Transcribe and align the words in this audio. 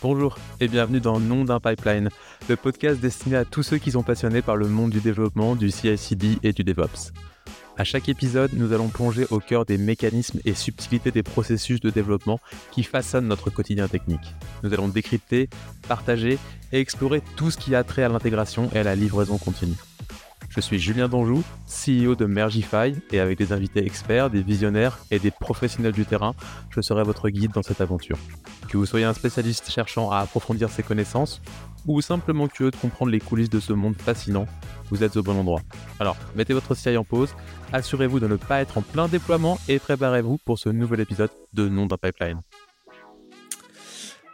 Bonjour 0.00 0.38
et 0.60 0.68
bienvenue 0.68 1.00
dans 1.00 1.18
Nom 1.18 1.44
d'un 1.44 1.58
pipeline, 1.58 2.08
le 2.48 2.54
podcast 2.54 3.00
destiné 3.00 3.34
à 3.34 3.44
tous 3.44 3.64
ceux 3.64 3.78
qui 3.78 3.90
sont 3.90 4.04
passionnés 4.04 4.42
par 4.42 4.54
le 4.54 4.68
monde 4.68 4.90
du 4.90 5.00
développement, 5.00 5.56
du 5.56 5.72
CI/CD 5.72 6.38
et 6.44 6.52
du 6.52 6.62
DevOps. 6.62 7.12
À 7.76 7.82
chaque 7.82 8.08
épisode, 8.08 8.52
nous 8.52 8.72
allons 8.72 8.88
plonger 8.88 9.26
au 9.30 9.40
cœur 9.40 9.64
des 9.64 9.76
mécanismes 9.76 10.38
et 10.44 10.54
subtilités 10.54 11.10
des 11.10 11.24
processus 11.24 11.80
de 11.80 11.90
développement 11.90 12.38
qui 12.70 12.84
façonnent 12.84 13.26
notre 13.26 13.50
quotidien 13.50 13.88
technique. 13.88 14.34
Nous 14.62 14.72
allons 14.72 14.86
décrypter, 14.86 15.48
partager 15.88 16.38
et 16.70 16.78
explorer 16.78 17.20
tout 17.34 17.50
ce 17.50 17.58
qui 17.58 17.74
a 17.74 17.82
trait 17.82 18.04
à 18.04 18.08
l'intégration 18.08 18.70
et 18.74 18.78
à 18.78 18.84
la 18.84 18.94
livraison 18.94 19.36
continue. 19.36 19.76
Je 20.48 20.60
suis 20.60 20.78
Julien 20.78 21.08
Donjou, 21.08 21.44
CEO 21.66 22.14
de 22.14 22.24
Mergify, 22.24 22.94
et 23.12 23.20
avec 23.20 23.36
des 23.36 23.52
invités 23.52 23.84
experts, 23.84 24.30
des 24.30 24.42
visionnaires 24.42 24.98
et 25.10 25.18
des 25.18 25.30
professionnels 25.30 25.92
du 25.92 26.06
terrain, 26.06 26.34
je 26.70 26.80
serai 26.80 27.02
votre 27.04 27.28
guide 27.28 27.52
dans 27.52 27.62
cette 27.62 27.82
aventure. 27.82 28.18
Que 28.68 28.78
vous 28.78 28.86
soyez 28.86 29.04
un 29.04 29.12
spécialiste 29.12 29.70
cherchant 29.70 30.10
à 30.10 30.18
approfondir 30.18 30.70
ses 30.70 30.82
connaissances, 30.82 31.42
ou 31.86 32.00
simplement 32.00 32.48
curieux 32.48 32.70
de 32.70 32.76
comprendre 32.76 33.12
les 33.12 33.20
coulisses 33.20 33.50
de 33.50 33.60
ce 33.60 33.72
monde 33.72 33.94
fascinant, 33.96 34.46
vous 34.90 35.04
êtes 35.04 35.16
au 35.16 35.22
bon 35.22 35.38
endroit. 35.38 35.60
Alors, 36.00 36.16
mettez 36.34 36.54
votre 36.54 36.74
CI 36.74 36.96
en 36.96 37.04
pause, 37.04 37.34
assurez-vous 37.72 38.18
de 38.18 38.26
ne 38.26 38.36
pas 38.36 38.60
être 38.60 38.78
en 38.78 38.82
plein 38.82 39.06
déploiement 39.06 39.58
et 39.68 39.78
préparez-vous 39.78 40.38
pour 40.44 40.58
ce 40.58 40.70
nouvel 40.70 41.00
épisode 41.00 41.30
de 41.52 41.68
Nom 41.68 41.86
d'un 41.86 41.98
pipeline. 41.98 42.40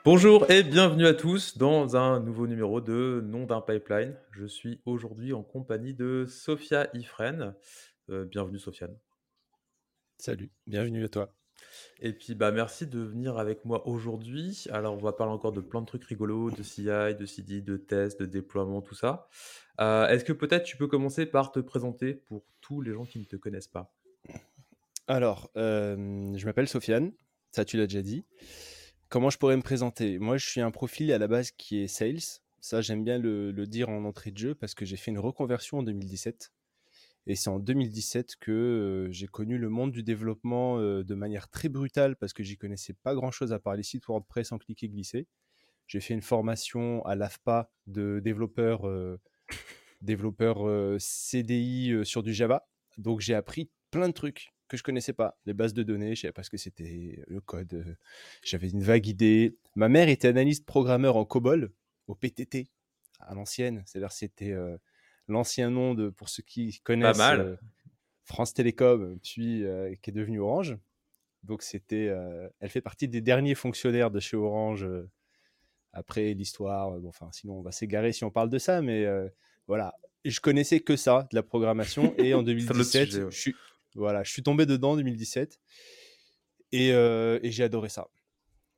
Bonjour 0.05 0.51
et 0.51 0.63
bienvenue 0.63 1.07
à 1.07 1.15
tous 1.15 1.57
dans 1.57 1.97
un 1.97 2.21
nouveau 2.21 2.47
numéro 2.47 2.83
de 2.83 3.23
Nom 3.25 3.47
d'un 3.47 3.63
pipeline. 3.63 4.15
Je 4.33 4.45
suis 4.45 4.83
aujourd'hui 4.85 5.33
en 5.33 5.43
compagnie 5.43 5.95
de 5.95 6.27
Sophia 6.29 6.91
Ifren. 6.93 7.55
Euh, 8.11 8.27
bienvenue 8.27 8.59
Sofiane. 8.59 8.95
Salut, 10.19 10.53
bienvenue 10.67 11.05
à 11.05 11.09
toi. 11.09 11.35
Et 12.01 12.13
puis 12.13 12.35
bah 12.35 12.53
merci 12.53 12.87
de 12.87 12.99
venir 12.99 13.39
avec 13.39 13.65
moi 13.65 13.89
aujourd'hui. 13.89 14.67
Alors 14.71 14.93
on 14.93 14.99
va 14.99 15.15
parler 15.15 15.33
encore 15.33 15.53
de 15.53 15.63
plein 15.63 15.81
de 15.81 15.87
trucs 15.87 16.05
rigolos, 16.05 16.51
de 16.51 16.63
CI, 16.63 16.85
de 17.19 17.25
CD, 17.25 17.63
de 17.63 17.79
tests, 17.79 18.21
de 18.21 18.27
déploiement, 18.27 18.83
tout 18.83 18.95
ça. 18.95 19.27
Euh, 19.81 20.07
est-ce 20.09 20.27
que 20.27 20.35
peut-être 20.35 20.65
tu 20.65 20.77
peux 20.77 20.87
commencer 20.87 21.25
par 21.25 21.51
te 21.51 21.61
présenter 21.61 22.13
pour 22.13 22.45
tous 22.61 22.83
les 22.83 22.93
gens 22.93 23.07
qui 23.07 23.21
ne 23.21 23.25
te 23.25 23.37
connaissent 23.37 23.69
pas? 23.69 23.91
Alors, 25.07 25.51
euh, 25.57 26.37
je 26.37 26.45
m'appelle 26.45 26.69
Sofiane, 26.69 27.11
ça 27.53 27.65
tu 27.65 27.79
l'as 27.79 27.87
déjà 27.87 28.03
dit. 28.03 28.27
Comment 29.15 29.31
je 29.31 29.39
pourrais 29.39 29.57
me 29.57 29.63
présenter? 29.63 30.19
Moi, 30.19 30.39
je 30.39 30.49
suis 30.49 30.61
un 30.61 30.73
profil 30.73 31.13
à 31.13 31.19
la 31.19 31.29
base 31.29 31.53
qui 31.53 31.79
est 31.79 31.87
sales. 31.87 32.41
Ça, 32.59 32.81
j'aime 32.81 33.05
bien 33.05 33.17
le, 33.17 33.53
dire 33.65 33.89
en 33.89 34.05
entrée 34.07 34.33
de 34.33 34.39
jeu 34.39 34.55
parce 34.57 34.75
que 34.75 34.85
j'ai 34.85 34.97
fait 34.97 35.13
une 35.13 35.21
reconversion 35.21 35.79
en 35.79 35.83
2017. 35.85 36.51
Et 37.29 37.37
c'est 37.37 37.49
en 37.49 37.61
2017 37.61 38.35
que 38.41 38.51
euh, 38.51 39.13
j'ai 39.13 39.29
connu 39.29 39.57
le 39.57 39.69
monde 39.69 39.93
du 39.93 40.03
développement 40.03 40.81
euh, 40.81 41.05
de 41.05 41.15
manière 41.15 41.49
très 41.49 41.69
brutale 41.69 42.17
parce 42.17 42.33
que 42.33 42.43
j'y 42.43 42.57
connaissais 42.57 42.93
pas 42.93 43.15
grand-chose 43.15 43.53
à 43.53 43.61
part 43.61 43.77
les 43.77 43.85
sites 43.85 44.05
WordPress 44.05 44.51
en 44.51 44.59
cliquer 44.59 44.89
glisser. 44.89 45.29
J'ai 45.87 46.01
fait 46.01 46.15
une 46.15 46.21
formation 46.21 47.07
à 47.07 47.15
l'AFPA 47.15 47.71
de 47.87 48.19
développeur, 48.19 48.89
euh, 48.89 49.21
développeur 50.01 50.67
CDI 50.99 52.05
sur 52.05 52.25
du 52.25 52.35
Java. 52.35 52.67
Donc 52.99 53.21
j'ai 53.21 53.37
appris 53.37 53.71
plein 53.93 54.09
de 54.09 54.13
trucs 54.13 54.54
que 54.69 54.77
je 54.77 54.83
connaissais 54.83 55.13
pas. 55.13 55.39
Les 55.47 55.55
bases 55.55 55.75
de 55.75 55.83
données, 55.83 56.15
je 56.15 56.23
savais 56.23 56.33
pas 56.33 56.43
ce 56.43 56.51
que 56.51 56.57
c'était, 56.57 57.23
le 57.27 57.41
code. 57.41 57.75
Euh, 57.75 57.95
j'avais 58.43 58.71
une 58.71 58.83
vague 58.83 59.07
idée. 59.07 59.57
Ma 59.75 59.89
mère 59.89 60.09
était 60.09 60.29
analyste 60.29 60.65
programmeur 60.65 61.17
en 61.17 61.25
COBOL, 61.25 61.71
au 62.07 62.15
PTT, 62.15 62.69
à 63.21 63.35
l'ancienne. 63.35 63.83
C'est-à-dire 63.87 64.13
c'était 64.13 64.53
euh, 64.53 64.77
l'ancien 65.29 65.71
nom 65.71 65.95
de, 65.95 66.09
pour 66.09 66.29
ceux 66.29 66.43
qui 66.43 66.81
connaissent, 66.81 67.21
euh, 67.21 67.57
France 68.25 68.55
Télécom, 68.55 69.19
puis 69.23 69.65
qui 70.03 70.11
est 70.11 70.15
devenu 70.15 70.41
Orange. 70.41 70.79
Donc 71.43 71.63
c'était, 71.63 72.11
elle 72.61 72.71
fait 72.71 72.81
partie 72.81 73.07
des 73.07 73.21
derniers 73.21 73.55
fonctionnaires 73.55 74.11
de 74.11 74.19
chez 74.19 74.39
Orange. 74.39 74.89
après 75.93 76.33
l'histoire, 76.33 76.93
bon, 76.93 77.11
enfin 77.11 77.29
sinon 77.33 77.59
on 77.59 77.63
va 77.63 77.71
s'égarer 77.71 78.13
si 78.13 78.25
on 78.25 78.31
parle 78.31 78.49
de 78.49 78.57
ça, 78.57 78.81
mais 78.81 79.07
voilà. 79.67 79.93
je 80.25 80.41
connaissais 80.41 80.81
que 80.81 80.97
ça, 80.97 81.29
de 81.31 81.37
la 81.37 81.43
programmation. 81.43 82.15
Et 82.17 82.33
en 82.33 82.43
2017, 82.45 83.11
je 83.11 83.29
suis 83.29 83.55
voilà, 83.95 84.23
je 84.23 84.33
suis 84.33 84.43
tombé 84.43 84.67
dedans 84.67 84.93
en 84.93 84.97
2017 84.97 85.59
euh, 86.75 87.39
et, 87.43 87.51
j'ai 87.51 87.65
adoré 87.65 87.89
ça. 87.89 88.09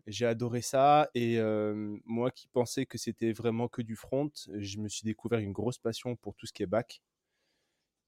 J'ai 0.06 0.26
adoré 0.26 0.62
ça 0.62 1.10
et 1.14 1.38
euh, 1.38 1.96
moi 2.04 2.30
qui 2.30 2.46
pensais 2.48 2.86
que 2.86 2.98
c'était 2.98 3.32
vraiment 3.32 3.68
que 3.68 3.82
du 3.82 3.96
front, 3.96 4.30
je 4.54 4.78
me 4.78 4.88
suis 4.88 5.04
découvert 5.04 5.40
une 5.40 5.52
grosse 5.52 5.78
passion 5.78 6.14
pour 6.16 6.36
tout 6.36 6.46
ce 6.46 6.52
qui 6.52 6.62
est 6.62 6.66
back. 6.66 7.02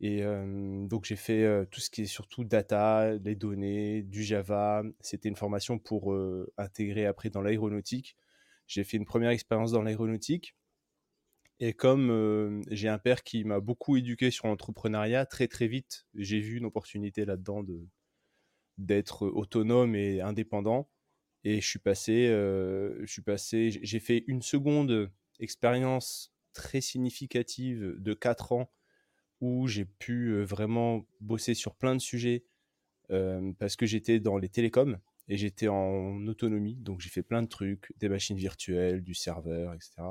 Et 0.00 0.22
euh, 0.22 0.86
donc 0.86 1.06
j'ai 1.06 1.16
fait 1.16 1.66
tout 1.72 1.80
ce 1.80 1.90
qui 1.90 2.02
est 2.02 2.06
surtout 2.06 2.44
data, 2.44 3.14
les 3.14 3.34
données, 3.34 4.02
du 4.02 4.22
Java. 4.22 4.84
C'était 5.00 5.28
une 5.28 5.36
formation 5.36 5.78
pour 5.78 6.16
intégrer 6.56 7.06
après 7.06 7.30
dans 7.30 7.40
l'aéronautique. 7.40 8.16
J'ai 8.68 8.84
fait 8.84 8.98
une 8.98 9.06
première 9.06 9.30
expérience 9.30 9.72
dans 9.72 9.82
l'aéronautique. 9.82 10.54
Et 11.60 11.72
comme 11.72 12.62
j'ai 12.70 12.88
un 12.88 12.98
père 12.98 13.22
qui 13.22 13.44
m'a 13.44 13.60
beaucoup 13.60 13.96
éduqué 13.96 14.30
sur 14.30 14.46
l'entrepreneuriat, 14.46 15.26
très 15.26 15.48
très 15.48 15.66
vite, 15.66 16.06
j'ai 16.14 16.40
vu 16.40 16.58
une 16.58 16.66
opportunité 16.66 17.24
là-dedans 17.24 17.62
de 17.62 17.86
d'être 18.78 19.26
autonome 19.26 19.96
et 19.96 20.20
indépendant. 20.20 20.88
Et 21.44 21.60
je 21.60 21.66
suis 21.66 21.78
passé, 21.78 22.26
je 22.28 23.06
suis 23.06 23.22
passé, 23.22 23.70
j'ai 23.82 24.00
fait 24.00 24.24
une 24.26 24.42
seconde 24.42 25.10
expérience 25.40 26.32
très 26.52 26.80
significative 26.80 27.96
de 27.98 28.14
4 28.14 28.52
ans 28.52 28.72
où 29.40 29.68
j'ai 29.68 29.84
pu 29.84 30.42
vraiment 30.42 31.06
bosser 31.20 31.54
sur 31.54 31.74
plein 31.76 31.94
de 31.94 32.00
sujets 32.00 32.44
parce 33.08 33.76
que 33.76 33.86
j'étais 33.86 34.20
dans 34.20 34.36
les 34.36 34.48
télécoms 34.48 34.98
et 35.28 35.36
j'étais 35.36 35.68
en 35.68 36.26
autonomie. 36.26 36.76
Donc 36.76 37.00
j'ai 37.00 37.10
fait 37.10 37.22
plein 37.22 37.42
de 37.42 37.48
trucs, 37.48 37.92
des 37.98 38.08
machines 38.08 38.36
virtuelles, 38.36 39.02
du 39.02 39.14
serveur, 39.14 39.74
etc. 39.74 40.02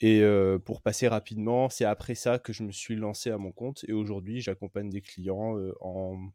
Et 0.00 0.22
pour 0.64 0.82
passer 0.82 1.08
rapidement, 1.08 1.68
c'est 1.68 1.84
après 1.84 2.14
ça 2.14 2.38
que 2.38 2.52
je 2.52 2.62
me 2.62 2.72
suis 2.72 2.96
lancé 2.96 3.30
à 3.30 3.38
mon 3.38 3.52
compte. 3.52 3.84
Et 3.88 3.92
aujourd'hui, 3.92 4.40
j'accompagne 4.40 4.90
des 4.90 5.02
clients 5.02 5.56
en 5.80 6.30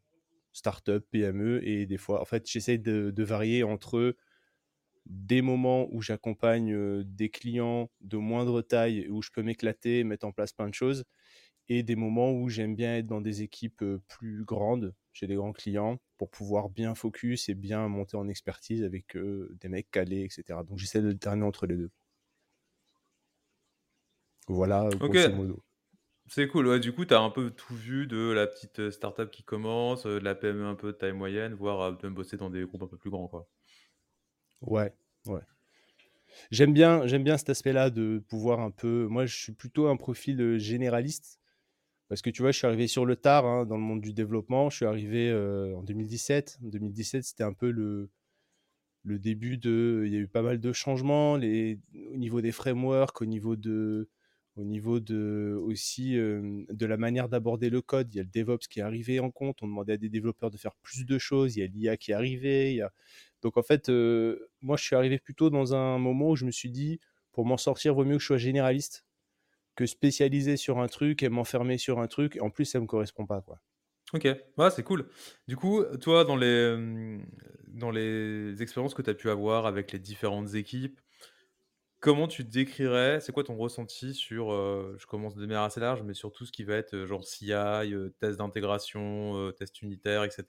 start-up, 0.52 1.06
PME. 1.10 1.66
Et 1.66 1.86
des 1.86 1.98
fois, 1.98 2.22
en 2.22 2.24
fait, 2.24 2.48
j'essaie 2.48 2.78
de, 2.78 3.12
varier 3.22 3.62
entre 3.62 4.16
des 5.06 5.42
moments 5.42 5.88
où 5.92 6.00
j'accompagne 6.00 7.04
des 7.04 7.28
clients 7.28 7.90
de 8.00 8.16
moindre 8.16 8.62
taille, 8.62 9.06
où 9.10 9.20
je 9.20 9.30
peux 9.30 9.42
m'éclater, 9.42 10.02
mettre 10.04 10.26
en 10.26 10.32
place 10.32 10.52
plein 10.52 10.68
de 10.68 10.74
choses, 10.74 11.04
et 11.68 11.82
des 11.82 11.96
moments 11.96 12.32
où 12.32 12.48
j'aime 12.48 12.74
bien 12.74 12.96
être 12.96 13.06
dans 13.06 13.20
des 13.20 13.42
équipes 13.42 13.84
plus 14.08 14.44
grandes, 14.44 14.94
chez 15.12 15.26
des 15.26 15.34
grands 15.34 15.52
clients, 15.52 15.98
pour 16.18 16.30
pouvoir 16.30 16.70
bien 16.70 16.94
focus 16.94 17.48
et 17.48 17.54
bien 17.54 17.88
monter 17.88 18.16
en 18.16 18.28
expertise 18.28 18.82
avec 18.82 19.16
des 19.16 19.68
mecs 19.68 19.90
calés, 19.90 20.24
etc. 20.24 20.62
Donc 20.64 20.78
j'essaie 20.78 21.02
de 21.02 21.12
terminer 21.12 21.46
entre 21.46 21.66
les 21.66 21.76
deux. 21.76 21.90
Voilà, 24.46 24.88
grosso 24.98 25.32
modo. 25.32 25.62
C'est 26.26 26.48
cool, 26.48 26.66
ouais, 26.66 26.80
du 26.80 26.92
coup, 26.92 27.04
tu 27.04 27.12
as 27.12 27.20
un 27.20 27.30
peu 27.30 27.50
tout 27.50 27.74
vu 27.74 28.06
de 28.06 28.30
la 28.32 28.46
petite 28.46 28.78
euh, 28.78 28.90
startup 28.90 29.30
qui 29.30 29.42
commence, 29.42 30.06
euh, 30.06 30.18
de 30.18 30.24
la 30.24 30.34
PME 30.34 30.64
un 30.64 30.74
peu 30.74 30.92
de 30.92 30.96
taille 30.96 31.12
moyenne, 31.12 31.52
voire 31.52 31.80
euh, 31.82 31.92
même 32.02 32.14
bosser 32.14 32.38
dans 32.38 32.48
des 32.48 32.64
groupes 32.64 32.82
un 32.82 32.86
peu 32.86 32.96
plus 32.96 33.10
grands, 33.10 33.28
quoi. 33.28 33.46
Ouais, 34.62 34.94
ouais. 35.26 35.42
J'aime 36.50 36.72
bien, 36.72 37.06
j'aime 37.06 37.24
bien 37.24 37.36
cet 37.36 37.50
aspect-là 37.50 37.90
de 37.90 38.22
pouvoir 38.26 38.60
un 38.60 38.70
peu. 38.70 39.06
Moi, 39.06 39.26
je 39.26 39.36
suis 39.36 39.52
plutôt 39.52 39.88
un 39.88 39.96
profil 39.96 40.58
généraliste 40.58 41.38
parce 42.08 42.22
que 42.22 42.30
tu 42.30 42.42
vois, 42.42 42.50
je 42.50 42.58
suis 42.58 42.66
arrivé 42.66 42.86
sur 42.86 43.04
le 43.04 43.16
tard 43.16 43.44
hein, 43.44 43.66
dans 43.66 43.76
le 43.76 43.82
monde 43.82 44.00
du 44.00 44.14
développement. 44.14 44.70
Je 44.70 44.76
suis 44.76 44.86
arrivé 44.86 45.32
en 45.32 45.82
2017. 45.82 46.58
En 46.64 46.68
2017, 46.68 47.22
c'était 47.22 47.44
un 47.44 47.52
peu 47.52 47.70
le, 47.70 48.10
le 49.04 49.18
début 49.18 49.58
de. 49.58 50.02
Il 50.06 50.12
y 50.12 50.16
a 50.16 50.20
eu 50.20 50.26
pas 50.26 50.42
mal 50.42 50.58
de 50.58 50.72
changements 50.72 51.36
les, 51.36 51.78
au 52.12 52.16
niveau 52.16 52.40
des 52.40 52.52
frameworks, 52.52 53.22
au 53.22 53.26
niveau 53.26 53.54
de 53.54 54.08
au 54.56 54.64
niveau 54.64 55.00
de 55.00 55.58
aussi 55.62 56.14
de 56.14 56.86
la 56.86 56.96
manière 56.96 57.28
d'aborder 57.28 57.70
le 57.70 57.82
code. 57.82 58.12
Il 58.12 58.16
y 58.16 58.20
a 58.20 58.22
le 58.22 58.28
DevOps 58.28 58.68
qui 58.68 58.80
est 58.80 58.82
arrivé 58.82 59.20
en 59.20 59.30
compte. 59.30 59.62
On 59.62 59.66
demandait 59.66 59.94
à 59.94 59.96
des 59.96 60.08
développeurs 60.08 60.50
de 60.50 60.56
faire 60.56 60.76
plus 60.82 61.04
de 61.04 61.18
choses. 61.18 61.56
Il 61.56 61.60
y 61.60 61.62
a 61.62 61.66
l'IA 61.66 61.96
qui 61.96 62.12
est 62.12 62.14
arrivé. 62.14 62.82
Donc 63.42 63.56
en 63.56 63.62
fait, 63.62 63.88
moi 64.60 64.76
je 64.76 64.84
suis 64.84 64.96
arrivé 64.96 65.18
plutôt 65.18 65.50
dans 65.50 65.74
un 65.74 65.98
moment 65.98 66.30
où 66.30 66.36
je 66.36 66.44
me 66.44 66.50
suis 66.50 66.70
dit, 66.70 67.00
pour 67.32 67.46
m'en 67.46 67.56
sortir, 67.56 67.94
vaut 67.94 68.04
mieux 68.04 68.16
que 68.16 68.22
je 68.22 68.26
sois 68.26 68.38
généraliste 68.38 69.04
que 69.74 69.86
spécialisé 69.86 70.56
sur 70.56 70.78
un 70.78 70.86
truc 70.86 71.22
et 71.22 71.28
m'enfermer 71.28 71.78
sur 71.78 71.98
un 71.98 72.06
truc. 72.06 72.38
En 72.40 72.50
plus, 72.50 72.64
ça 72.64 72.80
me 72.80 72.86
correspond 72.86 73.26
pas, 73.26 73.40
quoi. 73.40 73.60
Ok, 74.12 74.28
ouais, 74.58 74.70
c'est 74.70 74.84
cool. 74.84 75.08
Du 75.48 75.56
coup, 75.56 75.82
toi, 76.00 76.24
dans 76.24 76.36
les, 76.36 77.18
dans 77.66 77.90
les 77.90 78.62
expériences 78.62 78.94
que 78.94 79.02
tu 79.02 79.10
as 79.10 79.14
pu 79.14 79.30
avoir 79.30 79.66
avec 79.66 79.90
les 79.90 79.98
différentes 79.98 80.54
équipes, 80.54 81.00
Comment 82.04 82.28
tu 82.28 82.44
décrirais, 82.44 83.18
c'est 83.20 83.32
quoi 83.32 83.44
ton 83.44 83.56
ressenti 83.56 84.12
sur, 84.12 84.52
euh, 84.52 84.94
je 84.98 85.06
commence 85.06 85.34
de 85.36 85.40
manière 85.40 85.62
assez 85.62 85.80
large, 85.80 86.02
mais 86.02 86.12
sur 86.12 86.32
tout 86.32 86.44
ce 86.44 86.52
qui 86.52 86.62
va 86.62 86.74
être 86.74 86.92
euh, 86.92 87.06
genre 87.06 87.24
CI, 87.24 87.50
euh, 87.54 88.10
test 88.20 88.36
d'intégration, 88.36 89.50
test 89.56 89.80
unitaire, 89.80 90.22
etc. 90.22 90.44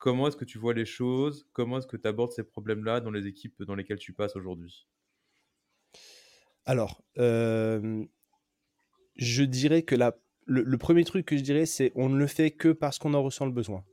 Comment 0.00 0.26
est-ce 0.26 0.36
que 0.36 0.44
tu 0.44 0.58
vois 0.58 0.74
les 0.74 0.84
choses? 0.84 1.46
Comment 1.52 1.78
est-ce 1.78 1.86
que 1.86 1.96
tu 1.96 2.08
abordes 2.08 2.32
ces 2.32 2.42
problèmes-là 2.42 2.98
dans 2.98 3.12
les 3.12 3.28
équipes 3.28 3.62
dans 3.62 3.76
lesquelles 3.76 4.00
tu 4.00 4.14
passes 4.14 4.34
aujourd'hui? 4.34 4.88
Alors, 6.64 7.04
je 7.14 8.02
dirais 9.44 9.82
que 9.84 9.94
la, 9.94 10.16
le, 10.44 10.76
premier 10.76 11.04
truc 11.04 11.24
que 11.24 11.36
je 11.36 11.42
dirais, 11.42 11.66
c'est 11.66 11.92
on 11.94 12.08
ne 12.08 12.18
le 12.18 12.26
fait 12.26 12.50
que 12.50 12.70
parce 12.70 12.98
qu'on 12.98 13.14
en 13.14 13.22
ressent 13.22 13.46
le 13.46 13.52
besoin. 13.52 13.84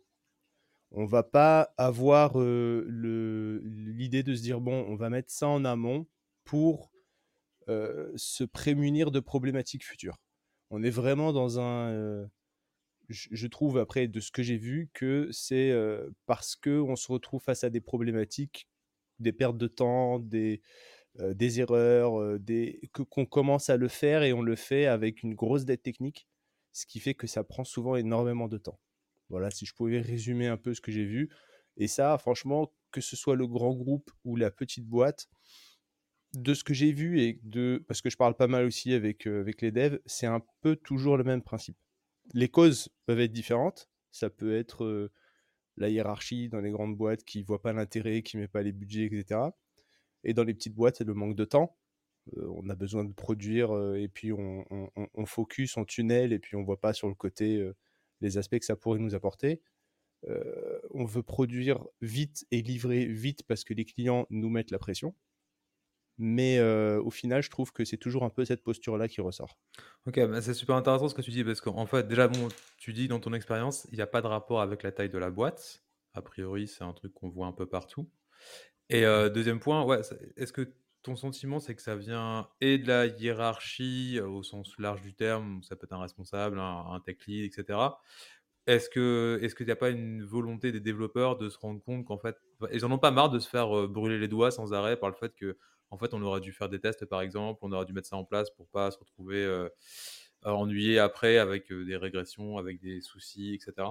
On 0.90 1.06
va 1.06 1.22
pas 1.22 1.76
avoir 1.78 2.40
l'idée 2.40 4.24
de 4.24 4.34
se 4.34 4.42
dire 4.42 4.60
bon, 4.60 4.84
on 4.88 4.96
va 4.96 5.12
mettre 5.12 5.30
ça 5.30 5.48
en 5.48 5.64
amont 5.64 6.08
pour 6.52 6.92
se 8.18 8.44
prémunir 8.44 9.10
de 9.10 9.22
problématiques 9.22 9.86
futures. 9.86 10.18
On 10.70 10.84
est 10.84 10.90
vraiment 10.90 11.32
dans 11.32 11.62
un 11.62 12.30
je 13.08 13.48
trouve 13.48 13.78
après 13.78 14.10
de 14.10 14.20
ce 14.20 14.32
que 14.32 14.44
j'ai 14.44 14.58
vu 14.58 14.90
que 14.94 15.30
c'est 15.32 15.74
parce 16.26 16.58
que 16.58 16.82
on 16.82 16.98
se 16.98 17.10
retrouve 17.10 17.42
face 17.42 17.64
à 17.64 17.70
des 17.70 17.80
problématiques, 17.80 18.68
des 19.20 19.32
pertes 19.32 19.58
de 19.58 19.68
temps, 19.68 20.20
des, 20.20 20.62
des 21.16 21.62
erreurs, 21.62 22.38
des 22.38 22.82
qu'on 22.92 23.26
commence 23.26 23.70
à 23.70 23.78
le 23.78 23.88
faire 23.88 24.24
et 24.24 24.34
on 24.34 24.42
le 24.42 24.58
fait 24.58 24.88
avec 24.88 25.24
une 25.24 25.34
grosse 25.34 25.64
dette 25.64 25.84
technique, 25.84 26.28
ce 26.74 26.86
qui 26.86 27.00
fait 27.00 27.14
que 27.14 27.28
ça 27.28 27.46
prend 27.46 27.64
souvent 27.64 27.96
énormément 27.96 28.50
de 28.50 28.58
temps. 28.58 28.82
Voilà, 29.30 29.52
si 29.52 29.66
je 29.66 29.74
pouvais 29.74 30.02
résumer 30.02 30.48
un 30.48 30.58
peu 30.58 30.74
ce 30.74 30.82
que 30.82 30.92
j'ai 30.92 31.06
vu. 31.06 31.30
Et 31.78 31.88
ça, 31.88 32.18
franchement, 32.18 32.74
que 32.92 33.00
ce 33.00 33.16
soit 33.16 33.38
le 33.38 33.48
grand 33.48 33.74
groupe 33.74 34.12
ou 34.26 34.36
la 34.36 34.52
petite 34.52 34.86
boîte, 34.86 35.30
de 36.34 36.54
ce 36.54 36.64
que 36.64 36.74
j'ai 36.74 36.92
vu 36.92 37.22
et 37.22 37.40
parce 37.88 38.02
que 38.02 38.10
je 38.10 38.18
parle 38.18 38.36
pas 38.36 38.48
mal 38.48 38.66
aussi 38.66 38.94
avec, 38.94 39.28
avec 39.28 39.62
les 39.62 39.72
devs, 39.72 40.00
c'est 40.06 40.28
un 40.28 40.42
peu 40.62 40.76
toujours 40.76 41.18
le 41.18 41.24
même 41.24 41.42
principe 41.42 41.78
les 42.34 42.50
causes 42.50 42.90
peuvent 43.06 43.20
être 43.20 43.32
différentes. 43.32 43.90
Ça 44.12 44.30
peut 44.30 44.56
être 44.56 45.12
la 45.78 45.90
hiérarchie 45.90 46.50
dans 46.50 46.60
les 46.60 46.72
grandes 46.72 46.98
boîtes 46.98 47.24
qui 47.24 47.40
ne 47.40 47.46
voit 47.46 47.62
pas 47.62 47.74
l'intérêt, 47.74 48.22
qui 48.24 48.38
ne 48.38 48.42
met 48.42 48.48
pas 48.48 48.62
les 48.62 48.72
budgets, 48.72 49.06
etc. 49.06 49.40
Et 50.24 50.34
dans 50.34 50.44
les 50.44 50.54
petites 50.54 50.76
boîtes, 50.76 50.98
c'est 50.98 51.04
le 51.04 51.14
manque 51.14 51.36
de 51.36 51.46
temps. 51.46 51.78
on 52.38 52.70
a 52.70 52.76
besoin 52.76 53.04
de 53.04 53.14
produire 53.14 53.96
et 53.96 54.08
puis 54.08 54.32
on, 54.34 54.66
on, 54.70 55.26
focus, 55.26 55.78
on 55.78 55.86
tunnel 55.86 56.34
et 56.34 56.40
puis 56.40 56.56
on 56.56 56.62
ne 56.62 56.66
voit 56.66 56.80
pas 56.80 56.94
sur 56.94 57.08
le 57.08 57.16
côté 57.16 57.66
les 58.22 58.38
aspects 58.38 58.60
que 58.60 58.66
ça 58.66 58.76
pourrait 58.76 59.00
nous 59.00 59.16
apporter. 59.16 59.62
on 60.92 61.06
veut 61.06 61.24
produire 61.24 61.84
vite 62.02 62.46
et 62.52 62.62
livrer 62.62 63.06
vite 63.06 63.44
parce 63.44 63.64
que 63.64 63.74
les 63.74 63.86
clients 63.86 64.28
nous 64.30 64.50
mettent 64.50 64.72
la 64.72 64.80
pression. 64.80 65.16
Mais 66.24 66.62
au 66.62 67.10
final, 67.10 67.42
je 67.42 67.50
trouve 67.50 67.74
que 67.74 67.84
c'est 67.84 67.98
toujours 67.98 68.24
un 68.24 68.30
peu 68.30 68.46
cette 68.46 68.62
posture-là 68.62 69.08
qui 69.08 69.22
ressort. 69.22 69.58
Ok, 70.06 70.20
bah, 70.20 70.42
c'est 70.42 70.54
super 70.54 70.76
intéressant 70.76 71.10
ce 71.10 71.16
que 71.16 71.22
tu 71.22 71.32
dis 71.32 71.44
parce 71.44 71.62
qu'en 71.62 71.88
fait, 71.88 72.08
déjà, 72.08 72.30
tu 72.78 72.94
dis 72.94 73.08
dans 73.08 73.20
ton 73.20 73.34
expérience, 73.34 73.88
il 73.92 73.96
n'y 73.96 74.04
a 74.04 74.08
pas 74.08 74.22
de 74.22 74.28
rapport 74.28 74.62
avec 74.62 74.84
la 74.84 74.92
taille 74.92 75.10
de 75.10 75.18
la 75.18 75.32
boîte. 75.32 75.84
A 76.14 76.22
priori, 76.22 76.68
c'est 76.68 76.84
un 76.84 76.94
truc 76.94 77.14
qu'on 77.16 77.30
voit 77.30 77.48
un 77.48 77.54
peu 77.54 77.66
partout. 77.66 78.08
Et 78.90 79.02
deuxième 79.34 79.60
point, 79.60 79.86
est-ce 80.38 80.54
que 80.54 80.72
ton 81.02 81.16
sentiment, 81.16 81.60
c'est 81.60 81.74
que 81.74 81.82
ça 81.82 81.96
vient 81.96 82.48
et 82.60 82.78
de 82.78 82.88
la 82.88 83.08
hiérarchie 83.08 84.20
au 84.20 84.44
sens 84.44 84.78
large 84.78 85.02
du 85.02 85.16
terme, 85.16 85.64
ça 85.64 85.76
peut 85.76 85.86
être 85.86 85.94
un 85.94 86.02
responsable, 86.02 86.60
un, 86.60 87.02
tech 87.04 87.18
lead, 87.26 87.46
etc. 87.46 87.80
Est-ce 88.68 88.90
que 88.90 89.40
est-ce 89.42 89.56
qu'il 89.56 89.66
n'y 89.66 89.72
a 89.72 89.76
pas 89.76 89.90
une 89.90 90.24
volonté 90.24 90.72
des 90.72 90.80
développeurs 90.80 91.38
de 91.38 91.50
se 91.50 91.58
rendre 91.58 91.82
compte 91.82 92.06
qu'en 92.06 92.20
fait, 92.20 92.38
ils 92.72 92.86
en 92.86 92.92
ont 92.92 93.00
pas 93.00 93.10
marre 93.10 93.32
de 93.32 93.40
se 93.40 93.50
faire 93.50 93.88
brûler 93.88 94.20
les 94.20 94.28
doigts 94.28 94.52
sans 94.52 94.74
arrêt 94.74 94.98
par 94.98 95.10
le 95.10 95.16
fait 95.16 95.34
que 95.36 95.58
en 95.92 95.98
fait, 95.98 96.14
on 96.14 96.22
aurait 96.22 96.40
dû 96.40 96.54
faire 96.54 96.70
des 96.70 96.80
tests, 96.80 97.06
par 97.06 97.22
exemple, 97.22 97.60
on 97.62 97.72
aurait 97.74 97.86
dû 97.86 97.94
mettre 97.94 98.08
ça 98.08 98.16
en 98.16 98.24
place 98.24 98.50
pour 98.50 98.68
pas 98.68 98.92
se 98.92 98.98
retrouver 98.98 99.44
euh, 99.44 99.70
ennuyé 100.44 101.00
après 101.00 101.38
avec 101.38 101.70
euh, 101.72 101.84
des 101.84 101.98
régressions, 101.98 102.58
avec 102.58 102.80
des 102.80 103.02
soucis, 103.02 103.54
etc. 103.54 103.88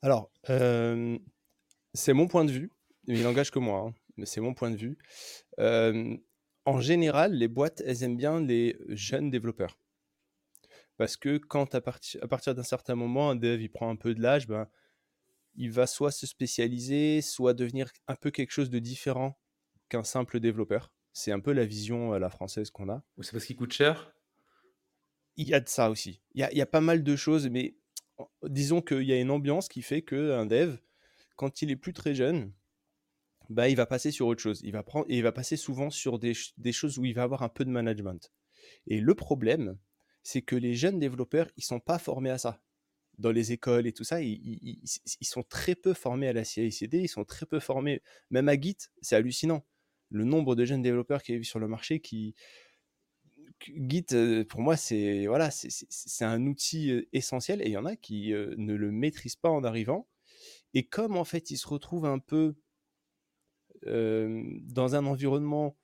Alors, 0.00 0.30
euh, 0.48 1.18
c'est 1.92 2.14
mon 2.14 2.26
point 2.26 2.46
de 2.46 2.52
vue. 2.52 2.72
Il 3.06 3.22
n'engage 3.22 3.50
que 3.50 3.58
moi, 3.58 3.80
hein, 3.86 3.94
mais 4.16 4.24
c'est 4.24 4.40
mon 4.40 4.54
point 4.54 4.70
de 4.70 4.76
vue. 4.76 4.98
en 6.64 6.80
général, 6.80 7.34
les 7.34 7.48
boîtes, 7.48 7.82
elles 7.84 8.02
aiment 8.02 8.16
bien 8.16 8.40
les 8.40 8.78
jeunes 8.88 9.30
développeurs. 9.30 9.78
Parce 10.96 11.16
que 11.16 11.38
quand 11.38 11.74
à, 11.74 11.80
partir 11.80 12.54
d'un 12.54 12.62
certain 12.62 12.94
moment, 12.94 13.30
un 13.30 13.36
dev, 13.36 13.68
prend 13.68 13.88
un 13.90 13.96
peu 13.96 14.14
de 14.14 14.20
l'âge, 14.20 14.46
ben, 14.46 14.68
il 15.54 15.70
va 15.70 15.86
soit 15.86 16.10
se 16.12 16.26
spécialiser, 16.26 17.20
soit 17.20 17.54
devenir 17.54 17.90
un 18.08 18.16
peu 18.16 18.30
quelque 18.30 18.50
chose 18.50 18.70
de 18.70 18.78
différent 18.78 19.38
qu'un 19.88 20.04
simple 20.04 20.40
développeur. 20.40 20.92
C'est 21.12 21.32
un 21.32 21.40
peu 21.40 21.52
la 21.52 21.64
vision 21.64 22.12
à 22.12 22.18
la 22.18 22.30
française 22.30 22.70
qu'on 22.70 22.88
a. 22.88 23.02
c'est 23.20 23.32
parce 23.32 23.44
qu'il 23.44 23.56
coûte 23.56 23.72
cher? 23.72 24.12
Il 25.36 25.48
y 25.48 25.54
a 25.54 25.60
de 25.60 25.68
ça 25.68 25.90
aussi. 25.90 26.20
Il 26.34 26.40
y 26.40 26.60
a, 26.60 26.66
pas 26.66 26.80
mal 26.80 27.02
de 27.02 27.16
choses, 27.16 27.48
mais 27.48 27.76
disons 28.42 28.82
qu'il 28.82 29.02
y 29.02 29.12
a 29.12 29.20
une 29.20 29.30
ambiance 29.30 29.68
qui 29.68 29.82
fait 29.82 30.02
qu'un 30.02 30.46
dev, 30.46 30.76
quand 31.36 31.62
il 31.62 31.70
est 31.70 31.76
plus 31.76 31.92
très 31.92 32.14
jeune, 32.14 32.52
bah, 33.48 33.68
il 33.68 33.76
va 33.76 33.86
passer 33.86 34.10
sur 34.10 34.26
autre 34.26 34.42
chose. 34.42 34.60
Il 34.64 34.72
va, 34.72 34.82
prendre, 34.82 35.06
et 35.08 35.16
il 35.16 35.22
va 35.22 35.32
passer 35.32 35.56
souvent 35.56 35.90
sur 35.90 36.18
des, 36.18 36.34
choses 36.72 36.98
où 36.98 37.04
il 37.04 37.14
va 37.14 37.22
avoir 37.22 37.42
un 37.42 37.48
peu 37.48 37.64
de 37.64 37.70
management. 37.70 38.32
Et 38.86 39.00
le 39.00 39.14
problème, 39.14 39.78
c'est 40.22 40.42
que 40.42 40.56
les 40.56 40.74
jeunes 40.74 40.98
développeurs, 40.98 41.48
ils 41.56 41.64
sont 41.64 41.80
pas 41.80 41.98
formés 41.98 42.30
à 42.30 42.38
ça. 42.38 42.60
Dans 43.16 43.32
les 43.32 43.52
écoles 43.52 43.86
et 43.86 43.92
tout 43.92 44.04
ça, 44.04 44.20
ils, 44.20 44.80
ils 45.20 45.26
sont 45.26 45.42
très 45.42 45.74
peu 45.74 45.94
formés 45.94 46.28
à 46.28 46.32
la 46.32 46.44
CI/CD, 46.44 47.00
ils 47.00 47.08
sont 47.08 47.24
très 47.24 47.46
peu 47.46 47.58
formés, 47.58 48.02
même 48.30 48.48
à 48.48 48.60
Git, 48.60 48.76
c'est 49.02 49.16
hallucinant 49.16 49.64
le 50.10 50.24
nombre 50.24 50.54
de 50.54 50.64
jeunes 50.64 50.82
développeurs 50.82 51.22
qui 51.22 51.32
arrivent 51.32 51.44
sur 51.44 51.58
le 51.58 51.68
marché 51.68 52.00
qui 52.00 52.34
Git 53.60 54.06
euh, 54.12 54.44
pour 54.44 54.60
moi 54.60 54.76
c'est 54.76 55.26
voilà 55.26 55.50
c'est 55.50 56.24
un 56.24 56.46
outil 56.46 56.90
euh, 56.90 57.08
essentiel 57.12 57.60
et 57.62 57.66
il 57.66 57.72
y 57.72 57.76
en 57.76 57.84
a 57.84 57.96
qui 57.96 58.32
euh, 58.32 58.54
ne 58.56 58.74
le 58.74 58.92
maîtrisent 58.92 59.36
pas 59.36 59.50
en 59.50 59.64
arrivant. 59.64 60.08
Et 60.74 60.86
comme 60.86 61.16
en 61.16 61.24
fait 61.24 61.50
ils 61.50 61.56
se 61.56 61.66
retrouvent 61.66 62.06
un 62.06 62.18
peu 62.18 62.56
dans 63.84 64.96
un 64.96 65.06
environnement 65.06 65.76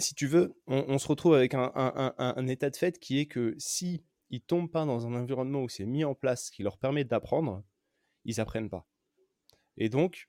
si 0.00 0.16
tu 0.16 0.26
veux 0.26 0.52
on, 0.66 0.98
se 0.98 1.06
retrouve 1.06 1.34
avec 1.34 1.54
un, 1.54 2.46
état 2.48 2.70
de 2.70 2.76
fait 2.76 2.98
qui 2.98 3.20
est 3.20 3.26
que 3.26 3.54
si 3.56 4.04
ils 4.30 4.42
tombent 4.42 4.70
pas 4.70 4.84
dans 4.84 5.06
un 5.06 5.14
environnement 5.14 5.62
où 5.62 5.68
c'est 5.68 5.86
mis 5.86 6.04
en 6.04 6.16
place 6.16 6.50
qui 6.50 6.64
leur 6.64 6.78
permet 6.78 7.04
d'apprendre 7.04 7.62
ils 8.24 8.40
apprennent 8.40 8.68
pas. 8.68 8.86
Et 9.76 9.88
donc 9.88 10.28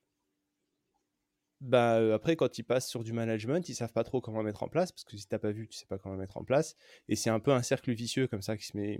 bah, 1.63 2.13
après, 2.13 2.35
quand 2.35 2.57
ils 2.57 2.63
passent 2.63 2.89
sur 2.89 3.03
du 3.03 3.13
management, 3.13 3.67
ils 3.69 3.75
savent 3.75 3.93
pas 3.93 4.03
trop 4.03 4.21
comment 4.21 4.43
mettre 4.43 4.63
en 4.63 4.67
place, 4.69 4.91
parce 4.91 5.03
que 5.05 5.17
si 5.17 5.27
t'as 5.27 5.39
pas 5.39 5.51
vu, 5.51 5.67
tu 5.67 5.77
sais 5.77 5.85
pas 5.87 5.97
comment 5.97 6.15
mettre 6.15 6.37
en 6.37 6.43
place. 6.43 6.75
Et 7.09 7.15
c'est 7.15 7.29
un 7.29 7.39
peu 7.39 7.51
un 7.51 7.63
cercle 7.63 7.91
vicieux 7.93 8.27
comme 8.27 8.41
ça 8.41 8.57
qui 8.57 8.65
se 8.65 8.77
met. 8.77 8.99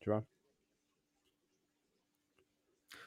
Tu 0.00 0.10
vois 0.10 0.24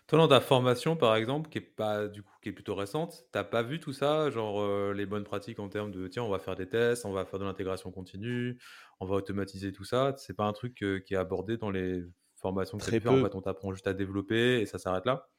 Toi, 0.07 0.17
dans 0.19 0.27
ta 0.27 0.39
formation, 0.41 0.95
par 0.95 1.15
exemple, 1.15 1.49
qui 1.49 1.57
est 1.57 1.61
pas 1.61 2.07
du 2.07 2.23
coup 2.23 2.31
qui 2.41 2.49
est 2.49 2.51
plutôt 2.53 2.75
récente, 2.75 3.25
t'as 3.31 3.43
pas 3.43 3.63
vu 3.63 3.79
tout 3.79 3.93
ça, 3.93 4.29
genre 4.29 4.93
les 4.93 5.05
bonnes 5.05 5.23
pratiques 5.23 5.59
en 5.59 5.69
termes 5.69 5.91
de 5.91 6.07
tiens, 6.07 6.23
on 6.23 6.29
va 6.29 6.39
faire 6.39 6.55
des 6.55 6.67
tests, 6.67 7.05
on 7.05 7.11
va 7.11 7.25
faire 7.25 7.39
de 7.39 7.45
l'intégration 7.45 7.91
continue, 7.91 8.59
on 8.99 9.05
va 9.05 9.15
automatiser 9.15 9.71
tout 9.71 9.85
ça. 9.85 10.13
C'est 10.17 10.35
pas 10.35 10.45
un 10.45 10.53
truc 10.53 10.75
qui 10.75 11.13
est 11.13 11.17
abordé 11.17 11.57
dans 11.57 11.71
les 11.71 12.03
formations 12.35 12.79
que 12.79 12.85
tu 12.85 12.95
fais. 12.97 13.07
En 13.09 13.17
fait, 13.19 13.35
on 13.35 13.41
t'apprend 13.41 13.73
juste 13.73 13.87
à 13.87 13.93
développer 13.93 14.61
et 14.61 14.65
ça 14.65 14.77
s'arrête 14.77 15.05
là? 15.05 15.29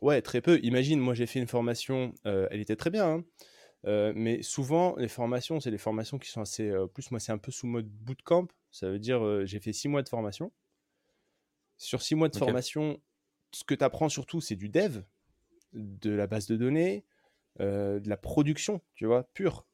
Ouais, 0.00 0.20
très 0.22 0.40
peu. 0.40 0.58
Imagine, 0.62 1.00
moi 1.00 1.14
j'ai 1.14 1.26
fait 1.26 1.38
une 1.38 1.46
formation, 1.46 2.14
euh, 2.26 2.48
elle 2.50 2.60
était 2.60 2.76
très 2.76 2.90
bien, 2.90 3.08
hein. 3.08 3.24
euh, 3.86 4.12
mais 4.14 4.42
souvent 4.42 4.96
les 4.96 5.08
formations, 5.08 5.60
c'est 5.60 5.70
des 5.70 5.78
formations 5.78 6.18
qui 6.18 6.30
sont 6.30 6.40
assez. 6.40 6.68
Euh, 6.68 6.86
plus 6.86 7.10
moi, 7.10 7.20
c'est 7.20 7.32
un 7.32 7.38
peu 7.38 7.52
sous 7.52 7.66
mode 7.66 7.88
bootcamp. 7.88 8.48
Ça 8.70 8.90
veut 8.90 8.98
dire, 8.98 9.46
j'ai 9.46 9.60
fait 9.60 9.72
six 9.72 9.88
mois 9.88 10.02
de 10.02 10.08
formation. 10.08 10.52
Sur 11.76 12.02
six 12.02 12.16
mois 12.16 12.28
de 12.28 12.36
formation, 12.36 13.00
ce 13.52 13.62
que 13.62 13.74
tu 13.74 13.84
apprends 13.84 14.08
surtout, 14.08 14.40
c'est 14.40 14.56
du 14.56 14.68
dev, 14.68 15.02
de 15.72 16.10
la 16.10 16.26
base 16.26 16.48
de 16.48 16.56
données, 16.56 17.04
de 17.60 18.02
la 18.04 18.16
production, 18.16 18.80
tu 18.96 19.06
vois, 19.06 19.28
pure. 19.32 19.64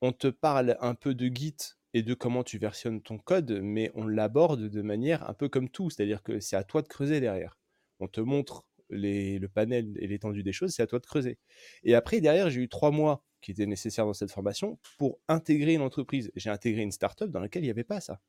On 0.00 0.12
te 0.12 0.28
parle 0.28 0.78
un 0.80 0.94
peu 0.94 1.14
de 1.14 1.26
Git 1.26 1.76
et 1.92 2.02
de 2.02 2.14
comment 2.14 2.44
tu 2.44 2.56
versionnes 2.56 3.02
ton 3.02 3.18
code, 3.18 3.60
mais 3.62 3.90
on 3.94 4.06
l'aborde 4.06 4.70
de 4.70 4.82
manière 4.82 5.28
un 5.28 5.34
peu 5.34 5.50
comme 5.50 5.68
tout, 5.68 5.90
c'est-à-dire 5.90 6.22
que 6.22 6.40
c'est 6.40 6.56
à 6.56 6.64
toi 6.64 6.80
de 6.80 6.88
creuser 6.88 7.20
derrière. 7.20 7.58
On 8.00 8.08
te 8.08 8.22
montre 8.22 8.64
le 8.94 9.46
panel 9.46 9.96
et 9.98 10.06
l'étendue 10.06 10.42
des 10.42 10.52
choses, 10.52 10.72
c'est 10.72 10.82
à 10.82 10.86
toi 10.86 10.98
de 10.98 11.06
creuser. 11.06 11.38
Et 11.82 11.94
après, 11.94 12.20
derrière, 12.20 12.50
j'ai 12.50 12.60
eu 12.60 12.68
trois 12.68 12.90
mois 12.90 13.24
qui 13.44 13.50
étaient 13.50 13.66
nécessaires 13.66 14.06
dans 14.06 14.14
cette 14.14 14.30
formation 14.30 14.78
pour 14.98 15.20
intégrer 15.28 15.74
une 15.74 15.82
entreprise. 15.82 16.32
J'ai 16.34 16.50
intégré 16.50 16.82
une 16.82 16.92
startup 16.92 17.30
dans 17.30 17.40
laquelle 17.40 17.62
il 17.62 17.66
n'y 17.66 17.70
avait 17.70 17.84
pas 17.84 18.00
ça. 18.00 18.20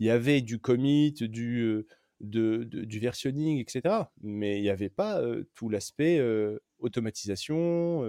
Il 0.00 0.06
y 0.06 0.10
avait 0.10 0.40
du 0.40 0.58
commit, 0.58 1.12
du, 1.12 1.60
euh, 1.64 2.64
du 2.64 2.98
versionning, 2.98 3.58
etc. 3.58 3.94
Mais 4.22 4.58
il 4.58 4.62
n'y 4.62 4.70
avait 4.70 4.88
pas 4.88 5.20
euh, 5.20 5.44
tout 5.54 5.68
l'aspect 5.68 6.18
euh, 6.18 6.58
automatisation 6.78 8.02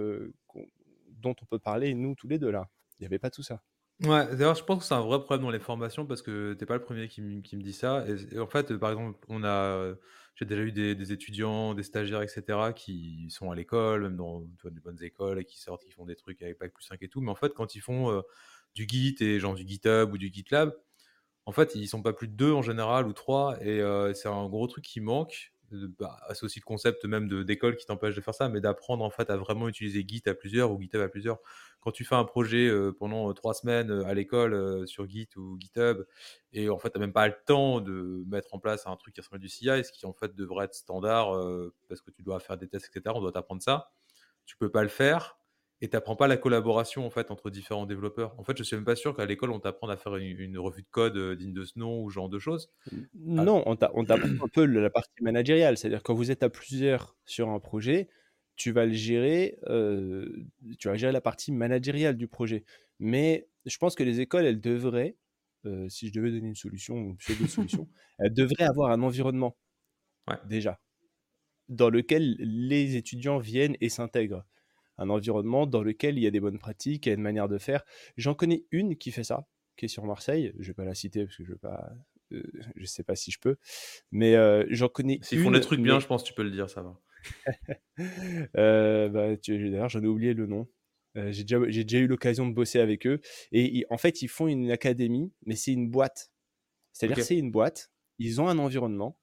dont 1.10 1.36
on 1.42 1.44
peut 1.44 1.58
parler, 1.58 1.94
nous, 1.94 2.14
tous 2.14 2.28
les 2.28 2.38
deux 2.38 2.50
là. 2.50 2.68
Il 2.98 3.02
n'y 3.02 3.06
avait 3.06 3.18
pas 3.18 3.30
tout 3.30 3.42
ça. 3.42 3.62
Ouais, 4.02 4.34
d'ailleurs, 4.34 4.54
je 4.54 4.64
pense 4.64 4.78
que 4.78 4.84
c'est 4.84 4.94
un 4.94 5.02
vrai 5.02 5.18
problème 5.18 5.42
dans 5.42 5.50
les 5.50 5.58
formations 5.58 6.06
parce 6.06 6.22
que 6.22 6.54
tu 6.54 6.60
n'es 6.60 6.66
pas 6.66 6.76
le 6.76 6.82
premier 6.82 7.08
qui, 7.08 7.20
me 7.20 7.62
dit 7.62 7.72
ça. 7.74 8.06
Et, 8.08 8.38
en 8.38 8.46
fait, 8.46 8.74
par 8.78 8.92
exemple, 8.92 9.18
on 9.28 9.44
a, 9.44 9.94
j'ai 10.34 10.44
déjà 10.44 10.62
eu 10.62 10.72
des, 10.72 11.12
étudiants, 11.12 11.74
des 11.74 11.82
stagiaires, 11.82 12.22
etc., 12.22 12.72
qui 12.74 13.28
sont 13.30 13.50
à 13.50 13.54
l'école, 13.54 14.02
même 14.02 14.16
dans 14.16 14.40
des 14.40 14.80
bonnes 14.80 15.02
écoles, 15.02 15.40
et 15.40 15.44
qui 15.44 15.58
sortent, 15.58 15.84
qui 15.84 15.90
font 15.90 16.06
des 16.06 16.16
trucs 16.16 16.42
avec 16.42 16.58
Bac 16.58 16.72
plus 16.72 16.84
5 16.84 17.02
et 17.02 17.08
tout. 17.08 17.20
Mais 17.20 17.30
en 17.30 17.34
fait, 17.34 17.52
quand 17.54 17.74
ils 17.74 17.80
font 17.80 18.10
euh, 18.10 18.22
du 18.74 18.86
Git 18.88 19.16
et 19.20 19.38
genre 19.38 19.54
du 19.54 19.66
GitHub 19.66 20.12
ou 20.12 20.18
du 20.18 20.32
GitLab, 20.32 20.74
en 21.46 21.52
fait, 21.52 21.74
ils 21.74 21.88
sont 21.88 22.02
pas 22.02 22.12
plus 22.12 22.28
de 22.28 22.34
deux 22.34 22.52
en 22.52 22.62
général 22.62 23.06
ou 23.06 23.12
trois. 23.12 23.56
Et 23.62 23.80
euh, 23.80 24.14
c'est 24.14 24.28
un 24.28 24.48
gros 24.48 24.66
truc 24.66 24.84
qui 24.84 25.00
manque. 25.00 25.52
Bah, 25.98 26.18
c'est 26.34 26.44
aussi 26.44 26.60
le 26.60 26.64
concept 26.64 27.04
même 27.04 27.44
d'école 27.44 27.76
qui 27.76 27.86
t'empêche 27.86 28.14
de 28.14 28.20
faire 28.20 28.34
ça, 28.34 28.48
mais 28.48 28.60
d'apprendre 28.60 29.04
en 29.04 29.10
fait 29.10 29.30
à 29.30 29.36
vraiment 29.36 29.68
utiliser 29.68 30.04
Git 30.06 30.22
à 30.26 30.34
plusieurs 30.34 30.72
ou 30.72 30.80
GitHub 30.80 31.00
à 31.00 31.08
plusieurs. 31.08 31.38
Quand 31.80 31.92
tu 31.92 32.04
fais 32.04 32.14
un 32.14 32.24
projet 32.24 32.70
pendant 32.98 33.32
trois 33.32 33.54
semaines 33.54 33.90
à 34.04 34.14
l'école 34.14 34.86
sur 34.86 35.08
Git 35.08 35.28
ou 35.36 35.58
GitHub, 35.58 36.04
et 36.52 36.68
en 36.68 36.78
fait, 36.78 36.90
tu 36.90 36.98
n'as 36.98 37.06
même 37.06 37.12
pas 37.12 37.26
le 37.26 37.34
temps 37.46 37.80
de 37.80 38.24
mettre 38.26 38.54
en 38.54 38.58
place 38.58 38.86
un 38.86 38.96
truc 38.96 39.14
qui 39.14 39.20
ressemble 39.20 39.36
à 39.36 39.38
du 39.38 39.48
CI, 39.48 39.66
ce 39.66 39.92
qui 39.92 40.06
en 40.06 40.12
fait 40.12 40.34
devrait 40.34 40.66
être 40.66 40.74
standard 40.74 41.32
parce 41.88 42.00
que 42.00 42.10
tu 42.10 42.22
dois 42.22 42.40
faire 42.40 42.56
des 42.56 42.68
tests, 42.68 42.90
etc. 42.94 43.14
On 43.16 43.20
doit 43.20 43.32
t'apprendre 43.32 43.62
ça. 43.62 43.90
Tu 44.46 44.56
peux 44.56 44.70
pas 44.70 44.82
le 44.82 44.88
faire 44.88 45.39
et 45.82 45.88
tu 45.88 45.96
n'apprends 45.96 46.16
pas 46.16 46.28
la 46.28 46.36
collaboration 46.36 47.06
en 47.06 47.10
fait 47.10 47.30
entre 47.30 47.50
différents 47.50 47.86
développeurs. 47.86 48.34
En 48.38 48.44
fait, 48.44 48.56
je 48.56 48.62
suis 48.62 48.76
même 48.76 48.84
pas 48.84 48.96
sûr 48.96 49.16
qu'à 49.16 49.24
l'école 49.24 49.50
on 49.50 49.60
t'apprenne 49.60 49.90
à 49.90 49.96
faire 49.96 50.16
une, 50.16 50.58
revue 50.58 50.82
de 50.82 50.88
code 50.90 51.16
euh, 51.16 51.36
digne 51.36 51.52
de 51.52 51.64
ce 51.64 51.78
nom 51.78 52.02
ou 52.02 52.10
ce 52.10 52.14
genre 52.14 52.28
de 52.28 52.38
choses. 52.38 52.70
Non, 53.14 53.62
on 53.66 53.76
t'apprend 53.76 54.02
un 54.02 54.48
peu 54.52 54.64
la 54.64 54.90
partie 54.90 55.22
managériale, 55.22 55.78
c'est-à-dire 55.78 56.02
quand 56.02 56.14
vous 56.14 56.30
êtes 56.30 56.42
à 56.42 56.50
plusieurs 56.50 57.16
sur 57.24 57.48
un 57.48 57.60
projet, 57.60 58.08
tu 58.56 58.72
vas 58.72 58.84
le 58.84 58.92
gérer, 58.92 59.58
euh, 59.68 60.44
tu 60.78 60.88
vas 60.88 60.96
gérer 60.96 61.12
la 61.12 61.22
partie 61.22 61.52
managériale 61.52 62.16
du 62.16 62.28
projet. 62.28 62.64
Mais 62.98 63.48
je 63.64 63.78
pense 63.78 63.94
que 63.94 64.02
les 64.02 64.20
écoles, 64.20 64.44
elles 64.44 64.60
devraient, 64.60 65.16
euh, 65.64 65.88
si 65.88 66.08
je 66.08 66.12
devais 66.12 66.30
donner 66.30 66.48
une 66.48 66.54
solution 66.54 66.96
ou 66.96 67.16
une 67.28 67.48
solution, 67.48 67.88
elles 68.18 68.34
devraient 68.34 68.64
avoir 68.64 68.90
un 68.90 69.02
environnement 69.02 69.56
déjà 70.44 70.78
dans 71.68 71.88
lequel 71.88 72.36
les 72.38 72.96
étudiants 72.96 73.38
viennent 73.38 73.76
et 73.80 73.88
s'intègrent 73.88 74.44
un 75.00 75.10
environnement 75.10 75.66
dans 75.66 75.82
lequel 75.82 76.18
il 76.18 76.22
y 76.22 76.26
a 76.26 76.30
des 76.30 76.40
bonnes 76.40 76.58
pratiques, 76.58 77.06
il 77.06 77.08
y 77.08 77.12
a 77.12 77.16
une 77.16 77.22
manière 77.22 77.48
de 77.48 77.58
faire. 77.58 77.84
J'en 78.16 78.34
connais 78.34 78.64
une 78.70 78.96
qui 78.96 79.10
fait 79.10 79.24
ça, 79.24 79.48
qui 79.76 79.86
est 79.86 79.88
sur 79.88 80.04
Marseille. 80.04 80.52
Je 80.58 80.68
vais 80.68 80.74
pas 80.74 80.84
la 80.84 80.94
citer 80.94 81.24
parce 81.24 81.36
que 81.36 81.44
je 81.44 81.52
ne 81.52 81.56
pas, 81.56 81.90
euh, 82.32 82.42
je 82.76 82.84
sais 82.84 83.02
pas 83.02 83.16
si 83.16 83.30
je 83.30 83.40
peux, 83.40 83.56
mais 84.12 84.36
euh, 84.36 84.64
j'en 84.70 84.88
connais. 84.88 85.18
S'ils 85.22 85.40
font 85.40 85.50
des 85.50 85.60
trucs 85.60 85.80
bien, 85.80 85.98
je 85.98 86.06
pense 86.06 86.22
que 86.22 86.28
tu 86.28 86.34
peux 86.34 86.44
le 86.44 86.50
dire, 86.50 86.70
ça 86.70 86.82
va. 86.82 87.00
euh, 88.56 89.08
bah, 89.08 89.36
D'ailleurs, 89.36 89.88
j'en 89.88 90.02
ai 90.02 90.06
oublié 90.06 90.34
le 90.34 90.46
nom. 90.46 90.68
Euh, 91.16 91.32
j'ai 91.32 91.42
déjà, 91.42 91.58
déjà, 91.58 91.98
eu 91.98 92.06
l'occasion 92.06 92.46
de 92.46 92.54
bosser 92.54 92.78
avec 92.78 93.06
eux. 93.06 93.20
Et 93.52 93.84
en 93.90 93.98
fait, 93.98 94.22
ils 94.22 94.28
font 94.28 94.46
une 94.46 94.70
académie, 94.70 95.32
mais 95.44 95.56
c'est 95.56 95.72
une 95.72 95.90
boîte. 95.90 96.30
C'est-à-dire 96.92 97.24
c'est 97.24 97.38
une 97.38 97.50
boîte, 97.50 97.90
ils 98.18 98.40
ont 98.40 98.48
un 98.48 98.58
environnement, 98.58 99.18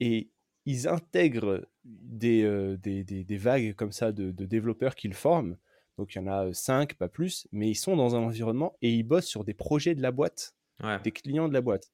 et 0.00 0.30
ils 0.66 0.88
intègrent 0.88 1.66
des, 1.84 2.76
des, 2.82 3.04
des, 3.04 3.36
vagues 3.36 3.74
comme 3.74 3.92
ça 3.92 4.12
de, 4.12 4.30
développeurs 4.30 4.94
qu'ils 4.94 5.14
forment. 5.14 5.56
Donc 5.98 6.14
il 6.14 6.18
y 6.18 6.20
en 6.20 6.26
a 6.26 6.52
cinq, 6.52 6.94
pas 6.94 7.08
plus, 7.08 7.46
mais 7.52 7.70
ils 7.70 7.74
sont 7.74 7.96
dans 7.96 8.16
un 8.16 8.20
environnement 8.20 8.76
et 8.82 8.90
ils 8.90 9.02
bossent 9.02 9.26
sur 9.26 9.44
des 9.44 9.54
projets 9.54 9.94
de 9.94 10.02
la 10.02 10.12
boîte, 10.12 10.54
des 11.02 11.12
clients 11.12 11.48
de 11.48 11.54
la 11.54 11.60
boîte. 11.60 11.92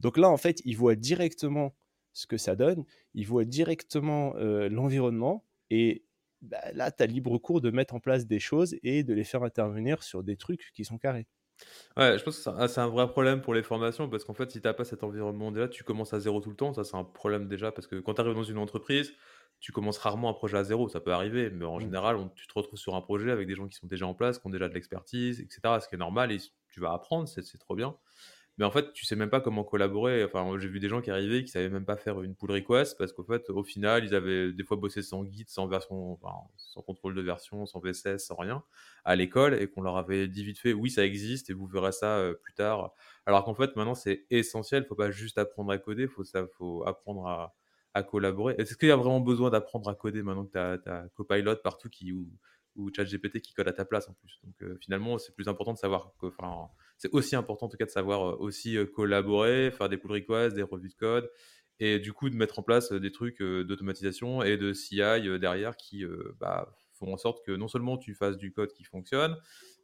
Donc 0.00 0.16
là, 0.16 0.28
en 0.28 0.36
fait, 0.36 0.60
ils 0.64 0.76
voient 0.76 0.96
directement 0.96 1.74
ce 2.12 2.26
que 2.26 2.36
ça 2.36 2.56
donne, 2.56 2.84
ils 3.14 3.26
voient 3.26 3.44
directement 3.44 4.34
l'environnement 4.34 5.44
et 5.70 6.04
bah, 6.42 6.60
là, 6.72 6.90
tu 6.90 7.02
as 7.02 7.06
libre 7.06 7.36
cours 7.38 7.60
de 7.60 7.70
mettre 7.70 7.94
en 7.94 8.00
place 8.00 8.26
des 8.26 8.38
choses 8.38 8.76
et 8.82 9.02
de 9.02 9.12
les 9.12 9.24
faire 9.24 9.42
intervenir 9.42 10.02
sur 10.02 10.22
des 10.22 10.36
trucs 10.36 10.70
qui 10.72 10.84
sont 10.84 10.98
carrés. 10.98 11.26
Ouais, 11.96 12.18
je 12.18 12.24
pense 12.24 12.36
que 12.36 12.42
c'est 12.42 12.80
un, 12.80 12.84
ah, 12.84 12.86
vrai 12.86 13.08
problème 13.08 13.40
pour 13.40 13.54
les 13.54 13.62
formations 13.62 14.08
parce 14.08 14.24
qu'en 14.24 14.34
fait, 14.34 14.50
si 14.50 14.60
tu 14.60 14.68
n'as 14.68 14.74
pas 14.74 14.84
cet 14.84 15.02
environnement 15.02 15.50
déjà, 15.50 15.68
tu 15.68 15.84
commences 15.84 16.14
à 16.14 16.20
zéro 16.20 16.40
tout 16.40 16.50
le 16.50 16.56
temps. 16.56 16.72
Ça, 16.72 16.84
c'est 16.84 16.96
un 16.96 17.04
problème 17.04 17.48
déjà 17.48 17.72
parce 17.72 17.86
que 17.86 17.96
quand 17.96 18.14
tu 18.14 18.20
arrives 18.20 18.34
dans 18.34 18.42
une 18.44 18.58
entreprise, 18.58 19.12
tu 19.60 19.72
commences 19.72 19.98
rarement 19.98 20.30
un 20.30 20.34
projet 20.34 20.56
à 20.58 20.64
zéro. 20.64 20.88
Ça 20.88 21.00
peut 21.00 21.12
arriver, 21.12 21.50
mais 21.50 21.64
en 21.64 21.78
mmh. 21.78 21.80
général, 21.80 22.30
tu 22.36 22.46
te 22.46 22.54
retrouves 22.54 22.78
sur 22.78 22.94
un 22.94 23.00
projet 23.00 23.30
avec 23.30 23.48
des 23.48 23.54
gens 23.54 23.66
qui 23.66 23.76
sont 23.76 23.88
déjà 23.88 24.06
en 24.06 24.14
place, 24.14 24.38
qui 24.38 24.46
ont 24.46 24.50
déjà 24.50 24.68
de 24.68 24.74
l'expertise, 24.74 25.40
etc. 25.40 25.60
Ce 25.80 25.88
qui 25.88 25.96
est 25.96 25.98
normal 25.98 26.30
et 26.30 26.38
tu 26.68 26.80
vas 26.80 26.92
apprendre, 26.92 27.28
c'est 27.28 27.58
trop 27.58 27.74
bien 27.74 27.96
mais 28.58 28.64
en 28.64 28.70
fait, 28.72 28.92
tu 28.92 29.04
sais 29.06 29.16
même 29.16 29.30
pas 29.30 29.40
comment 29.40 29.64
collaborer. 29.64 30.24
Enfin, 30.24 30.58
j'ai 30.58 30.68
vu 30.68 30.80
des 30.80 30.88
gens 30.88 31.00
qui 31.00 31.10
arrivaient 31.10 31.44
qui 31.44 31.50
savaient 31.52 31.68
même 31.68 31.84
pas 31.84 31.96
faire 31.96 32.22
une 32.22 32.34
pull 32.34 32.50
request 32.50 32.98
parce 32.98 33.12
qu'au 33.12 33.22
fait, 33.24 33.48
au 33.50 33.62
final, 33.62 34.04
ils 34.04 34.14
avaient 34.14 34.52
des 34.52 34.64
fois 34.64 34.76
bossé 34.76 35.00
sans 35.02 35.22
guide, 35.24 35.48
sans 35.48 35.68
version, 35.68 36.18
sans 36.56 36.82
contrôle 36.82 37.14
de 37.14 37.22
version, 37.22 37.66
sans 37.66 37.80
VSS, 37.80 38.18
sans 38.18 38.34
rien 38.36 38.64
à 39.04 39.14
l'école 39.16 39.54
et 39.54 39.68
qu'on 39.68 39.82
leur 39.82 39.96
avait 39.96 40.28
dit 40.28 40.44
vite 40.44 40.58
fait, 40.58 40.72
oui, 40.72 40.90
ça 40.90 41.04
existe 41.04 41.50
et 41.50 41.52
vous 41.54 41.66
verrez 41.66 41.92
ça 41.92 42.18
euh, 42.18 42.34
plus 42.34 42.52
tard. 42.52 42.92
Alors 43.26 43.44
qu'en 43.44 43.54
fait, 43.54 43.76
maintenant, 43.76 43.94
c'est 43.94 44.26
essentiel. 44.30 44.84
Faut 44.86 44.96
pas 44.96 45.10
juste 45.12 45.38
apprendre 45.38 45.70
à 45.70 45.78
coder, 45.78 46.08
faut 46.08 46.24
ça, 46.24 46.46
faut 46.58 46.84
apprendre 46.86 47.26
à, 47.28 47.54
à 47.94 48.02
collaborer. 48.02 48.54
Est-ce 48.58 48.76
qu'il 48.76 48.88
y 48.88 48.92
a 48.92 48.96
vraiment 48.96 49.20
besoin 49.20 49.50
d'apprendre 49.50 49.88
à 49.88 49.94
coder 49.94 50.22
maintenant 50.22 50.46
que 50.46 50.52
tu 50.52 50.58
as, 50.58 50.78
as, 50.92 51.08
Copilot 51.10 51.56
partout 51.56 51.88
qui 51.88 52.12
ou, 52.12 52.28
ou 52.76 52.90
ChatGPT 52.94 53.40
qui 53.40 53.54
code 53.54 53.68
à 53.68 53.72
ta 53.72 53.84
place 53.84 54.08
en 54.08 54.14
plus? 54.14 54.40
Donc 54.44 54.54
euh, 54.62 54.76
finalement, 54.80 55.18
c'est 55.18 55.34
plus 55.34 55.48
important 55.48 55.72
de 55.74 55.78
savoir 55.78 56.12
que, 56.20 56.26
enfin, 56.26 56.68
c'est 56.98 57.12
aussi 57.14 57.36
important 57.36 57.66
en 57.66 57.68
tout 57.68 57.76
cas 57.76 57.86
de 57.86 57.90
savoir 57.90 58.40
aussi 58.40 58.76
collaborer, 58.94 59.70
faire 59.70 59.88
des 59.88 59.96
pull 59.96 60.12
requests, 60.12 60.54
des 60.54 60.62
revues 60.62 60.90
de 60.90 60.94
code, 60.94 61.30
et 61.80 61.98
du 61.98 62.12
coup 62.12 62.28
de 62.28 62.36
mettre 62.36 62.58
en 62.58 62.62
place 62.62 62.92
des 62.92 63.12
trucs 63.12 63.40
d'automatisation 63.40 64.42
et 64.42 64.56
de 64.56 64.72
CI 64.72 64.98
derrière 65.38 65.76
qui 65.76 66.04
bah, 66.38 66.74
font 66.98 67.12
en 67.12 67.16
sorte 67.16 67.44
que 67.44 67.52
non 67.52 67.68
seulement 67.68 67.96
tu 67.96 68.14
fasses 68.14 68.36
du 68.36 68.52
code 68.52 68.72
qui 68.72 68.84
fonctionne, 68.84 69.36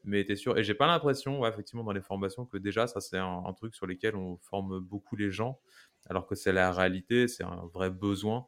mais 0.04 0.24
tu 0.24 0.32
es 0.32 0.36
sûr. 0.36 0.58
Et 0.58 0.64
j'ai 0.64 0.74
pas 0.74 0.86
l'impression, 0.86 1.46
effectivement, 1.46 1.84
dans 1.84 1.92
les 1.92 2.02
formations, 2.02 2.44
que 2.44 2.58
déjà 2.58 2.86
ça 2.86 3.00
c'est 3.00 3.18
un, 3.18 3.52
truc 3.56 3.74
sur 3.74 3.86
lequel 3.86 4.16
on 4.16 4.36
forme 4.38 4.80
beaucoup 4.80 5.16
les 5.16 5.30
gens, 5.30 5.60
alors 6.06 6.26
que 6.26 6.34
c'est 6.34 6.52
la 6.52 6.72
réalité, 6.72 7.28
c'est 7.28 7.44
un 7.44 7.68
vrai 7.72 7.90
besoin 7.90 8.46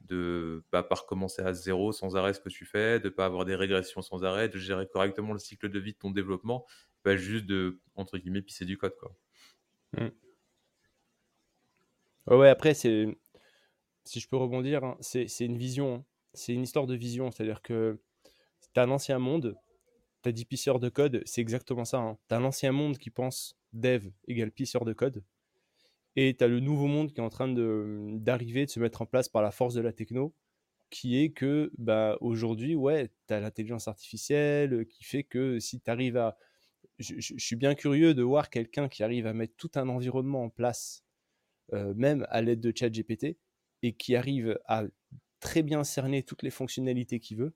de 0.00 0.62
pas 0.70 0.86
recommencer 0.90 1.42
à 1.42 1.54
zéro 1.54 1.92
sans 1.92 2.16
arrêt 2.16 2.34
ce 2.34 2.40
que 2.40 2.50
tu 2.50 2.66
fais, 2.66 3.00
de 3.00 3.08
pas 3.08 3.24
avoir 3.24 3.44
des 3.44 3.54
régressions 3.54 4.02
sans 4.02 4.22
arrêt, 4.24 4.48
de 4.48 4.58
gérer 4.58 4.86
correctement 4.86 5.32
le 5.32 5.38
cycle 5.38 5.70
de 5.70 5.78
vie 5.78 5.92
de 5.92 5.98
ton 5.98 6.10
développement, 6.10 6.66
pas 7.04 7.16
juste 7.16 7.46
de, 7.46 7.78
entre 7.94 8.18
guillemets, 8.18 8.42
pisser 8.42 8.64
du 8.64 8.76
code. 8.76 8.96
Quoi. 8.98 9.16
Mm. 9.92 10.08
Ouais, 12.26 12.48
après, 12.48 12.74
c'est, 12.74 13.06
si 14.04 14.18
je 14.18 14.28
peux 14.28 14.36
rebondir, 14.36 14.82
hein, 14.82 14.96
c'est, 15.00 15.26
une 15.40 15.58
vision, 15.58 15.94
hein. 15.94 16.04
c'est 16.32 16.54
une 16.54 16.62
histoire 16.62 16.86
de 16.86 16.94
vision, 16.94 17.30
c'est-à-dire 17.30 17.62
que 17.62 18.00
tu 18.72 18.80
as 18.80 18.82
un 18.82 18.90
ancien 18.90 19.18
monde, 19.18 19.56
tu 20.22 20.30
as 20.30 20.32
dit 20.32 20.46
pisseur 20.46 20.80
de 20.80 20.88
code, 20.88 21.22
c'est 21.26 21.42
exactement 21.42 21.84
ça. 21.84 21.98
Hein. 21.98 22.18
Tu 22.28 22.34
un 22.34 22.44
ancien 22.44 22.72
monde 22.72 22.98
qui 22.98 23.10
pense 23.10 23.56
dev 23.74 24.08
égale 24.26 24.50
pisseur 24.50 24.84
de 24.84 24.94
code, 24.94 25.22
et 26.16 26.34
tu 26.34 26.42
as 26.42 26.48
le 26.48 26.60
nouveau 26.60 26.86
monde 26.86 27.12
qui 27.12 27.20
est 27.20 27.24
en 27.24 27.28
train 27.28 27.48
de, 27.48 28.08
d'arriver, 28.12 28.64
de 28.64 28.70
se 28.70 28.80
mettre 28.80 29.02
en 29.02 29.06
place 29.06 29.28
par 29.28 29.42
la 29.42 29.50
force 29.50 29.74
de 29.74 29.82
la 29.82 29.92
techno, 29.92 30.34
qui 30.88 31.22
est 31.22 31.30
que 31.30 31.70
bah, 31.76 32.16
aujourd'hui, 32.20 32.74
ouais, 32.74 33.10
tu 33.26 33.34
as 33.34 33.40
l'intelligence 33.40 33.88
artificielle 33.88 34.86
qui 34.86 35.04
fait 35.04 35.24
que 35.24 35.58
si 35.58 35.80
tu 35.80 35.90
arrives 35.90 36.16
à... 36.16 36.38
Je, 36.98 37.34
suis 37.36 37.56
bien 37.56 37.74
curieux 37.74 38.14
de 38.14 38.22
voir 38.22 38.50
quelqu'un 38.50 38.88
qui 38.88 39.02
arrive 39.02 39.26
à 39.26 39.32
mettre 39.32 39.54
tout 39.56 39.70
un 39.74 39.88
environnement 39.88 40.44
en 40.44 40.50
place, 40.50 41.04
euh, 41.72 41.92
même 41.94 42.26
à 42.30 42.40
l'aide 42.40 42.60
de 42.60 42.72
ChatGPT, 42.74 43.36
et 43.82 43.92
qui 43.94 44.16
arrive 44.16 44.58
à 44.66 44.84
très 45.40 45.62
bien 45.62 45.84
cerner 45.84 46.22
toutes 46.22 46.42
les 46.42 46.50
fonctionnalités 46.50 47.20
qu'il 47.20 47.38
veut. 47.38 47.54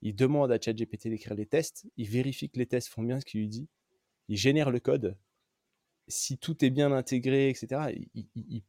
Il 0.00 0.16
demande 0.16 0.50
à 0.52 0.60
ChatGPT 0.60 1.08
d'écrire 1.08 1.34
les 1.34 1.46
tests, 1.46 1.86
il 1.96 2.08
vérifie 2.08 2.50
que 2.50 2.58
les 2.58 2.66
tests 2.66 2.88
font 2.88 3.02
bien 3.02 3.20
ce 3.20 3.26
qu'il 3.26 3.40
lui 3.40 3.48
dit, 3.48 3.68
il 4.28 4.36
génère 4.36 4.70
le 4.70 4.80
code, 4.80 5.16
si 6.08 6.38
tout 6.38 6.64
est 6.64 6.70
bien 6.70 6.92
intégré, 6.92 7.50
etc., 7.50 7.92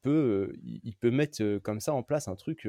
peut, 0.01 0.53
il, 0.63 0.95
peut 0.97 1.11
mettre 1.11 1.57
comme 1.59 1.79
ça 1.79 1.93
en 1.93 2.03
place 2.03 2.27
un 2.27 2.35
truc 2.35 2.67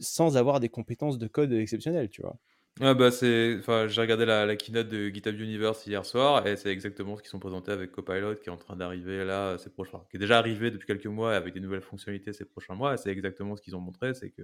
sans 0.00 0.36
avoir 0.36 0.60
des 0.60 0.68
compétences 0.68 1.18
de 1.18 1.26
code 1.26 1.52
exceptionnelles, 1.52 2.10
tu 2.10 2.22
vois. 2.22 2.38
Ah 2.82 2.92
bah 2.92 3.10
c'est, 3.10 3.56
enfin, 3.58 3.86
j'ai 3.88 4.02
regardé 4.02 4.26
la, 4.26 4.54
keynote 4.54 4.88
de 4.88 5.08
GitHub 5.08 5.40
Universe 5.40 5.86
hier 5.86 6.04
soir 6.04 6.46
et 6.46 6.56
c'est 6.56 6.68
exactement 6.68 7.16
ce 7.16 7.22
qu'ils 7.22 7.30
sont 7.30 7.38
présentés 7.38 7.72
avec 7.72 7.90
Copilot 7.90 8.34
qui 8.34 8.50
est 8.50 8.52
en 8.52 8.58
train 8.58 8.76
d'arriver 8.76 9.24
là 9.24 9.56
ces 9.56 9.70
prochains, 9.70 10.02
qui 10.10 10.18
est 10.18 10.20
déjà 10.20 10.36
arrivé 10.38 10.70
depuis 10.70 10.86
quelques 10.86 11.06
mois 11.06 11.34
avec 11.34 11.54
des 11.54 11.60
nouvelles 11.60 11.80
fonctionnalités 11.80 12.34
ces 12.34 12.44
prochains 12.44 12.74
mois. 12.74 12.92
Et 12.92 12.96
c'est 12.98 13.08
exactement 13.08 13.56
ce 13.56 13.62
qu'ils 13.62 13.76
ont 13.76 13.80
montré, 13.80 14.12
c'est 14.12 14.28
que 14.28 14.42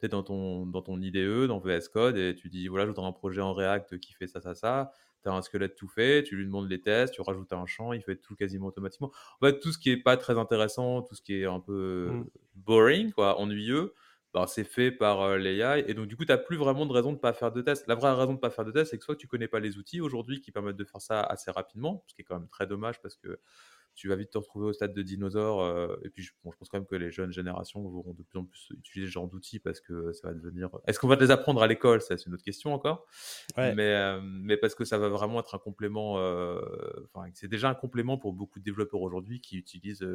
tu 0.00 0.06
es 0.06 0.08
dans 0.08 0.22
ton 0.22 0.64
dans 0.64 0.80
ton 0.80 0.98
IDE, 0.98 1.48
dans 1.48 1.58
VS 1.58 1.88
Code 1.92 2.16
et 2.16 2.34
tu 2.34 2.48
dis 2.48 2.66
voilà, 2.68 2.86
je 2.86 2.92
voudrais 2.92 3.06
un 3.06 3.12
projet 3.12 3.42
en 3.42 3.52
React 3.52 3.98
qui 3.98 4.14
fait 4.14 4.26
ça, 4.26 4.40
ça, 4.40 4.54
ça 4.54 4.90
tu 5.22 5.28
as 5.28 5.34
un 5.34 5.42
squelette 5.42 5.76
tout 5.76 5.88
fait, 5.88 6.22
tu 6.22 6.34
lui 6.36 6.46
demandes 6.46 6.70
les 6.70 6.80
tests, 6.80 7.12
tu 7.12 7.20
rajoutes 7.20 7.52
un 7.52 7.66
champ, 7.66 7.92
il 7.92 8.00
fait 8.00 8.16
tout 8.16 8.34
quasiment 8.36 8.68
automatiquement. 8.68 9.12
En 9.42 9.46
fait, 9.46 9.60
tout 9.60 9.72
ce 9.72 9.78
qui 9.78 9.90
est 9.90 9.96
pas 9.98 10.16
très 10.16 10.38
intéressant, 10.38 11.02
tout 11.02 11.14
ce 11.14 11.20
qui 11.20 11.42
est 11.42 11.46
un 11.46 11.60
peu 11.60 12.08
mmh. 12.10 12.24
boring, 12.54 13.12
quoi, 13.12 13.38
ennuyeux, 13.38 13.92
bah, 14.36 14.44
c'est 14.46 14.64
fait 14.64 14.90
par 14.92 15.22
euh, 15.22 15.38
l'AI. 15.38 15.82
Et 15.88 15.94
donc, 15.94 16.08
du 16.08 16.14
coup, 16.14 16.26
tu 16.26 16.30
n'as 16.30 16.36
plus 16.36 16.58
vraiment 16.58 16.84
de 16.84 16.92
raison 16.92 17.08
de 17.08 17.14
ne 17.16 17.20
pas 17.20 17.32
faire 17.32 17.52
de 17.52 17.62
tests. 17.62 17.86
La 17.86 17.94
vraie 17.94 18.12
raison 18.12 18.32
de 18.32 18.36
ne 18.36 18.40
pas 18.40 18.50
faire 18.50 18.66
de 18.66 18.70
tests, 18.70 18.90
c'est 18.90 18.98
que 18.98 19.04
soit 19.04 19.16
tu 19.16 19.26
connais 19.26 19.48
pas 19.48 19.60
les 19.60 19.78
outils 19.78 20.02
aujourd'hui 20.02 20.42
qui 20.42 20.52
permettent 20.52 20.76
de 20.76 20.84
faire 20.84 21.00
ça 21.00 21.22
assez 21.22 21.50
rapidement, 21.50 22.04
ce 22.06 22.14
qui 22.14 22.20
est 22.20 22.24
quand 22.24 22.38
même 22.38 22.48
très 22.50 22.66
dommage 22.66 23.00
parce 23.00 23.16
que 23.16 23.40
tu 23.94 24.08
vas 24.08 24.16
vite 24.16 24.28
te 24.28 24.36
retrouver 24.36 24.66
au 24.66 24.74
stade 24.74 24.92
de 24.92 25.00
dinosaure. 25.00 25.62
Euh, 25.62 25.96
et 26.04 26.10
puis, 26.10 26.22
je, 26.22 26.32
je 26.32 26.56
pense 26.58 26.68
quand 26.68 26.76
même 26.76 26.86
que 26.86 26.96
les 26.96 27.10
jeunes 27.10 27.32
générations 27.32 27.80
vont 27.80 28.12
de 28.12 28.22
plus 28.24 28.38
en 28.38 28.44
plus 28.44 28.68
utiliser 28.76 29.08
ce 29.08 29.12
genre 29.14 29.26
d'outils 29.26 29.58
parce 29.58 29.80
que 29.80 30.12
ça 30.12 30.28
va 30.28 30.34
devenir. 30.34 30.68
Est-ce 30.86 30.98
qu'on 30.98 31.08
va 31.08 31.16
te 31.16 31.24
les 31.24 31.30
apprendre 31.30 31.62
à 31.62 31.66
l'école? 31.66 32.02
C'est 32.02 32.26
une 32.26 32.34
autre 32.34 32.44
question 32.44 32.74
encore. 32.74 33.06
Mais, 33.56 33.72
euh, 33.78 34.20
mais 34.22 34.58
parce 34.58 34.74
que 34.74 34.84
ça 34.84 34.98
va 34.98 35.08
vraiment 35.08 35.40
être 35.40 35.54
un 35.54 35.58
complément. 35.58 36.18
Euh, 36.18 36.60
enfin, 37.14 37.26
c'est 37.32 37.48
déjà 37.48 37.70
un 37.70 37.74
complément 37.74 38.18
pour 38.18 38.34
beaucoup 38.34 38.58
de 38.58 38.64
développeurs 38.64 39.00
aujourd'hui 39.00 39.40
qui 39.40 39.56
utilisent 39.56 40.06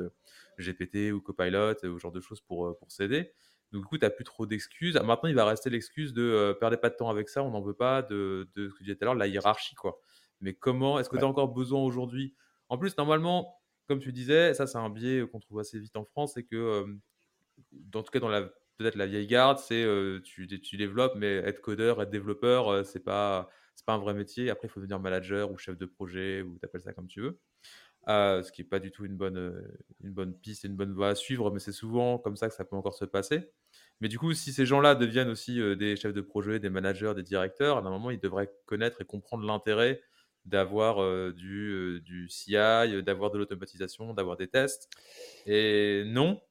GPT 0.60 1.12
ou 1.12 1.22
Copilot 1.22 1.74
ou 1.86 1.98
ce 1.98 1.98
genre 1.98 2.12
de 2.12 2.22
choses 2.22 2.42
pour, 2.42 2.78
pour 2.78 2.92
s'aider. 2.92 3.34
Donc, 3.72 3.84
du 3.84 3.88
coup, 3.88 3.98
tu 3.98 4.06
n'as 4.06 4.10
plus 4.10 4.24
trop 4.24 4.46
d'excuses. 4.46 4.96
Maintenant, 4.96 5.30
il 5.30 5.36
va 5.36 5.46
rester 5.46 5.70
l'excuse 5.70 6.14
de 6.14 6.56
perdez 6.60 6.78
pas 6.78 6.90
de 6.90 6.96
temps 6.96 7.10
avec 7.10 7.30
ça, 7.30 7.44
on 7.44 7.52
n'en 7.52 7.62
veut 7.62 7.74
pas, 7.74 8.02
de, 8.02 8.50
de, 8.56 8.70
ce 8.70 8.74
que 8.74 8.80
je 8.80 8.84
disais 8.86 8.96
tout 8.96 9.04
à 9.04 9.06
l'heure, 9.06 9.16
la 9.16 9.28
hiérarchie. 9.28 9.76
quoi. 9.76 10.00
Mais 10.42 10.54
comment 10.54 11.00
Est-ce 11.00 11.10
que 11.10 11.18
tu 11.18 11.24
as 11.24 11.28
encore 11.28 11.50
besoin 11.54 11.82
aujourd'hui? 11.82 12.36
En 12.70 12.78
plus, 12.78 12.98
normalement, 12.98 13.62
comme 13.88 14.00
tu 14.00 14.12
disais, 14.12 14.54
ça 14.54 14.68
c'est 14.68 14.78
un 14.78 14.90
biais 14.90 15.26
qu'on 15.28 15.40
trouve 15.40 15.60
assez 15.60 15.80
vite 15.80 15.96
en 15.98 16.06
France, 16.06 16.34
c'est 16.36 16.44
que 16.44 16.86
en 17.94 18.04
tout 18.04 18.12
cas 18.12 18.20
dans 18.20 18.30
la 18.30 18.44
peut-être 18.78 18.96
la 18.96 19.06
vieille 19.06 19.28
garde, 19.28 19.60
c'est 19.60 19.86
tu, 20.24 20.48
tu, 20.62 20.78
développes, 20.78 21.14
mais 21.16 21.36
être 21.38 21.62
codeur, 21.62 22.02
être 22.02 22.10
développeur, 22.10 22.86
c'est 22.86 23.04
pas 23.04 23.50
c'est 23.76 23.86
pas 23.86 23.94
un 23.94 24.00
vrai 24.00 24.14
métier. 24.14 24.50
Après, 24.50 24.68
il 24.68 24.72
faut 24.72 24.80
devenir 24.80 25.00
manager 25.00 25.52
ou 25.52 25.58
chef 25.58 25.78
de 25.78 25.86
projet 25.86 26.42
ou 26.42 26.58
t'appelles 26.60 26.82
ça 26.82 26.94
comme 26.94 27.08
tu 27.08 27.22
veux. 27.22 27.40
Ce 28.08 28.52
qui 28.52 28.62
n'est 28.62 28.68
pas 28.68 28.80
du 28.80 28.92
tout 28.92 29.06
une 29.06 29.16
bonne, 29.16 29.64
une 30.04 30.12
bonne 30.12 30.34
piste, 30.34 30.64
une 30.64 30.76
bonne 30.76 30.94
voie 30.94 31.10
à 31.10 31.16
suivre, 31.16 31.52
mais 31.52 31.60
c'est 31.60 31.72
souvent 31.72 32.18
comme 32.18 32.36
ça 32.36 32.50
que 32.50 32.56
ça 32.56 32.66
peut 32.66 32.76
encore 32.76 32.96
se 32.96 33.06
passer. 33.06 33.52
Mais 34.00 34.08
du 34.08 34.18
coup, 34.18 34.34
si 34.34 34.52
ces 34.52 34.66
gens-là 34.66 34.96
deviennent 34.96 35.30
aussi 35.30 35.60
des 35.78 35.96
chefs 35.96 36.14
de 36.14 36.22
projet, 36.22 36.60
des 36.60 36.70
managers, 36.70 37.14
des 37.16 37.24
directeurs, 37.24 37.78
à 37.78 37.80
un 37.82 37.90
moment, 37.90 38.10
ils 38.10 38.20
devraient 38.20 38.52
connaître 38.66 39.02
et 39.02 39.06
comprendre 39.06 39.46
l'intérêt 39.46 40.02
d'avoir 40.46 41.34
du, 41.34 42.02
du 42.04 42.28
CI, 42.28 42.54
d'avoir 43.04 43.30
de 43.30 43.38
l'automatisation, 43.38 44.14
d'avoir 44.16 44.38
des 44.38 44.48
tests. 44.48 44.90
Et 45.46 46.04
non. 46.08 46.42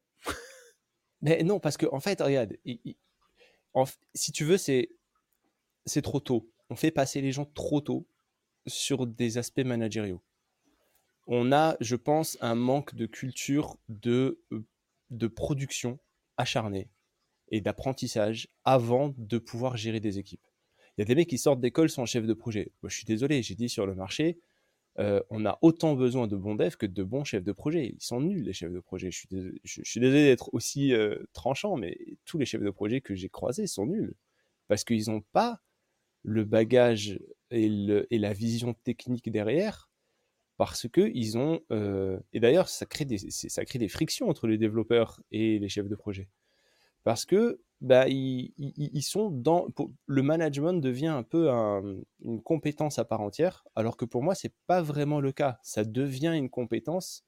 Mais 1.23 1.43
non, 1.43 1.59
parce 1.59 1.77
que 1.77 1.87
en 1.91 2.01
fait, 2.01 2.21
regarde, 2.23 2.57
si 4.15 4.33
tu 4.33 4.45
veux, 4.45 4.57
c'est 4.57 6.03
trop 6.03 6.21
tôt. 6.21 6.49
On 6.71 6.77
fait 6.77 6.93
passer 6.93 7.21
les 7.21 7.33
gens 7.33 7.47
trop 7.47 7.81
tôt 7.81 8.07
sur 8.69 9.09
des 9.09 9.39
aspects 9.39 9.65
managériaux. 9.65 10.23
On 11.31 11.53
a, 11.53 11.77
je 11.81 11.97
pense, 11.97 12.37
un 12.41 12.57
manque 12.57 12.95
de 12.95 13.07
culture 13.07 13.79
de, 13.89 14.43
de 15.11 15.27
production 15.29 16.01
acharnée 16.37 16.91
et 17.49 17.61
d'apprentissage 17.61 18.49
avant 18.65 19.15
de 19.17 19.39
pouvoir 19.39 19.77
gérer 19.77 20.01
des 20.01 20.19
équipes. 20.19 20.45
Il 20.97 21.01
y 21.01 21.03
a 21.03 21.05
des 21.05 21.15
mecs 21.15 21.29
qui 21.29 21.39
sortent 21.39 21.61
d'école 21.61 21.89
sans 21.89 22.05
chef 22.05 22.27
de 22.27 22.35
projet. 22.35 22.73
Moi, 22.83 22.91
je 22.91 22.97
suis 22.97 23.05
désolé, 23.05 23.43
j'ai 23.43 23.55
dit 23.55 23.69
sur 23.69 23.87
le 23.87 23.95
marché, 23.95 24.41
euh, 24.99 25.23
on 25.31 25.47
a 25.47 25.59
autant 25.63 25.95
besoin 25.95 26.27
de 26.27 26.37
bons 26.37 26.57
devs 26.57 26.77
que 26.77 26.87
de 26.87 27.03
bons 27.03 27.25
chefs 27.25 27.45
de 27.45 27.53
projet. 27.53 27.95
Ils 27.97 28.03
sont 28.03 28.21
nuls, 28.21 28.43
les 28.43 28.53
chefs 28.53 28.73
de 28.73 28.81
projet. 28.81 29.11
Je 29.11 29.83
suis 29.85 30.01
désolé, 30.01 30.25
d'être 30.25 30.53
aussi 30.53 30.93
euh, 30.93 31.17
tranchant, 31.33 31.77
mais 31.77 31.97
tous 32.25 32.39
les 32.39 32.45
chefs 32.45 32.63
de 32.63 32.71
projet 32.71 33.01
que 33.01 33.15
j'ai 33.15 33.29
croisés 33.29 33.67
sont 33.67 33.87
nuls. 33.87 34.15
Parce 34.69 34.85
qu'ils 34.85 35.11
n'ont 35.11 35.23
pas 35.33 35.61
le 36.23 36.45
bagage 36.45 37.19
et, 37.51 37.69
la 38.11 38.33
vision 38.33 38.75
technique 38.75 39.31
derrière. 39.31 39.90
Parce 40.61 40.89
que 40.89 41.11
ils 41.15 41.39
ont. 41.39 41.61
Euh, 41.73 42.21
et 42.35 42.41
d'ailleurs, 42.41 42.69
ça, 42.69 42.85
crée 42.85 43.07
des, 43.07 43.17
ça 43.31 43.65
crée 43.65 43.79
des 43.79 43.89
frictions 43.89 44.29
entre 44.29 44.47
les 44.47 44.59
développeurs 44.59 45.23
et 45.31 45.59
les 45.59 45.69
chefs 45.71 45.89
de 45.89 45.97
projet 45.97 46.29
parce 47.05 47.25
que 47.25 47.61
bah, 47.81 48.07
ils, 48.09 49.03
sont 49.03 49.31
dans 49.31 49.69
le 50.07 50.23
management 50.23 50.75
devient 50.75 51.07
un 51.07 51.23
peu 51.23 51.49
une 52.23 52.43
compétence 52.43 52.99
à 52.99 53.07
part 53.07 53.23
entière, 53.23 53.65
alors 53.75 53.97
que 53.97 54.05
pour 54.05 54.23
moi 54.23 54.35
c'est 54.35 54.53
pas 54.67 54.83
vraiment 54.83 55.21
le 55.21 55.33
cas. 55.33 55.59
Ça 55.63 55.85
devient 55.85 56.35
une 56.37 56.51
compétence 56.51 57.25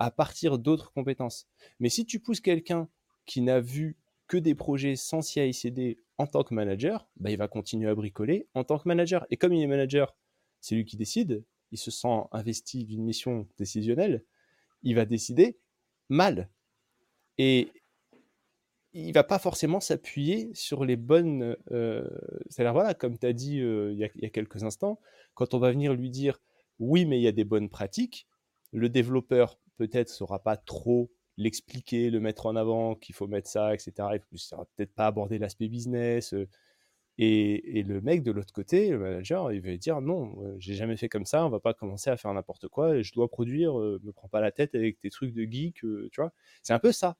à 0.00 0.10
partir 0.10 0.58
d'autres 0.58 0.92
compétences. 0.92 1.46
Mais 1.78 1.88
si 1.88 2.06
tu 2.06 2.18
pousses 2.18 2.40
quelqu'un 2.40 2.88
qui 3.24 3.40
n'a 3.40 3.60
vu 3.60 3.96
que 4.26 4.36
des 4.36 4.56
projets 4.56 4.96
sans 4.96 5.22
CI/CD 5.22 5.98
en 6.18 6.26
tant 6.26 6.42
que 6.42 6.54
manager, 6.54 7.06
bah, 7.16 7.30
il 7.30 7.38
va 7.38 7.46
continuer 7.46 7.88
à 7.88 7.94
bricoler 7.94 8.48
en 8.54 8.64
tant 8.64 8.78
que 8.78 8.88
manager. 8.88 9.24
Et 9.30 9.36
comme 9.36 9.52
il 9.52 9.62
est 9.62 9.68
manager, 9.68 10.16
c'est 10.60 10.74
lui 10.74 10.84
qui 10.84 10.96
décide. 10.96 11.44
Il 11.74 11.78
se 11.78 11.90
sent 11.90 12.22
investi 12.30 12.84
d'une 12.84 13.02
mission 13.02 13.48
décisionnelle. 13.58 14.24
Il 14.84 14.94
va 14.94 15.06
décider 15.06 15.58
mal. 16.08 16.48
Et, 17.36 17.72
il 18.94 19.12
va 19.12 19.24
pas 19.24 19.40
forcément 19.40 19.80
s'appuyer 19.80 20.50
sur 20.54 20.84
les 20.84 20.94
bonnes. 20.94 21.56
Euh, 21.72 22.08
c'est-à-dire, 22.48 22.72
voilà, 22.72 22.94
comme 22.94 23.18
tu 23.18 23.26
as 23.26 23.32
dit 23.32 23.60
euh, 23.60 23.92
il, 23.92 23.98
y 23.98 24.04
a, 24.04 24.30
quelques 24.30 24.62
instants, 24.62 25.00
quand 25.34 25.52
on 25.52 25.58
va 25.58 25.72
venir 25.72 25.94
lui 25.94 26.10
dire 26.10 26.40
oui, 26.78 27.04
mais 27.04 27.18
il 27.18 27.22
y 27.22 27.28
a 27.28 27.32
des 27.32 27.42
bonnes 27.42 27.68
pratiques, 27.68 28.28
le 28.72 28.88
développeur 28.88 29.58
peut-être 29.78 30.08
saura 30.08 30.44
pas 30.44 30.56
trop 30.56 31.10
l'expliquer, 31.36 32.08
le 32.10 32.20
mettre 32.20 32.46
en 32.46 32.54
avant, 32.54 32.94
qu'il 32.94 33.16
faut 33.16 33.26
mettre 33.26 33.48
ça, 33.48 33.74
etc. 33.74 33.92
Il 34.12 34.20
ne 34.30 34.38
saura 34.38 34.64
peut-être 34.76 34.94
pas 34.94 35.06
aborder 35.06 35.38
l'aspect 35.38 35.68
business. 35.68 36.32
Euh, 37.20 37.22
et, 37.22 37.78
et, 37.78 37.82
le 37.82 38.00
mec 38.00 38.22
de 38.22 38.32
l'autre 38.32 38.52
côté, 38.52 38.90
le 38.90 38.98
manager, 38.98 39.52
il 39.52 39.60
va 39.60 39.76
dire 39.76 40.00
non, 40.00 40.34
j'ai 40.58 40.74
jamais 40.74 40.96
fait 40.96 41.08
comme 41.08 41.26
ça, 41.26 41.46
on 41.46 41.50
va 41.50 41.60
pas 41.60 41.74
commencer 41.74 42.10
à 42.10 42.16
faire 42.16 42.32
n'importe 42.34 42.68
quoi, 42.68 43.02
je 43.02 43.12
dois 43.12 43.28
produire, 43.28 43.74
me 43.74 44.10
prends 44.12 44.28
pas 44.28 44.40
la 44.40 44.50
tête 44.50 44.74
avec 44.74 44.98
tes 44.98 45.10
trucs 45.10 45.32
de 45.32 45.44
geek, 45.44 45.76
tu 45.76 46.10
vois. 46.16 46.32
C'est 46.62 46.72
un 46.72 46.78
peu 46.78 46.92
ça. 46.92 47.16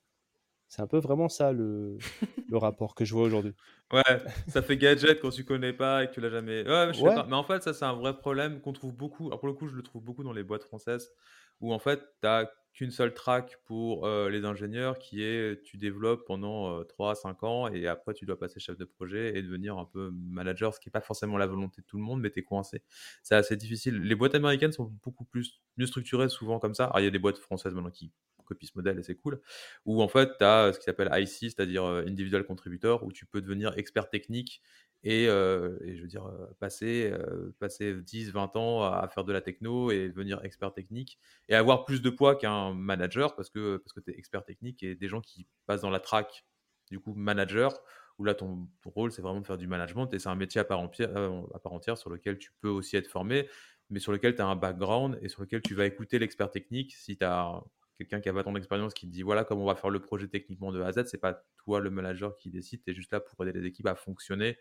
C'est 0.68 0.82
un 0.82 0.88
peu 0.88 0.98
vraiment 0.98 1.28
ça 1.28 1.52
le, 1.52 1.98
le 2.50 2.56
rapport 2.56 2.96
que 2.96 3.04
je 3.04 3.14
vois 3.14 3.22
aujourd'hui. 3.22 3.54
Ouais, 3.92 4.02
ça 4.48 4.60
fait 4.60 4.76
gadget 4.76 5.20
quand 5.20 5.30
tu 5.30 5.44
connais 5.44 5.72
pas 5.72 6.02
et 6.02 6.08
que 6.08 6.14
tu 6.14 6.20
l'as 6.20 6.30
jamais. 6.30 6.68
Ouais, 6.68 6.92
je 6.92 6.98
sais 6.98 7.04
pas. 7.04 7.26
Mais 7.28 7.36
en 7.36 7.44
fait, 7.44 7.62
ça, 7.62 7.72
c'est 7.72 7.85
un 7.85 7.92
vrai 7.92 8.16
problème 8.16 8.61
qu'on 8.61 8.72
trouve 8.72 8.92
beaucoup. 8.92 9.28
Alors, 9.28 9.38
pour 9.38 9.46
le 9.46 9.54
coup, 9.54 9.68
je 9.68 9.76
le 9.76 9.83
trouve 9.83 10.02
beaucoup 10.02 10.24
dans 10.24 10.33
les 10.33 10.42
boîtes 10.42 10.64
françaises 10.64 11.12
où 11.61 11.72
en 11.72 11.78
fait, 11.78 12.00
tu 12.00 12.04
n'as 12.24 12.46
qu'une 12.74 12.90
seule 12.90 13.14
track 13.14 13.58
pour 13.64 14.06
les 14.06 14.44
ingénieurs 14.44 14.98
qui 14.98 15.22
est 15.22 15.62
tu 15.62 15.76
développes 15.76 16.26
pendant 16.26 16.84
3 16.84 17.12
à 17.12 17.14
5 17.14 17.42
ans 17.44 17.68
et 17.68 17.87
après, 17.87 18.14
tu 18.14 18.26
dois 18.26 18.38
passer 18.38 18.60
chef 18.60 18.76
de 18.76 18.84
projet 18.84 19.38
et 19.38 19.42
devenir 19.42 19.78
un 19.78 19.84
peu 19.84 20.10
manager, 20.12 20.74
ce 20.74 20.80
qui 20.80 20.88
n'est 20.88 20.92
pas 20.92 21.00
forcément 21.00 21.38
la 21.38 21.46
volonté 21.46 21.80
de 21.82 21.87
tout 21.87 21.96
le 21.96 22.02
monde, 22.02 22.20
mais 22.20 22.30
tu 22.30 22.40
es 22.40 22.42
coincé. 22.42 22.82
C'est 23.22 23.37
assez 23.37 23.56
difficile. 23.56 24.00
Les 24.02 24.14
boîtes 24.14 24.34
américaines 24.34 24.72
sont 24.72 24.92
beaucoup 25.02 25.24
plus 25.24 25.62
mieux 25.76 25.87
structurées 25.87 26.28
souvent 26.28 26.58
comme 26.58 26.74
ça. 26.74 26.84
Alors, 26.87 27.00
il 27.00 27.04
y 27.04 27.08
a 27.08 27.10
des 27.10 27.18
boîtes 27.18 27.38
françaises 27.38 27.74
maintenant 27.74 27.90
qui 27.90 28.12
copie 28.44 28.66
ce 28.66 28.72
modèle 28.74 28.98
et 28.98 29.02
c'est 29.02 29.14
cool. 29.14 29.40
Où 29.87 30.02
en 30.02 30.08
fait, 30.08 30.37
tu 30.37 30.44
as 30.44 30.72
ce 30.74 30.78
qui 30.78 30.84
s'appelle 30.84 31.08
IC, 31.12 31.28
c'est-à-dire 31.28 31.84
Individual 31.84 32.44
Contributor, 32.44 33.02
où 33.04 33.12
tu 33.12 33.24
peux 33.24 33.40
devenir 33.40 33.78
expert 33.78 34.10
technique 34.10 34.60
et, 35.04 35.26
je 35.26 36.00
veux 36.00 36.08
dire, 36.08 36.30
passer, 36.60 37.12
passer 37.58 37.94
10, 37.94 38.32
20 38.32 38.56
ans 38.56 38.82
à, 38.82 39.06
faire 39.08 39.24
de 39.24 39.32
la 39.32 39.40
techno 39.40 39.90
et 39.90 40.08
devenir 40.08 40.42
expert 40.44 40.72
technique 40.72 41.18
et 41.48 41.54
avoir 41.54 41.84
plus 41.84 42.02
de 42.02 42.10
poids 42.10 42.36
qu'un 42.36 42.72
manager 42.72 43.36
parce 43.36 43.50
que, 43.50 43.76
parce 43.76 43.92
que 43.92 44.00
tu 44.00 44.10
es 44.10 44.18
expert 44.18 44.44
technique 44.44 44.82
et 44.82 44.94
des 44.94 45.08
gens 45.08 45.20
qui 45.20 45.46
passent 45.66 45.82
dans 45.82 45.90
la 45.90 46.00
track, 46.00 46.46
du 46.90 47.00
coup, 47.00 47.14
manager, 47.14 47.78
où 48.18 48.24
là, 48.24 48.34
ton, 48.34 48.68
rôle, 48.84 49.12
c'est 49.12 49.22
vraiment 49.22 49.40
de 49.40 49.46
faire 49.46 49.58
du 49.58 49.66
management 49.66 50.12
et 50.14 50.18
c'est 50.18 50.28
un 50.28 50.36
métier 50.36 50.60
à 50.60 50.64
part, 50.64 50.80
entière, 50.80 51.10
à 51.54 51.58
part 51.58 51.72
entière 51.72 51.98
sur 51.98 52.10
lequel 52.10 52.38
tu 52.38 52.52
peux 52.60 52.68
aussi 52.68 52.96
être 52.96 53.08
formé 53.08 53.46
mais 53.90 54.00
sur 54.00 54.12
lequel 54.12 54.34
tu 54.34 54.42
as 54.42 54.46
un 54.46 54.56
background 54.56 55.18
et 55.22 55.28
sur 55.28 55.42
lequel 55.42 55.62
tu 55.62 55.74
vas 55.74 55.86
écouter 55.86 56.18
l'expert 56.18 56.50
technique 56.50 56.94
si 56.94 57.16
tu 57.16 57.24
as 57.24 57.62
quelqu'un 57.96 58.20
qui 58.20 58.28
a 58.28 58.32
pas 58.32 58.42
ton 58.42 58.56
expérience 58.56 58.92
qui 58.92 59.06
te 59.06 59.12
dit 59.12 59.22
voilà 59.22 59.44
comment 59.44 59.62
on 59.62 59.66
va 59.66 59.76
faire 59.76 59.90
le 59.90 60.00
projet 60.00 60.26
techniquement 60.26 60.72
de 60.72 60.80
A 60.80 60.86
à 60.86 60.92
Z. 60.92 61.04
C'est 61.06 61.18
pas 61.18 61.44
toi 61.56 61.80
le 61.80 61.90
manager 61.90 62.36
qui 62.36 62.50
décide, 62.50 62.82
tu 62.82 62.90
es 62.90 62.94
juste 62.94 63.12
là 63.12 63.20
pour 63.20 63.46
aider 63.46 63.58
les 63.58 63.66
équipes 63.66 63.86
à 63.86 63.94
fonctionner, 63.94 64.58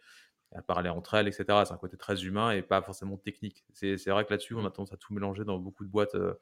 à 0.55 0.61
parler 0.61 0.89
entre 0.89 1.15
elles, 1.15 1.27
etc. 1.27 1.45
C'est 1.65 1.73
un 1.73 1.77
côté 1.77 1.97
très 1.97 2.25
humain 2.25 2.51
et 2.51 2.61
pas 2.61 2.81
forcément 2.81 3.17
technique. 3.17 3.65
C'est 3.73 4.09
vrai 4.09 4.25
que 4.25 4.31
là-dessus, 4.31 4.55
on 4.55 4.65
a 4.65 4.71
tendance 4.71 4.93
à 4.93 4.97
tout 4.97 5.13
mélanger 5.13 5.43
dans 5.45 5.57
beaucoup 5.57 5.83
de 5.83 5.89
boîtes, 5.89 6.15
euh, 6.15 6.33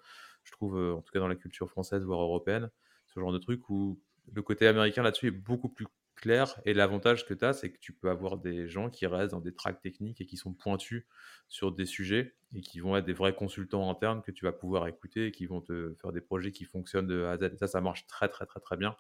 je 0.44 0.52
trouve, 0.52 0.78
euh, 0.78 0.96
en 0.96 1.02
tout 1.02 1.12
cas 1.12 1.20
dans 1.20 1.28
la 1.28 1.36
culture 1.36 1.70
française, 1.70 2.04
voire 2.04 2.22
européenne, 2.22 2.70
ce 3.08 3.20
genre 3.20 3.32
de 3.32 3.38
truc 3.38 3.70
où 3.70 4.02
le 4.32 4.42
côté 4.42 4.68
américain 4.68 5.04
là-dessus 5.04 5.28
est 5.28 5.32
beaucoup 5.32 5.70
plus 5.70 5.88
clair. 6.16 6.62
Et 6.66 6.74
l'avantage 6.74 7.26
que 7.26 7.34
tu 7.34 7.44
as, 7.44 7.54
c'est 7.54 7.72
que 7.72 7.80
tu 7.80 7.94
peux 7.94 8.10
avoir 8.10 8.38
des 8.38 8.68
gens 8.68 8.90
qui 8.90 9.08
restent 9.08 9.32
dans 9.32 9.42
des 9.42 9.54
tracks 9.54 9.82
techniques 9.82 10.22
et 10.22 10.26
qui 10.26 10.38
sont 10.38 10.54
pointus 10.54 11.06
sur 11.48 11.72
des 11.72 11.86
sujets 11.86 12.36
et 12.54 12.62
qui 12.62 12.80
vont 12.80 12.96
être 12.96 13.06
des 13.06 13.14
vrais 13.14 13.34
consultants 13.34 13.90
internes 13.90 14.22
que 14.22 14.32
tu 14.32 14.46
vas 14.46 14.52
pouvoir 14.52 14.88
écouter 14.88 15.28
et 15.28 15.32
qui 15.32 15.46
vont 15.46 15.62
te 15.62 15.96
faire 16.02 16.12
des 16.12 16.22
projets 16.22 16.52
qui 16.52 16.66
fonctionnent 16.66 17.08
de 17.08 17.24
A 17.24 17.32
à 17.32 17.38
Z. 17.38 17.56
ça, 17.58 17.68
ça 17.68 17.82
marche 17.82 18.06
très, 18.08 18.30
très, 18.30 18.46
très, 18.46 18.60
très 18.60 18.78
bien. 18.78 18.96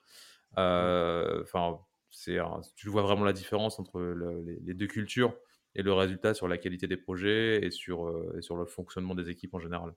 Euh, 0.58 1.44
enfin, 1.44 1.80
tu 2.76 2.90
vois 2.90 3.02
vraiment 3.02 3.24
la 3.24 3.34
différence 3.34 3.80
entre 3.80 4.02
les, 4.64 4.74
deux 4.74 4.88
cultures 4.88 5.36
et 5.76 5.84
le 5.84 5.94
résultat 5.94 6.34
sur 6.34 6.48
la 6.48 6.58
qualité 6.58 6.88
des 6.88 6.98
projets 6.98 7.66
et 7.66 7.72
sur, 7.72 8.08
euh, 8.08 8.38
et 8.38 8.54
le 8.54 8.66
fonctionnement 8.66 9.16
des 9.16 9.30
équipes 9.30 9.54
en 9.54 9.60
général. 9.60 9.94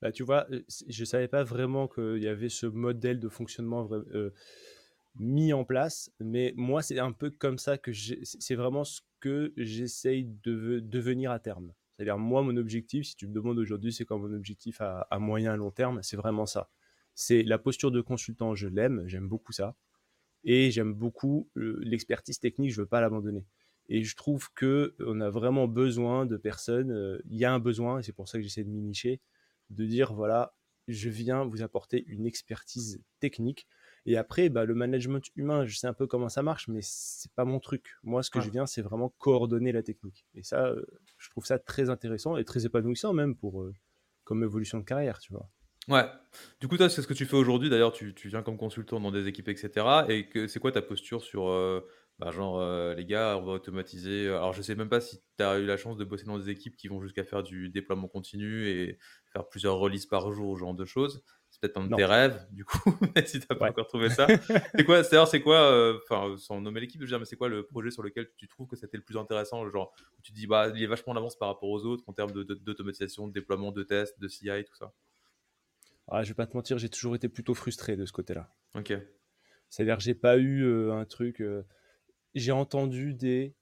Bah, 0.00 0.10
tu 0.10 0.22
vois, 0.22 0.46
euh, 0.50 0.62
je 0.88 1.02
ne 1.02 1.04
savais 1.04 1.28
pas 1.28 1.44
vraiment 1.44 1.86
qu'il 1.86 2.22
y 2.22 2.28
avait 2.28 2.48
ce 2.48 2.66
modèle 2.66 3.20
de 3.20 3.28
fonctionnement 3.28 3.88
mis 5.18 5.52
en 5.52 5.64
place, 5.64 6.10
mais 6.20 6.52
moi, 6.56 6.82
c'est 6.82 6.98
un 6.98 7.12
peu 7.12 7.30
comme 7.30 7.58
ça 7.58 7.78
que 7.78 7.90
c'est 7.92 8.54
vraiment 8.54 8.84
ce 8.84 9.00
que 9.20 9.52
j'essaye 9.56 10.24
de 10.24 10.80
devenir 10.80 11.30
à 11.30 11.38
terme. 11.38 11.72
C'est-à-dire, 11.96 12.18
moi, 12.18 12.42
mon 12.42 12.56
objectif, 12.56 13.06
si 13.06 13.16
tu 13.16 13.26
me 13.26 13.32
demandes 13.32 13.58
aujourd'hui, 13.58 13.92
c'est 13.92 14.04
quoi 14.04 14.18
mon 14.18 14.32
objectif 14.34 14.80
à, 14.80 15.06
moyen 15.18 15.52
à 15.52 15.56
long 15.56 15.70
terme, 15.70 16.02
c'est 16.02 16.16
vraiment 16.16 16.44
ça. 16.46 16.70
C'est 17.14 17.42
la 17.42 17.58
posture 17.58 17.90
de 17.90 18.02
consultant, 18.02 18.54
je 18.54 18.68
l'aime, 18.68 19.04
j'aime 19.06 19.28
beaucoup 19.28 19.52
ça. 19.52 19.74
Et 20.44 20.70
j'aime 20.70 20.94
beaucoup 20.94 21.48
euh, 21.56 21.78
l'expertise 21.82 22.38
technique, 22.38 22.70
je 22.70 22.80
ne 22.80 22.84
veux 22.84 22.88
pas 22.88 23.00
l'abandonner. 23.00 23.44
Et 23.88 24.04
je 24.04 24.16
trouve 24.16 24.48
qu'on 24.52 25.20
a 25.20 25.30
vraiment 25.30 25.68
besoin 25.68 26.26
de 26.26 26.36
personnes, 26.36 26.90
euh, 26.90 27.20
il 27.26 27.36
y 27.36 27.44
a 27.44 27.52
un 27.52 27.58
besoin, 27.58 27.98
et 27.98 28.02
c'est 28.02 28.12
pour 28.12 28.28
ça 28.28 28.38
que 28.38 28.44
j'essaie 28.44 28.64
de 28.64 28.70
m'y 28.70 28.82
nicher, 28.82 29.20
de 29.70 29.84
dire, 29.86 30.14
voilà, 30.14 30.56
je 30.88 31.08
viens 31.08 31.44
vous 31.44 31.62
apporter 31.62 32.04
une 32.06 32.26
expertise 32.26 33.02
technique 33.20 33.66
et 34.06 34.16
après, 34.16 34.48
bah, 34.48 34.64
le 34.64 34.74
management 34.74 35.24
humain, 35.34 35.66
je 35.66 35.76
sais 35.76 35.88
un 35.88 35.92
peu 35.92 36.06
comment 36.06 36.28
ça 36.28 36.42
marche, 36.42 36.68
mais 36.68 36.78
c'est 36.80 37.32
pas 37.32 37.44
mon 37.44 37.58
truc. 37.58 37.96
Moi, 38.04 38.22
ce 38.22 38.30
que 38.30 38.40
je 38.40 38.50
viens, 38.50 38.64
c'est 38.64 38.80
vraiment 38.80 39.12
coordonner 39.18 39.72
la 39.72 39.82
technique. 39.82 40.24
Et 40.34 40.44
ça, 40.44 40.66
euh, 40.66 40.86
je 41.18 41.28
trouve 41.30 41.44
ça 41.44 41.58
très 41.58 41.90
intéressant 41.90 42.36
et 42.36 42.44
très 42.44 42.64
épanouissant 42.64 43.12
même 43.12 43.34
pour 43.34 43.62
euh, 43.62 43.74
comme 44.22 44.44
évolution 44.44 44.78
de 44.78 44.84
carrière, 44.84 45.18
tu 45.18 45.32
vois. 45.32 45.50
Ouais. 45.88 46.04
Du 46.60 46.68
coup, 46.68 46.76
toi, 46.76 46.88
c'est 46.88 47.02
ce 47.02 47.06
que 47.06 47.14
tu 47.14 47.26
fais 47.26 47.36
aujourd'hui. 47.36 47.70
D'ailleurs, 47.70 47.92
tu, 47.92 48.14
tu, 48.14 48.28
viens 48.28 48.42
comme 48.42 48.56
consultant 48.56 49.00
dans 49.00 49.10
des 49.10 49.28
équipes, 49.28 49.48
etc. 49.48 49.70
Et 50.08 50.28
que 50.28 50.48
c'est 50.48 50.58
quoi 50.58 50.72
ta 50.72 50.82
posture 50.82 51.22
sur, 51.22 51.48
euh, 51.48 51.80
bah, 52.18 52.30
genre, 52.30 52.60
les 52.94 53.04
gars, 53.04 53.38
on 53.38 53.44
va 53.44 53.52
automatiser. 53.52 54.28
Alors, 54.28 54.52
je 54.52 54.62
sais 54.62 54.74
même 54.74 54.88
pas 54.88 55.00
si 55.00 55.20
tu 55.38 55.44
as 55.44 55.58
eu 55.58 55.66
la 55.66 55.76
chance 55.76 55.96
de 55.96 56.04
bosser 56.04 56.24
dans 56.24 56.38
des 56.38 56.50
équipes 56.50 56.76
qui 56.76 56.88
vont 56.88 57.00
jusqu'à 57.00 57.24
faire 57.24 57.42
du 57.42 57.68
déploiement 57.68 58.08
continu 58.08 58.68
et 58.68 58.98
faire 59.36 59.48
plusieurs 59.48 59.76
releases 59.76 60.06
par 60.06 60.32
jour, 60.32 60.56
ce 60.56 60.60
genre 60.60 60.74
de 60.74 60.84
choses 60.84 61.22
C'est 61.50 61.60
peut-être 61.60 61.76
un 61.76 61.86
de 61.86 61.94
tes 61.94 62.04
rêves, 62.04 62.46
du 62.50 62.64
coup, 62.64 62.78
si 63.26 63.38
tu 63.38 63.46
n'as 63.50 63.56
pas 63.56 63.68
encore 63.68 63.86
trouvé 63.86 64.08
ça. 64.08 64.26
c'est 64.74 64.84
quoi, 64.84 65.04
c'est 65.04 65.40
quoi, 65.42 65.60
euh, 65.60 65.98
enfin, 66.04 66.36
sans 66.38 66.60
nommer 66.60 66.80
l'équipe, 66.80 67.00
je 67.00 67.06
veux 67.06 67.10
dire, 67.10 67.18
mais 67.18 67.26
c'est 67.26 67.36
quoi 67.36 67.48
le 67.48 67.66
projet 67.66 67.90
sur 67.90 68.02
lequel 68.02 68.28
tu 68.36 68.48
trouves 68.48 68.66
que 68.66 68.76
c'était 68.76 68.96
le 68.96 69.04
plus 69.04 69.16
intéressant 69.16 69.68
Genre, 69.68 69.92
tu 70.22 70.32
te 70.32 70.36
dis, 70.36 70.46
bah, 70.46 70.70
il 70.74 70.82
est 70.82 70.86
vachement 70.86 71.12
en 71.12 71.16
avance 71.16 71.36
par 71.36 71.48
rapport 71.48 71.68
aux 71.68 71.84
autres 71.84 72.04
en 72.06 72.12
termes 72.12 72.32
d'automatisation, 72.32 73.26
de, 73.26 73.32
de, 73.32 73.34
déploiement 73.34 73.72
de 73.72 73.82
tests, 73.82 74.18
de 74.18 74.28
CI, 74.28 74.64
tout 74.64 74.76
ça? 74.76 74.92
Ah, 76.08 76.22
Je 76.22 76.28
vais 76.28 76.34
pas 76.34 76.46
te 76.46 76.56
mentir, 76.56 76.78
j'ai 76.78 76.88
toujours 76.88 77.14
été 77.14 77.28
plutôt 77.28 77.54
frustré 77.54 77.96
de 77.96 78.04
ce 78.04 78.12
côté-là. 78.12 78.50
Ok. 78.74 78.92
C'est-à-dire 79.68 79.96
que 79.96 80.02
j'ai 80.02 80.14
pas 80.14 80.36
eu 80.36 80.62
euh, 80.64 80.92
un 80.92 81.04
truc. 81.04 81.40
Euh, 81.40 81.64
j'ai 82.34 82.52
entendu 82.52 83.14
des. 83.14 83.54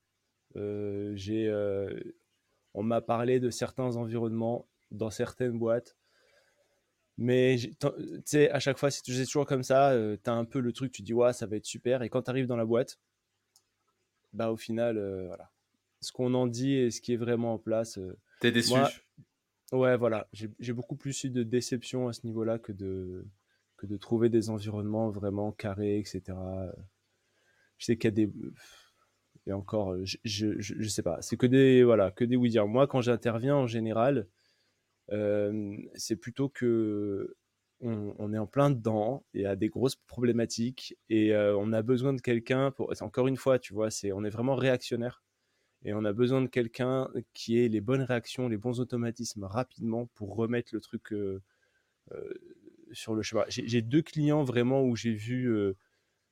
j'ai, 0.55 1.51
on 2.75 2.83
m'a 2.83 3.01
parlé 3.01 3.41
de 3.41 3.51
certains 3.51 3.97
environnements 3.97 4.69
dans 4.91 5.11
certaines 5.11 5.59
boîtes 5.59 5.97
mais 7.17 7.57
tu 7.59 7.89
sais, 8.25 8.51
à 8.51 8.59
chaque 8.59 8.79
fois, 8.79 8.91
c'est 8.91 9.03
toujours 9.03 9.47
comme 9.47 9.63
ça. 9.63 9.91
Euh, 9.91 10.17
tu 10.23 10.29
as 10.29 10.33
un 10.33 10.45
peu 10.45 10.59
le 10.61 10.73
truc, 10.73 10.91
tu 10.93 11.03
dis, 11.03 11.15
ouais, 11.15 11.33
ça 11.33 11.47
va 11.47 11.57
être 11.57 11.67
super. 11.67 12.03
Et 12.03 12.09
quand 12.09 12.23
tu 12.23 12.31
arrives 12.31 12.47
dans 12.47 12.57
la 12.57 12.65
boîte, 12.65 12.99
bah 14.33 14.51
au 14.51 14.57
final, 14.57 14.99
euh, 14.99 15.27
voilà. 15.27 15.51
Ce 16.01 16.13
qu'on 16.13 16.35
en 16.35 16.47
dit 16.47 16.75
et 16.75 16.91
ce 16.91 17.01
qui 17.01 17.13
est 17.13 17.17
vraiment 17.17 17.55
en 17.55 17.59
place. 17.59 17.99
Euh, 17.99 18.19
T'es 18.41 18.53
déçu 18.53 18.75
Ouais, 19.75 19.97
voilà. 19.97 20.29
J'ai 20.33 20.73
beaucoup 20.73 20.95
plus 20.95 21.27
de 21.27 21.43
déception 21.43 22.07
à 22.09 22.13
ce 22.13 22.25
niveau-là 22.27 22.59
que 22.61 22.71
de, 22.71 23.27
que 23.77 23.87
de 23.87 23.97
trouver 23.97 24.29
des 24.29 24.49
environnements 24.49 25.11
vraiment 25.11 25.51
carrés, 25.51 25.99
etc. 25.99 26.23
Je 27.79 27.87
sais 27.87 27.97
qu'il 27.97 28.09
y 28.09 28.13
a 28.13 28.27
des. 28.27 28.33
Et 29.47 29.53
encore, 29.53 29.97
je, 30.05 30.17
je, 30.25 30.55
je, 30.61 30.89
sais 30.89 31.03
pas. 31.03 31.21
C'est 31.23 31.37
que 31.37 31.47
des, 31.47 31.83
voilà, 31.83 32.13
que 32.13 32.25
des 32.25 32.37
oui 32.37 32.51
dire. 32.51 32.69
Moi, 32.69 32.87
quand 32.87 33.01
j'interviens, 33.01 33.57
en 33.57 33.67
général, 33.67 34.29
c'est 35.97 36.17
plutôt 36.17 36.49
que 36.49 37.37
on, 37.81 38.33
est 38.33 38.39
en 38.39 38.47
plein 38.47 38.71
dedans 38.71 39.25
et 39.35 39.45
a 39.45 39.57
des 39.57 39.69
grosses 39.69 39.97
problématiques 39.97 40.97
et 41.11 41.37
on 41.37 41.73
a 41.73 41.83
besoin 41.83 42.13
de 42.13 42.21
quelqu'un 42.21 42.71
pour. 42.71 42.93
Encore 43.03 43.27
une 43.27 43.37
fois, 43.37 43.59
tu 43.59 43.75
vois, 43.75 43.91
c'est 43.91 44.13
on 44.13 44.23
est 44.25 44.31
vraiment 44.31 44.55
réactionnaire 44.55 45.25
et 45.85 45.93
on 45.95 46.05
a 46.05 46.13
besoin 46.13 46.41
de 46.43 46.47
quelqu'un 46.47 47.11
qui 47.33 47.59
ait 47.59 47.69
les 47.69 47.81
bonnes 47.81 48.03
réactions, 48.03 48.49
les 48.49 48.57
bons 48.57 48.81
automatismes 48.81 49.45
rapidement 49.45 50.07
pour 50.15 50.35
remettre 50.37 50.75
le 50.75 50.81
truc 50.81 51.15
sur 52.93 53.15
le 53.15 53.23
chemin. 53.23 53.45
J'ai 53.49 53.83
deux 53.83 54.03
clients 54.03 54.45
vraiment 54.45 54.83
où 54.83 54.97
j'ai 54.97 55.13
vu 55.13 55.53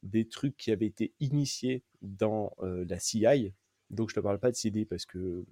des 0.03 0.27
trucs 0.27 0.57
qui 0.57 0.73
avaient 0.73 0.87
été 0.87 1.12
initiés 1.21 1.83
dans 2.01 2.55
la 2.61 2.99
CI. 2.99 3.53
Donc 3.91 4.09
je 4.09 4.15
te 4.15 4.21
parle 4.21 4.38
pas 4.38 4.51
de 4.51 4.57
CD 4.57 4.85
parce 4.85 5.07
que 5.07 5.45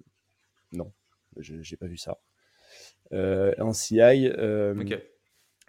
non, 0.71 0.91
je 1.37 1.55
n'ai 1.55 1.77
pas 1.77 1.87
vu 1.87 1.97
ça. 1.97 2.19
Euh, 3.13 3.53
en 3.59 3.73
CI. 3.73 3.99
Euh, 4.01 4.73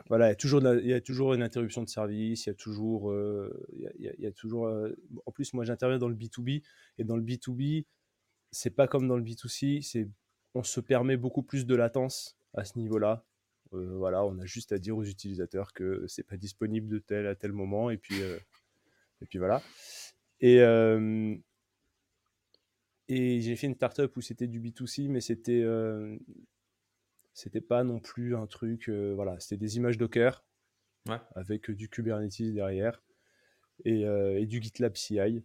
voilà, 0.09 0.27
il 0.27 0.31
y, 0.31 0.33
a 0.33 0.37
toujours 0.37 0.63
il 0.63 0.87
y 0.87 0.93
a 0.93 1.01
toujours 1.01 1.35
une 1.35 1.43
interruption 1.43 1.83
de 1.83 1.89
service, 1.89 2.47
il 2.47 2.49
y 2.49 2.51
a 2.51 2.55
toujours, 2.55 3.11
euh, 3.13 3.67
il 3.73 4.15
y 4.19 4.27
a, 4.27 4.33
toujours. 4.33 4.69
en 5.27 5.33
plus, 5.33 5.53
moi, 5.55 5.65
j'interviens 5.65 5.99
dans 5.99 6.09
le 6.09 6.17
B2B 6.17 6.63
et 6.99 7.05
dans 7.05 7.17
le 7.17 7.23
B2B, 7.23 7.85
c'est 8.53 8.71
pas 8.71 8.87
comme 8.87 9.09
dans 9.09 9.17
le 9.17 9.25
B2C, 9.25 9.83
c'est 9.83 10.09
on 10.55 10.63
se 10.63 10.81
permet 10.81 11.17
beaucoup 11.17 11.43
plus 11.43 11.67
de 11.67 11.75
latence 11.75 12.39
à 12.55 12.65
ce 12.65 12.79
niveau-là. 12.79 13.25
voilà, 13.71 14.25
on 14.25 14.39
a 14.39 14.47
juste 14.47 14.73
à 14.73 14.79
dire 14.79 14.97
aux 14.97 15.05
utilisateurs 15.05 15.73
que 15.73 16.05
c'est 16.07 16.23
pas 16.23 16.37
disponible 16.37 16.89
de 16.89 16.99
tel 16.99 17.27
à 17.27 17.35
tel 17.35 17.53
moment 17.53 17.91
et 17.91 17.97
puis 17.97 18.21
et 18.21 19.27
puis 19.27 19.39
voilà. 19.39 19.63
Et 20.41 20.59
et 23.09 23.41
j'ai 23.41 23.57
fait 23.57 23.67
une 23.67 23.75
startup 23.75 24.17
où 24.17 24.21
c'était 24.21 24.47
du 24.47 24.61
B2C, 24.61 25.09
mais 25.09 25.21
c'était 25.21 25.65
c'était 27.35 27.61
pas 27.61 27.85
non 27.85 27.99
plus 27.99 28.37
un 28.37 28.47
truc. 28.47 28.89
Euh, 28.89 29.13
voilà, 29.15 29.39
c'était 29.41 29.57
des 29.57 29.77
images 29.77 29.99
Docker 29.99 30.45
avec 31.35 31.71
du 31.71 31.89
Kubernetes 31.89 32.53
derrière 32.53 33.03
et, 33.85 34.05
euh, 34.07 34.45
du 34.47 34.63
GitLab 34.63 34.95
CI. 34.97 35.45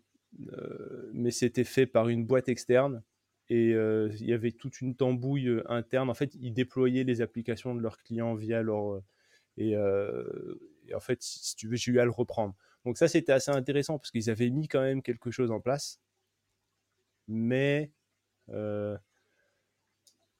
Euh, 0.51 1.09
mais 1.13 1.31
c'était 1.31 1.63
fait 1.63 1.85
par 1.85 2.09
une 2.09 2.25
boîte 2.25 2.49
externe 2.49 3.03
et 3.49 3.71
il 3.71 4.25
y 4.25 4.33
avait 4.33 4.51
toute 4.51 4.81
une 4.81 4.95
tambouille 4.95 5.61
interne. 5.67 6.09
En 6.09 6.13
fait, 6.13 6.35
ils 6.35 6.53
déployaient 6.53 7.05
les 7.05 7.21
applications 7.21 7.75
de 7.75 7.81
leurs 7.81 7.97
clients 7.97 8.35
via 8.35 8.61
leur. 8.61 9.01
Et, 9.55 9.77
en 9.77 10.99
fait, 10.99 11.21
si 11.21 11.55
tu 11.55 11.69
veux, 11.69 11.77
j'ai 11.77 11.93
eu 11.93 11.99
à 11.99 12.05
le 12.05 12.11
reprendre. 12.11 12.55
Donc, 12.83 12.97
ça, 12.97 13.07
c'était 13.07 13.31
assez 13.31 13.51
intéressant 13.51 13.99
parce 13.99 14.11
qu'ils 14.11 14.29
avaient 14.29 14.49
mis 14.49 14.67
quand 14.67 14.81
même 14.81 15.01
quelque 15.01 15.31
chose 15.31 15.49
en 15.51 15.61
place. 15.61 16.01
Mais 17.29 17.91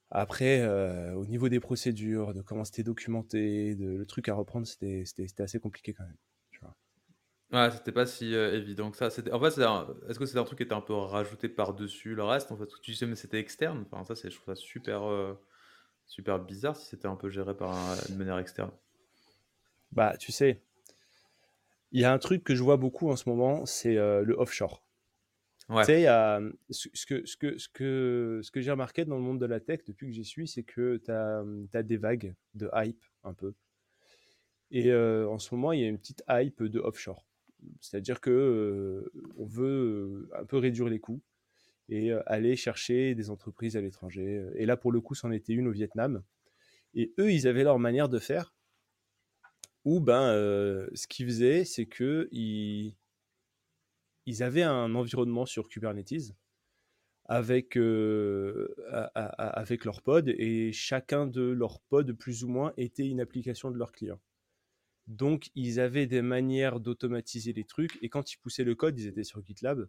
après, 0.10 0.62
euh, 0.62 1.14
au 1.16 1.26
niveau 1.26 1.50
des 1.50 1.60
procédures, 1.60 2.34
de 2.34 2.42
comment 2.42 2.64
c'était 2.64 2.84
documenté, 2.84 3.76
le 3.76 4.06
truc 4.06 4.30
à 4.30 4.34
reprendre, 4.34 4.66
c'était 4.66 5.04
assez 5.40 5.60
compliqué 5.60 5.94
quand 5.94 6.06
même. 6.06 6.18
Ouais, 7.52 7.72
c'était 7.72 7.94
pas 7.94 8.06
si 8.06 8.36
euh, 8.36 8.54
évident 8.54 8.92
que 8.92 8.98
ça. 8.98 9.08
En 9.08 9.10
fait, 9.10 9.28
est-ce 9.28 10.20
que 10.20 10.26
c'était 10.26 10.40
un 10.40 10.44
truc 10.44 10.58
qui 10.58 10.64
était 10.64 10.74
un 10.74 10.82
peu 10.82 10.94
rajouté 10.94 11.48
par-dessus 11.48 12.14
le 12.14 12.24
reste 12.24 12.52
En 12.52 12.58
fait, 12.58 12.68
tu 12.82 12.94
sais, 12.94 13.06
mais 13.06 13.16
c'était 13.16 13.40
externe. 13.40 13.86
Enfin, 13.90 14.04
ça, 14.04 14.30
je 14.30 14.36
trouve 14.36 14.54
ça 14.54 14.56
super, 14.56 15.04
euh, 15.04 15.34
super 16.06 16.40
bizarre 16.40 16.76
si 16.76 16.88
c'était 16.88 17.08
un 17.08 17.16
peu 17.16 17.30
géré 17.30 17.56
par 17.56 17.78
une 18.10 18.18
manière 18.18 18.38
externe. 18.38 18.72
Bah, 19.94 20.18
tu 20.18 20.34
sais, 20.34 20.62
il 21.94 22.02
y 22.02 22.04
a 22.04 22.12
un 22.12 22.20
truc 22.20 22.44
que 22.44 22.54
je 22.54 22.64
vois 22.64 22.76
beaucoup 22.78 23.10
en 23.10 23.16
ce 23.16 23.30
moment, 23.30 23.66
c'est 23.66 23.96
le 23.96 24.36
offshore. 24.38 24.84
Tu 25.70 25.84
sais, 25.84 26.06
ce, 26.70 27.06
que, 27.06 27.26
ce, 27.26 27.38
que, 27.38 27.58
ce, 27.58 27.70
que, 27.70 28.40
ce 28.44 28.52
que 28.52 28.62
j'ai 28.62 28.72
remarqué 28.72 29.06
dans 29.06 29.16
le 29.16 29.22
monde 29.22 29.40
de 29.40 29.46
la 29.46 29.60
tech 29.60 29.82
depuis 29.86 30.08
que 30.08 30.14
j'y 30.14 30.26
suis, 30.26 30.48
c'est 30.48 30.64
que 30.64 30.98
tu 30.98 31.12
as, 31.12 31.84
des 31.84 31.98
vagues 31.98 32.36
de 32.56 32.70
hype 32.74 33.04
un 33.24 33.34
peu. 33.34 33.54
Et 34.72 34.92
euh, 34.92 35.30
en 35.30 35.40
ce 35.40 35.54
moment, 35.54 35.72
il 35.72 35.82
y 35.82 35.84
a 35.84 35.88
une 35.88 35.98
petite 35.98 36.24
hype 36.30 36.64
de 36.64 36.80
offshore. 36.80 37.27
C'est-à-dire 37.82 38.22
que 38.22 38.30
euh, 38.30 39.12
on 39.38 39.46
veut 39.46 40.28
euh, 40.34 40.40
un 40.40 40.46
peu 40.46 40.58
réduire 40.58 40.88
les 40.88 41.00
coûts 41.00 41.22
et 41.90 42.12
aller 42.26 42.56
chercher 42.58 43.16
des 43.16 43.30
entreprises 43.30 43.78
à 43.78 43.82
l'étranger. 43.82 44.46
Et 44.56 44.66
là, 44.66 44.76
pour 44.76 44.92
le 44.92 45.00
coup, 45.00 45.16
c'en 45.16 45.32
était 45.32 45.54
une 45.54 45.70
au 45.70 45.72
Vietnam. 45.72 46.22
Et 46.94 47.14
eux, 47.18 47.32
ils 47.32 47.48
avaient 47.48 47.64
leur 47.64 47.80
manière 47.80 48.10
de 48.10 48.20
faire. 48.20 48.54
Où 49.86 50.02
ben, 50.02 50.34
ce 50.94 51.08
qu'ils 51.08 51.28
faisaient, 51.28 51.64
c'est 51.64 51.86
que 51.86 52.28
ils, 52.34 52.98
ils 54.26 54.44
avaient 54.44 54.64
un 54.64 54.94
environnement 54.96 55.46
sur 55.46 55.70
Kubernetes 55.70 56.36
avec, 57.28 57.78
euh, 57.78 58.74
avec 59.14 59.86
leur 59.86 60.02
pod 60.02 60.30
et 60.30 60.72
chacun 60.72 61.28
de 61.28 61.42
leurs 61.42 61.82
pods, 61.82 62.14
plus 62.14 62.44
ou 62.44 62.48
moins, 62.48 62.74
était 62.78 63.08
une 63.08 63.20
application 63.20 63.72
de 63.72 63.78
leur 63.78 63.92
client. 63.92 64.20
Donc, 65.08 65.50
ils 65.56 65.80
avaient 65.80 66.06
des 66.06 66.22
manières 66.22 66.80
d'automatiser 66.80 67.54
les 67.54 67.64
trucs 67.64 67.98
et 68.02 68.10
quand 68.10 68.32
ils 68.34 68.38
poussaient 68.38 68.64
le 68.64 68.76
code, 68.76 69.00
ils 69.00 69.08
étaient 69.08 69.24
sur 69.24 69.44
GitLab. 69.44 69.88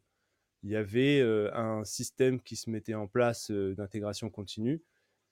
Il 0.63 0.71
y 0.71 0.77
avait 0.77 1.21
euh, 1.21 1.53
un 1.55 1.85
système 1.85 2.41
qui 2.41 2.57
se 2.57 2.71
mettait 2.71 2.95
en 2.95 3.07
place 3.07 3.51
euh, 3.51 3.75
d'intégration 3.75 4.31
continue. 4.31 4.83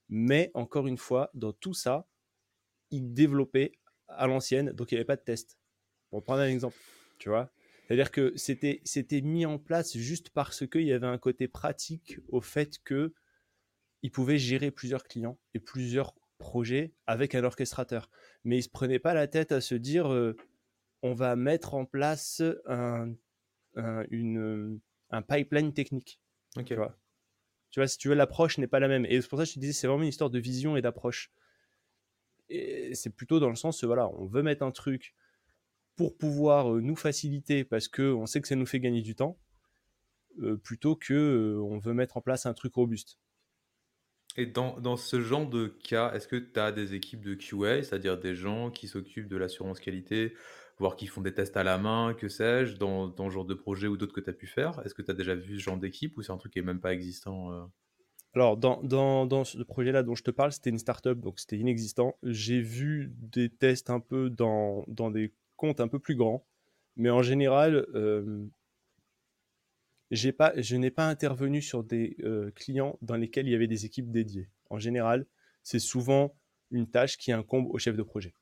Mais 0.08 0.50
encore 0.54 0.86
une 0.86 0.98
fois, 0.98 1.30
dans 1.34 1.52
tout 1.52 1.74
ça, 1.74 2.06
ils 2.90 3.12
développaient 3.12 3.72
à 4.08 4.26
l'ancienne, 4.26 4.72
donc 4.72 4.92
il 4.92 4.94
n'y 4.94 4.98
avait 4.98 5.04
pas 5.04 5.16
de 5.16 5.22
test. 5.22 5.58
Pour 6.10 6.22
prendre 6.22 6.40
un 6.40 6.48
exemple, 6.48 6.76
tu 7.18 7.28
vois, 7.28 7.50
c'est-à-dire 7.86 8.10
que 8.10 8.32
c'était, 8.36 8.80
c'était 8.84 9.20
mis 9.20 9.46
en 9.46 9.58
place 9.58 9.96
juste 9.96 10.30
parce 10.30 10.66
qu'il 10.66 10.82
y 10.82 10.92
avait 10.92 11.06
un 11.06 11.18
côté 11.18 11.46
pratique 11.46 12.18
au 12.28 12.40
fait 12.40 12.78
que 12.84 13.14
ils 14.02 14.10
pouvaient 14.10 14.38
gérer 14.38 14.70
plusieurs 14.70 15.04
clients 15.04 15.38
et 15.54 15.60
plusieurs 15.60 16.14
projets 16.38 16.94
avec 17.06 17.34
un 17.34 17.44
orchestrateur. 17.44 18.10
Mais 18.44 18.58
ils 18.58 18.62
se 18.62 18.68
prenaient 18.68 18.98
pas 18.98 19.14
la 19.14 19.26
tête 19.26 19.52
à 19.52 19.60
se 19.60 19.74
dire 19.74 20.12
euh, 20.12 20.36
on 21.02 21.14
va 21.14 21.36
mettre 21.36 21.74
en 21.74 21.84
place 21.84 22.42
un, 22.66 23.14
une, 24.10 24.80
un 25.10 25.22
pipeline 25.22 25.72
technique. 25.72 26.20
Tu, 26.64 26.74
vois 26.74 26.96
tu 27.70 27.80
vois, 27.80 27.88
si 27.88 27.98
tu 27.98 28.08
veux, 28.08 28.14
l'approche 28.14 28.58
n'est 28.58 28.66
pas 28.66 28.80
la 28.80 28.88
même. 28.88 29.04
Et 29.04 29.20
c'est 29.20 29.28
pour 29.28 29.38
ça 29.38 29.44
que 29.44 29.50
je 29.50 29.54
te 29.54 29.60
disais, 29.60 29.72
c'est 29.72 29.86
vraiment 29.86 30.02
une 30.02 30.08
histoire 30.08 30.30
de 30.30 30.38
vision 30.38 30.76
et 30.76 30.82
d'approche. 30.82 31.30
Et 32.48 32.94
c'est 32.94 33.10
plutôt 33.10 33.40
dans 33.40 33.50
le 33.50 33.56
sens, 33.56 33.84
voilà, 33.84 34.08
on 34.14 34.26
veut 34.26 34.42
mettre 34.42 34.62
un 34.62 34.70
truc 34.70 35.14
pour 35.96 36.16
pouvoir 36.16 36.72
euh, 36.72 36.80
nous 36.80 36.96
faciliter 36.96 37.64
parce 37.64 37.88
qu'on 37.88 38.26
sait 38.26 38.40
que 38.40 38.48
ça 38.48 38.56
nous 38.56 38.66
fait 38.66 38.80
gagner 38.80 39.02
du 39.02 39.14
temps, 39.14 39.38
euh, 40.40 40.56
plutôt 40.56 40.94
que 40.94 41.14
euh, 41.14 41.62
on 41.62 41.78
veut 41.78 41.94
mettre 41.94 42.16
en 42.16 42.20
place 42.20 42.46
un 42.46 42.54
truc 42.54 42.74
robuste. 42.74 43.18
Et 44.36 44.46
dans, 44.46 44.78
dans 44.80 44.96
ce 44.96 45.20
genre 45.20 45.48
de 45.48 45.66
cas, 45.66 46.12
est-ce 46.12 46.28
que 46.28 46.36
tu 46.36 46.60
as 46.60 46.72
des 46.72 46.94
équipes 46.94 47.24
de 47.24 47.34
QA, 47.34 47.82
c'est-à-dire 47.82 48.18
des 48.18 48.34
gens 48.34 48.70
qui 48.70 48.88
s'occupent 48.88 49.28
de 49.28 49.36
l'assurance 49.36 49.80
qualité, 49.80 50.34
voire 50.78 50.96
qui 50.96 51.06
font 51.06 51.22
des 51.22 51.32
tests 51.32 51.56
à 51.56 51.64
la 51.64 51.78
main, 51.78 52.14
que 52.14 52.28
sais-je, 52.28 52.76
dans, 52.76 53.08
dans, 53.08 53.28
ce 53.28 53.34
genre 53.34 53.46
de 53.46 53.54
projet 53.54 53.86
ou 53.86 53.96
d'autres 53.96 54.12
que 54.12 54.20
tu 54.20 54.30
as 54.30 54.34
pu 54.34 54.46
faire? 54.46 54.80
Est-ce 54.84 54.94
que 54.94 55.02
tu 55.02 55.10
as 55.10 55.14
déjà 55.14 55.34
vu 55.34 55.58
ce 55.58 55.62
genre 55.62 55.78
d'équipe 55.78 56.16
ou 56.18 56.22
c'est 56.22 56.32
un 56.32 56.36
truc 56.36 56.52
qui 56.52 56.58
est 56.58 56.62
même 56.62 56.80
pas 56.80 56.92
existant 56.92 57.70
Alors, 58.34 58.56
dans, 58.58 58.82
dans, 58.82 59.24
dans, 59.24 59.44
ce 59.44 59.62
projet-là 59.62 60.02
dont 60.02 60.14
je 60.14 60.22
te 60.22 60.30
parle, 60.30 60.52
c'était 60.52 60.70
une 60.70 60.78
startup, 60.78 61.18
donc 61.18 61.38
c'était 61.38 61.56
inexistant. 61.56 62.18
J'ai 62.22 62.60
vu 62.60 63.12
des 63.18 63.48
tests 63.48 63.88
un 63.88 64.00
peu 64.00 64.28
dans, 64.28 64.84
dans 64.88 65.10
des 65.10 65.32
compte 65.56 65.80
un 65.80 65.88
peu 65.88 65.98
plus 65.98 66.14
grand. 66.14 66.46
Mais 66.96 67.10
en 67.10 67.22
général, 67.22 67.86
euh, 67.94 68.46
pas, 70.32 70.52
je 70.56 70.76
n'ai 70.76 70.90
pas 70.90 71.08
intervenu 71.08 71.62
sur 71.62 71.84
des 71.84 72.16
euh, 72.22 72.50
clients 72.52 72.98
dans 73.02 73.16
lesquels 73.16 73.46
il 73.46 73.52
y 73.52 73.54
avait 73.54 73.66
des 73.66 73.84
équipes 73.84 74.10
dédiées. 74.10 74.48
En 74.70 74.78
général, 74.78 75.26
c'est 75.62 75.78
souvent 75.78 76.34
une 76.70 76.88
tâche 76.88 77.16
qui 77.16 77.32
incombe 77.32 77.66
au 77.70 77.78
chef 77.78 77.96
de 77.96 78.02
projet. 78.02 78.34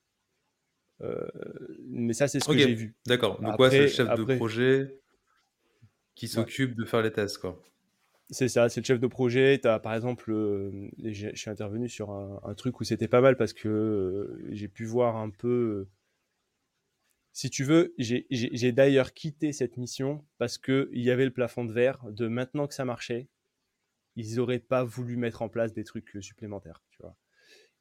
mais 1.89 2.15
ça, 2.15 2.29
c'est 2.29 2.41
ce 2.41 2.49
que 2.49 2.57
j'ai 2.57 2.75
vu. 2.75 2.95
D'accord. 3.07 3.41
Donc, 3.41 3.57
quoi, 3.57 3.71
c'est 3.71 3.83
le 3.83 3.89
chef 3.89 4.09
de 4.09 4.37
projet 4.37 5.01
qui 6.15 6.29
s'occupe 6.29 6.75
de 6.75 6.85
faire 6.85 7.03
les 7.03 7.13
tests, 7.13 7.39
quoi. 7.39 7.63
C'est 8.31 8.49
ça, 8.49 8.69
c'est 8.69 8.81
le 8.81 8.87
chef 8.87 9.01
de 9.01 9.07
projet. 9.07 9.61
As, 9.67 9.79
par 9.79 9.95
exemple, 9.95 10.33
je 11.05 11.35
suis 11.35 11.51
intervenu 11.51 11.89
sur 11.89 12.11
un, 12.11 12.55
truc 12.55 12.81
où 12.81 12.85
c'était 12.85 13.09
pas 13.09 13.21
mal 13.21 13.37
parce 13.37 13.53
que 13.53 14.41
j'ai 14.51 14.69
pu 14.69 14.85
voir 14.85 15.17
un 15.17 15.31
peu. 15.31 15.87
Si 17.35 17.51
tu 17.51 17.65
veux, 17.65 17.95
j'ai 17.99 18.73
d'ailleurs 18.73 19.13
quitté 19.13 19.53
cette 19.53 19.77
mission 19.77 20.25
parce 20.39 20.57
qu'il 20.57 20.89
y 20.93 21.11
avait 21.11 21.27
le 21.27 21.33
plafond 21.33 21.67
de 21.67 21.73
verre 21.73 22.03
de 22.11 22.29
maintenant 22.29 22.67
que 22.67 22.75
ça 22.75 22.87
marchait, 22.87 23.29
ils 24.17 24.37
n'auraient 24.37 24.61
pas 24.61 24.85
voulu 24.85 25.17
mettre 25.17 25.43
en 25.43 25.51
place 25.51 25.75
des 25.75 25.85
trucs 25.85 26.17
supplémentaires, 26.21 26.83
tu 26.91 27.03
vois. 27.03 27.17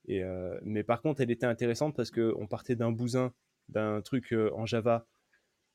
Et, 0.08 0.24
mais 0.64 0.84
par 0.84 1.02
contre, 1.02 1.22
elle 1.22 1.32
était 1.32 1.46
intéressante 1.46 1.96
parce 1.96 2.12
qu'on 2.12 2.48
partait 2.48 2.76
d'un 2.76 2.92
bousin, 2.92 3.32
d'un 3.70 4.02
truc 4.02 4.34
en 4.34 4.66
Java 4.66 5.08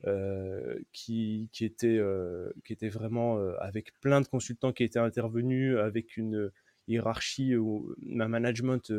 euh, 0.06 0.78
qui, 0.92 1.50
était, 1.60 1.98
euh, 1.98 2.52
vraiment 2.82 3.38
euh, 3.38 3.56
avec 3.58 3.98
plein 3.98 4.20
de 4.20 4.28
consultants 4.28 4.72
qui 4.72 4.84
étaient 4.84 5.00
intervenus, 5.00 5.76
avec 5.76 6.16
une 6.16 6.52
hiérarchie 6.86 7.56
ou 7.56 7.96
un 8.20 8.28
management 8.28 8.92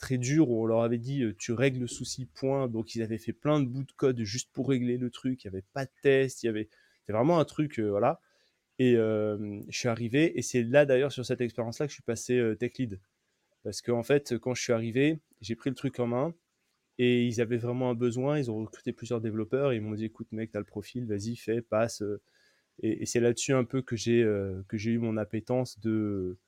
très 0.00 0.18
dur 0.18 0.50
où 0.50 0.62
on 0.62 0.66
leur 0.66 0.82
avait 0.82 0.98
dit 0.98 1.24
tu 1.38 1.52
règles 1.52 1.80
le 1.80 1.86
souci 1.86 2.26
point 2.26 2.68
donc 2.68 2.94
ils 2.94 3.02
avaient 3.02 3.18
fait 3.18 3.32
plein 3.32 3.60
de 3.60 3.66
bouts 3.66 3.84
de 3.84 3.92
code 3.92 4.20
juste 4.22 4.50
pour 4.52 4.68
régler 4.68 4.98
le 4.98 5.10
truc 5.10 5.44
il 5.44 5.48
n'y 5.48 5.56
avait 5.56 5.64
pas 5.72 5.84
de 5.84 5.90
test 6.02 6.42
il 6.42 6.46
y 6.46 6.48
avait 6.48 6.68
c'était 7.00 7.12
vraiment 7.12 7.38
un 7.38 7.44
truc 7.44 7.78
voilà 7.78 8.20
et 8.78 8.94
je 8.94 9.62
suis 9.70 9.88
arrivé 9.88 10.38
et 10.38 10.42
c'est 10.42 10.62
là 10.62 10.86
d'ailleurs 10.86 11.12
sur 11.12 11.24
cette 11.26 11.40
expérience 11.40 11.78
là 11.78 11.86
que 11.86 11.90
je 11.90 11.96
suis 11.96 12.02
passé 12.02 12.42
tech 12.58 12.72
lead 12.78 13.00
parce 13.62 13.82
qu'en 13.82 13.98
en 13.98 14.02
fait 14.02 14.38
quand 14.38 14.54
je 14.54 14.62
suis 14.62 14.72
arrivé 14.72 15.20
j'ai 15.40 15.54
pris 15.54 15.70
le 15.70 15.76
truc 15.76 16.00
en 16.00 16.06
main 16.06 16.34
et 17.02 17.26
ils 17.26 17.40
avaient 17.40 17.56
vraiment 17.56 17.88
un 17.88 17.94
besoin, 17.94 18.38
ils 18.38 18.50
ont 18.50 18.58
recruté 18.58 18.92
plusieurs 18.92 19.22
développeurs, 19.22 19.72
et 19.72 19.76
ils 19.76 19.80
m'ont 19.80 19.94
dit 19.94 20.04
écoute 20.04 20.28
mec, 20.32 20.50
tu 20.52 20.58
as 20.58 20.60
le 20.60 20.66
profil, 20.66 21.06
vas-y, 21.06 21.34
fais, 21.34 21.62
passe. 21.62 22.02
Et, 22.82 23.06
c'est 23.06 23.20
là-dessus 23.20 23.54
un 23.54 23.64
peu 23.64 23.82
que 23.82 23.96
j'ai 23.96 24.22
euh, 24.22 24.62
que 24.68 24.76
j'ai 24.76 24.92
eu 24.92 24.98
mon 24.98 25.16
appétence 25.16 25.80
de, 25.80 26.38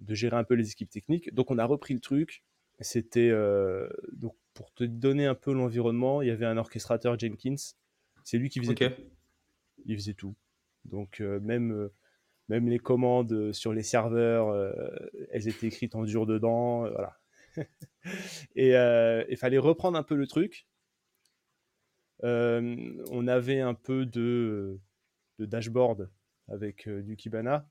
de 0.00 0.14
gérer 0.14 0.36
un 0.36 0.44
peu 0.44 0.54
les 0.54 0.72
équipes 0.72 0.90
techniques. 0.90 1.32
Donc 1.34 1.52
on 1.52 1.58
a 1.58 1.64
repris 1.64 1.94
le 1.94 2.00
truc. 2.00 2.42
C'était 2.80 3.30
euh, 3.30 3.88
donc 4.12 4.36
pour 4.54 4.72
te 4.72 4.84
donner 4.84 5.26
un 5.26 5.34
peu 5.34 5.52
l'environnement, 5.52 6.22
il 6.22 6.28
y 6.28 6.30
avait 6.30 6.46
un 6.46 6.56
orchestrateur 6.56 7.18
Jenkins. 7.18 7.56
C'est 8.24 8.38
lui 8.38 8.48
qui 8.48 8.60
faisait 8.60 8.74
tout. 8.74 9.02
Il 9.84 9.96
faisait 9.96 10.14
tout. 10.14 10.34
Donc 10.84 11.20
euh, 11.20 11.40
même 11.40 11.90
même 12.48 12.68
les 12.68 12.78
commandes 12.78 13.52
sur 13.52 13.72
les 13.72 13.82
serveurs, 13.82 14.74
elles 15.30 15.48
étaient 15.48 15.66
écrites 15.66 15.94
en 15.94 16.04
dur 16.04 16.24
dedans. 16.24 16.88
voilà. 16.88 17.18
et 18.56 18.76
euh, 18.76 19.24
il 19.28 19.36
fallait 19.36 19.58
reprendre 19.58 19.98
un 19.98 20.02
peu 20.02 20.14
le 20.14 20.26
truc. 20.26 20.66
Euh, 22.24 22.76
on 23.10 23.28
avait 23.28 23.60
un 23.60 23.74
peu 23.74 24.04
de, 24.06 24.80
dashboard 25.38 26.10
avec 26.48 26.88
euh, 26.88 27.02
du 27.02 27.16
Kibana, 27.16 27.68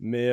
mais 0.00 0.30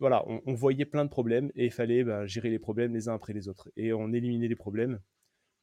voilà, 0.00 0.24
on, 0.26 0.54
voyait 0.54 0.86
plein 0.86 1.04
de 1.04 1.10
problèmes 1.10 1.50
et 1.54 1.66
il 1.66 1.70
fallait 1.70 2.04
bah, 2.04 2.26
gérer 2.26 2.50
les 2.50 2.58
problèmes 2.58 2.94
les 2.94 3.08
uns 3.08 3.14
après 3.14 3.32
les 3.32 3.48
autres. 3.48 3.70
Et 3.76 3.92
on 3.92 4.12
éliminait 4.12 4.48
les 4.48 4.56
problèmes 4.56 5.00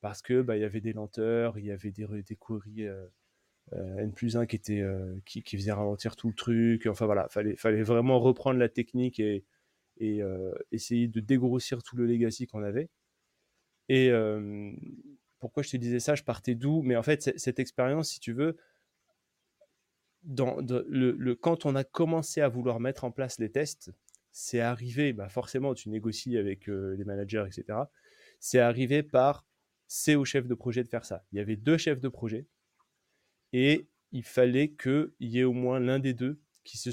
parce 0.02 0.22
que 0.22 0.42
bah, 0.42 0.58
y 0.58 0.64
avait 0.64 0.82
des 0.82 0.94
lenteurs, 0.94 1.58
il 1.60 1.66
y 1.66 1.72
avait 1.72 1.92
des, 1.92 2.06
des 2.24 2.36
queries 2.36 2.88
N 3.72 4.14
plus 4.14 4.38
1 4.38 4.46
qui, 4.46 4.56
était, 4.56 4.84
qui, 5.26 5.44
qui 5.44 5.58
faisait 5.58 5.72
ralentir 5.72 6.16
tout 6.16 6.28
le 6.30 6.36
truc. 6.36 6.86
Enfin 6.88 7.06
voilà, 7.06 7.28
fallait, 7.30 7.56
fallait 7.56 7.84
vraiment 7.84 8.20
reprendre 8.20 8.60
la 8.60 8.70
technique 8.70 9.20
et, 9.20 9.44
euh, 10.02 10.54
essayer 10.72 11.08
de 11.08 11.20
dégrossir 11.20 11.84
tout 11.84 11.96
le 11.96 12.06
legacy 12.06 12.48
qu'on 12.48 12.64
avait. 12.64 12.90
Et 13.90 14.10
euh, 14.12 14.72
pourquoi 15.40 15.64
je 15.64 15.72
te 15.72 15.78
disais 15.78 16.00
ça? 16.00 16.16
Je 16.16 16.24
partais 16.24 16.56
d'où? 16.56 16.82
Mais 16.82 16.96
en 16.96 17.04
fait, 17.04 17.38
cette 17.38 17.60
expérience, 17.60 18.10
si 18.10 18.20
tu 18.20 18.34
veux, 18.34 18.58
quand 20.36 21.66
on 21.66 21.76
a 21.76 21.84
commencé 21.84 22.42
à 22.42 22.50
vouloir 22.50 22.80
mettre 22.80 23.04
en 23.06 23.12
place 23.12 23.40
les 23.40 23.52
tests, 23.52 23.92
c'est 24.40 24.60
arrivé, 24.60 25.14
bah 25.14 25.30
forcément, 25.30 25.74
tu 25.74 25.90
négocies 25.90 26.38
avec 26.38 26.70
euh, 26.70 26.96
les 26.96 27.06
managers, 27.06 27.44
etc. 27.48 27.80
C'est 28.40 28.60
arrivé 28.60 29.02
par 29.02 29.48
c'est 29.88 30.14
au 30.14 30.26
chef 30.26 30.46
de 30.46 30.54
projet 30.54 30.84
de 30.84 30.88
faire 30.88 31.06
ça. 31.06 31.26
Il 31.32 31.40
y 31.40 31.42
avait 31.42 31.56
deux 31.56 31.78
chefs 31.78 32.00
de 32.00 32.08
projet 32.08 32.46
et 33.52 33.88
il 34.12 34.24
fallait 34.24 34.70
qu'il 34.70 35.10
y 35.22 35.40
ait 35.40 35.44
au 35.44 35.54
moins 35.54 35.80
l'un 35.80 35.98
des 35.98 36.14
deux 36.14 36.40
qui 36.64 36.78
se 36.78 36.92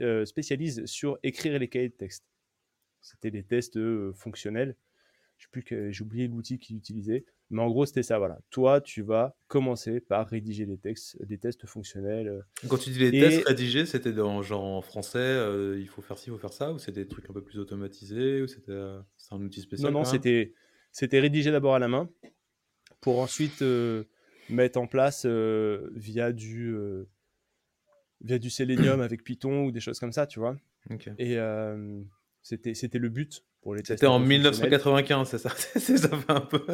euh, 0.00 0.24
spécialise 0.24 0.86
sur 0.86 1.18
écrire 1.22 1.58
les 1.58 1.68
cahiers 1.68 1.90
de 1.90 1.94
texte. 1.94 2.24
C'était 3.02 3.30
des 3.30 3.42
tests 3.42 3.76
euh, 3.76 4.14
fonctionnels. 4.14 4.74
J'ai 5.36 6.02
oublié 6.02 6.26
l'outil 6.26 6.58
qu'il 6.58 6.76
utilisait, 6.76 7.26
mais 7.52 7.62
en 7.62 7.68
gros 7.68 7.86
c'était 7.86 8.02
ça. 8.02 8.18
Voilà, 8.18 8.38
toi 8.50 8.80
tu 8.80 9.02
vas 9.02 9.36
commencer 9.46 10.00
par 10.00 10.26
rédiger 10.26 10.66
des 10.66 10.78
textes, 10.78 11.22
des 11.24 11.38
tests 11.38 11.66
fonctionnels. 11.66 12.28
Euh. 12.28 12.68
Quand 12.68 12.78
tu 12.78 12.90
dis 12.90 12.98
les 12.98 13.10
tests 13.12 13.46
rédigés, 13.46 13.86
c'était 13.86 14.12
dans 14.12 14.42
genre 14.42 14.64
en 14.64 14.82
français, 14.82 15.38
il 15.78 15.88
faut 15.88 16.02
faire 16.02 16.18
ci, 16.18 16.30
il 16.30 16.32
faut 16.32 16.38
faire 16.38 16.52
ça, 16.52 16.72
ou 16.72 16.78
c'était 16.78 17.02
des 17.02 17.08
trucs 17.08 17.28
un 17.30 17.32
peu 17.32 17.42
plus 17.42 17.58
automatisés, 17.58 18.42
ou 18.42 18.48
c'était 18.48 18.72
un 18.72 19.40
outil 19.40 19.60
spécial. 19.60 19.92
Non 19.92 20.00
non, 20.00 20.04
c'était 20.04 20.54
c'était 20.90 21.20
rédigé 21.20 21.50
d'abord 21.50 21.74
à 21.74 21.78
la 21.78 21.88
main, 21.88 22.10
pour 23.00 23.20
ensuite 23.20 23.62
mettre 24.48 24.80
en 24.80 24.86
place 24.86 25.24
via 25.26 26.32
du 26.32 26.76
via 28.22 28.38
du 28.38 28.50
Selenium 28.50 29.00
avec 29.00 29.24
Python 29.24 29.64
ou 29.64 29.72
des 29.72 29.80
choses 29.80 29.98
comme 29.98 30.12
ça, 30.12 30.26
tu 30.26 30.38
vois. 30.38 30.56
Et 31.18 31.38
euh, 31.38 32.02
c'était, 32.42 32.74
c'était 32.74 32.98
le 32.98 33.08
but. 33.08 33.44
C'était 33.84 34.06
en 34.06 34.18
1995, 34.18 35.28
c'est 35.30 35.38
ça 35.38 35.50
Ça 35.50 36.08
fait 36.08 36.32
un 36.32 36.40
peu. 36.40 36.64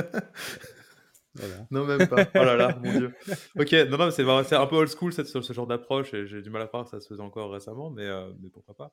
Non, 1.70 1.84
même 1.84 2.08
pas. 2.08 2.26
Oh 2.34 2.44
là 2.44 2.56
là, 2.56 2.78
mon 2.82 2.98
dieu. 2.98 3.14
Ok, 3.58 3.72
non, 3.72 3.98
non, 3.98 4.10
c'est, 4.10 4.22
un 4.54 4.66
peu 4.66 4.76
old 4.76 4.88
school 4.88 5.12
cette, 5.12 5.26
ce 5.26 5.52
genre 5.52 5.66
d'approche 5.66 6.14
et 6.14 6.26
j'ai 6.26 6.42
du 6.42 6.50
mal 6.50 6.62
à 6.62 6.66
croire 6.66 6.84
que 6.84 6.90
ça 6.90 7.00
se 7.00 7.08
faisait 7.08 7.22
encore 7.22 7.52
récemment, 7.52 7.90
mais, 7.90 8.06
euh, 8.06 8.32
mais 8.40 8.48
pourquoi 8.48 8.74
pas. 8.74 8.92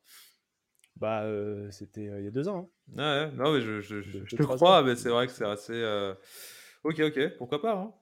Bah, 0.98 1.24
euh, 1.24 1.70
c'était 1.72 2.06
il 2.06 2.24
y 2.24 2.28
a 2.28 2.32
deux 2.32 2.48
ans. 2.48 2.70
Hein. 2.98 3.28
Ouais, 3.28 3.32
non, 3.36 3.54
mais 3.54 3.62
je, 3.62 3.82
je, 3.82 4.02
je, 4.02 4.36
te 4.36 4.44
crois, 4.44 4.84
mais 4.84 4.96
c'est 4.96 5.10
vrai 5.10 5.28
que 5.28 5.34
c'est 5.34 5.46
assez. 5.46 5.84
Ok, 6.84 7.00
ok, 7.00 7.38
pourquoi 7.38 7.62
pas. 7.62 7.74
Hein. 7.74 7.94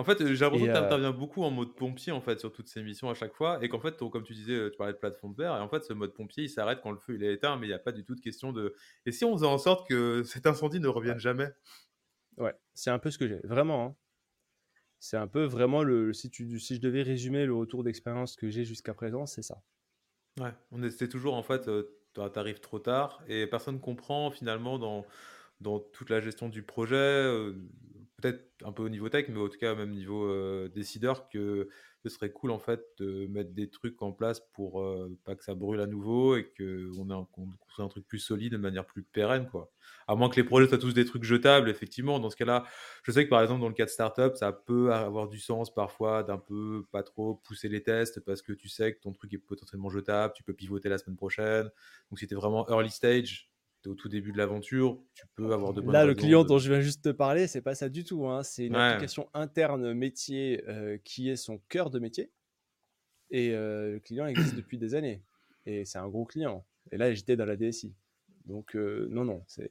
En 0.00 0.04
fait, 0.04 0.18
j'ai 0.18 0.34
l'impression 0.34 0.66
que 0.66 0.72
tu 0.72 0.78
interviens 0.78 1.10
beaucoup 1.10 1.42
en 1.42 1.50
mode 1.50 1.74
pompier 1.74 2.10
en 2.10 2.22
fait 2.22 2.40
sur 2.40 2.50
toutes 2.50 2.68
ces 2.68 2.82
missions 2.82 3.10
à 3.10 3.14
chaque 3.14 3.34
fois 3.34 3.62
et 3.62 3.68
qu'en 3.68 3.80
fait, 3.80 3.98
comme 3.98 4.22
tu 4.22 4.32
disais, 4.32 4.70
tu 4.70 4.76
parlais 4.78 4.94
de 4.94 4.98
plateforme 4.98 5.34
vert 5.34 5.54
et 5.54 5.60
en 5.60 5.68
fait, 5.68 5.84
ce 5.84 5.92
mode 5.92 6.14
pompier, 6.14 6.44
il 6.44 6.48
s'arrête 6.48 6.80
quand 6.82 6.90
le 6.90 6.96
feu 6.96 7.16
il 7.16 7.22
est 7.22 7.34
éteint, 7.34 7.58
mais 7.58 7.66
il 7.66 7.68
n'y 7.68 7.74
a 7.74 7.78
pas 7.78 7.92
du 7.92 8.02
tout 8.02 8.14
de 8.14 8.20
question 8.22 8.50
de. 8.50 8.74
Et 9.04 9.12
si 9.12 9.26
on 9.26 9.34
faisait 9.34 9.46
en 9.46 9.58
sorte 9.58 9.86
que 9.86 10.22
cet 10.24 10.46
incendie 10.46 10.80
ne 10.80 10.88
revienne 10.88 11.18
jamais? 11.18 11.50
Ouais, 12.38 12.54
c'est 12.72 12.88
un 12.88 12.98
peu 12.98 13.10
ce 13.10 13.18
que 13.18 13.28
j'ai, 13.28 13.40
vraiment. 13.44 13.84
Hein. 13.84 13.96
C'est 15.00 15.18
un 15.18 15.26
peu 15.26 15.44
vraiment 15.44 15.82
le. 15.82 16.14
Si, 16.14 16.30
tu, 16.30 16.58
si 16.58 16.76
je 16.76 16.80
devais 16.80 17.02
résumer 17.02 17.44
le 17.44 17.54
retour 17.54 17.84
d'expérience 17.84 18.36
que 18.36 18.48
j'ai 18.48 18.64
jusqu'à 18.64 18.94
présent, 18.94 19.26
c'est 19.26 19.42
ça. 19.42 19.62
Ouais, 20.40 20.54
on 20.70 20.82
était 20.82 21.08
toujours 21.08 21.34
en 21.34 21.42
fait, 21.42 21.68
tu 22.14 22.20
arrives 22.20 22.60
trop 22.60 22.78
tard 22.78 23.22
et 23.28 23.46
personne 23.46 23.80
comprend 23.80 24.30
finalement 24.30 24.78
dans, 24.78 25.04
dans 25.60 25.78
toute 25.78 26.08
la 26.08 26.20
gestion 26.20 26.48
du 26.48 26.62
projet 26.62 27.52
peut-être 28.20 28.44
un 28.64 28.72
peu 28.72 28.82
au 28.84 28.88
niveau 28.88 29.08
tech, 29.08 29.26
mais 29.28 29.40
en 29.40 29.48
tout 29.48 29.58
cas 29.58 29.74
même 29.74 29.90
niveau 29.90 30.28
décideur, 30.68 31.28
que 31.28 31.68
ce 32.02 32.08
serait 32.08 32.30
cool 32.30 32.50
en 32.50 32.58
fait 32.58 32.82
de 32.98 33.26
mettre 33.26 33.52
des 33.52 33.68
trucs 33.68 34.00
en 34.02 34.12
place 34.12 34.40
pour 34.54 34.84
pas 35.24 35.34
que 35.34 35.44
ça 35.44 35.54
brûle 35.54 35.80
à 35.80 35.86
nouveau 35.86 36.36
et 36.36 36.44
qu'on 36.56 37.10
ait 37.10 37.12
un, 37.12 37.26
un 37.78 37.88
truc 37.88 38.06
plus 38.06 38.18
solide 38.18 38.52
de 38.52 38.58
manière 38.58 38.86
plus 38.86 39.02
pérenne 39.02 39.48
quoi. 39.48 39.70
À 40.06 40.14
moins 40.14 40.28
que 40.28 40.36
les 40.36 40.44
projets 40.44 40.68
soient 40.68 40.78
tous 40.78 40.94
des 40.94 41.04
trucs 41.04 41.24
jetables, 41.24 41.68
effectivement. 41.68 42.18
Dans 42.18 42.30
ce 42.30 42.36
cas-là, 42.36 42.64
je 43.02 43.12
sais 43.12 43.24
que 43.24 43.30
par 43.30 43.42
exemple 43.42 43.60
dans 43.60 43.68
le 43.68 43.74
cas 43.74 43.84
de 43.84 43.90
startup, 43.90 44.34
ça 44.36 44.52
peut 44.52 44.92
avoir 44.92 45.28
du 45.28 45.38
sens 45.38 45.72
parfois 45.72 46.22
d'un 46.22 46.38
peu 46.38 46.84
pas 46.90 47.02
trop 47.02 47.34
pousser 47.36 47.68
les 47.68 47.82
tests 47.82 48.20
parce 48.20 48.42
que 48.42 48.52
tu 48.52 48.68
sais 48.68 48.94
que 48.94 49.00
ton 49.00 49.12
truc 49.12 49.32
est 49.34 49.38
potentiellement 49.38 49.90
jetable, 49.90 50.32
tu 50.34 50.42
peux 50.42 50.54
pivoter 50.54 50.88
la 50.88 50.98
semaine 50.98 51.16
prochaine. 51.16 51.70
Donc 52.10 52.18
si 52.18 52.26
tu 52.26 52.34
vraiment 52.34 52.68
early 52.68 52.90
stage, 52.90 53.50
au 53.86 53.94
tout 53.94 54.08
début 54.08 54.32
de 54.32 54.38
l'aventure, 54.38 54.98
tu 55.14 55.24
peux 55.34 55.52
avoir 55.52 55.72
de 55.72 55.80
bonnes 55.80 55.92
Là, 55.92 56.04
le 56.04 56.14
client 56.14 56.44
dont 56.44 56.58
je 56.58 56.70
viens 56.70 56.80
juste 56.80 57.02
te 57.02 57.08
parler, 57.08 57.46
c'est 57.46 57.62
pas 57.62 57.74
ça 57.74 57.88
du 57.88 58.04
tout. 58.04 58.26
Hein. 58.26 58.42
C'est 58.42 58.66
une 58.66 58.76
application 58.76 59.28
interne 59.34 59.92
métier 59.92 60.62
euh, 60.68 60.98
qui 61.04 61.30
est 61.30 61.36
son 61.36 61.58
cœur 61.68 61.90
de 61.90 61.98
métier. 61.98 62.30
Et 63.30 63.54
euh, 63.54 63.92
le 63.92 64.00
client 64.00 64.26
existe 64.26 64.56
depuis 64.56 64.78
des 64.78 64.94
années. 64.94 65.22
Et 65.66 65.84
c'est 65.84 65.98
un 65.98 66.08
gros 66.08 66.24
client. 66.24 66.66
Et 66.90 66.96
là, 66.96 67.12
j'étais 67.14 67.36
dans 67.36 67.44
la 67.44 67.56
DSI. 67.56 67.94
Donc, 68.46 68.74
euh, 68.74 69.06
non, 69.10 69.24
non, 69.24 69.44
c'est. 69.46 69.70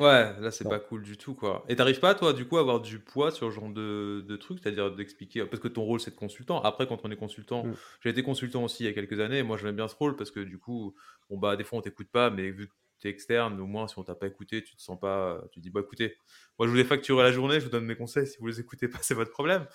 ouais, 0.00 0.40
là, 0.40 0.50
c'est 0.50 0.68
pas 0.68 0.80
cool 0.80 1.02
du 1.02 1.16
tout, 1.16 1.34
quoi. 1.34 1.64
Et 1.68 1.76
t'arrives 1.76 2.00
pas, 2.00 2.14
toi, 2.14 2.32
du 2.32 2.46
coup, 2.46 2.56
à 2.56 2.60
avoir 2.60 2.80
du 2.80 2.98
poids 2.98 3.30
sur 3.30 3.48
ce 3.48 3.54
genre 3.54 3.70
de, 3.70 4.24
de 4.26 4.36
truc, 4.36 4.58
c'est-à-dire 4.62 4.94
d'expliquer. 4.94 5.44
Parce 5.46 5.62
que 5.62 5.68
ton 5.68 5.82
rôle, 5.82 6.00
c'est 6.00 6.10
de 6.10 6.16
consultant. 6.16 6.60
Après, 6.62 6.86
quand 6.86 7.04
on 7.04 7.10
est 7.10 7.16
consultant, 7.16 7.64
mm. 7.64 7.76
j'ai 8.00 8.10
été 8.10 8.22
consultant 8.22 8.64
aussi 8.64 8.82
il 8.82 8.86
y 8.86 8.90
a 8.90 8.92
quelques 8.92 9.20
années. 9.20 9.42
Moi, 9.42 9.56
j'aime 9.56 9.76
bien 9.76 9.88
ce 9.88 9.94
rôle 9.94 10.16
parce 10.16 10.30
que, 10.30 10.40
du 10.40 10.58
coup, 10.58 10.94
bon, 11.30 11.38
bah, 11.38 11.56
des 11.56 11.64
fois, 11.64 11.78
on 11.78 11.82
t'écoute 11.82 12.08
pas, 12.10 12.30
mais 12.30 12.50
vu 12.50 12.68
que 12.68 12.74
externe, 13.04 13.60
au 13.60 13.66
moins 13.66 13.86
si 13.86 13.98
on 13.98 14.04
t'a 14.04 14.14
pas 14.14 14.26
écouté, 14.26 14.62
tu 14.62 14.76
te 14.76 14.82
sens 14.82 14.98
pas, 14.98 15.40
tu 15.52 15.60
te 15.60 15.62
dis 15.62 15.70
bah 15.70 15.80
écoutez, 15.80 16.16
moi 16.58 16.66
je 16.66 16.72
vous 16.72 16.78
ai 16.78 16.84
facturé 16.84 17.22
la 17.22 17.32
journée, 17.32 17.60
je 17.60 17.64
vous 17.66 17.70
donne 17.70 17.84
mes 17.84 17.96
conseils, 17.96 18.26
si 18.26 18.38
vous 18.38 18.46
les 18.46 18.60
écoutez 18.60 18.88
pas, 18.88 18.98
c'est 19.02 19.14
votre 19.14 19.30
problème. 19.30 19.66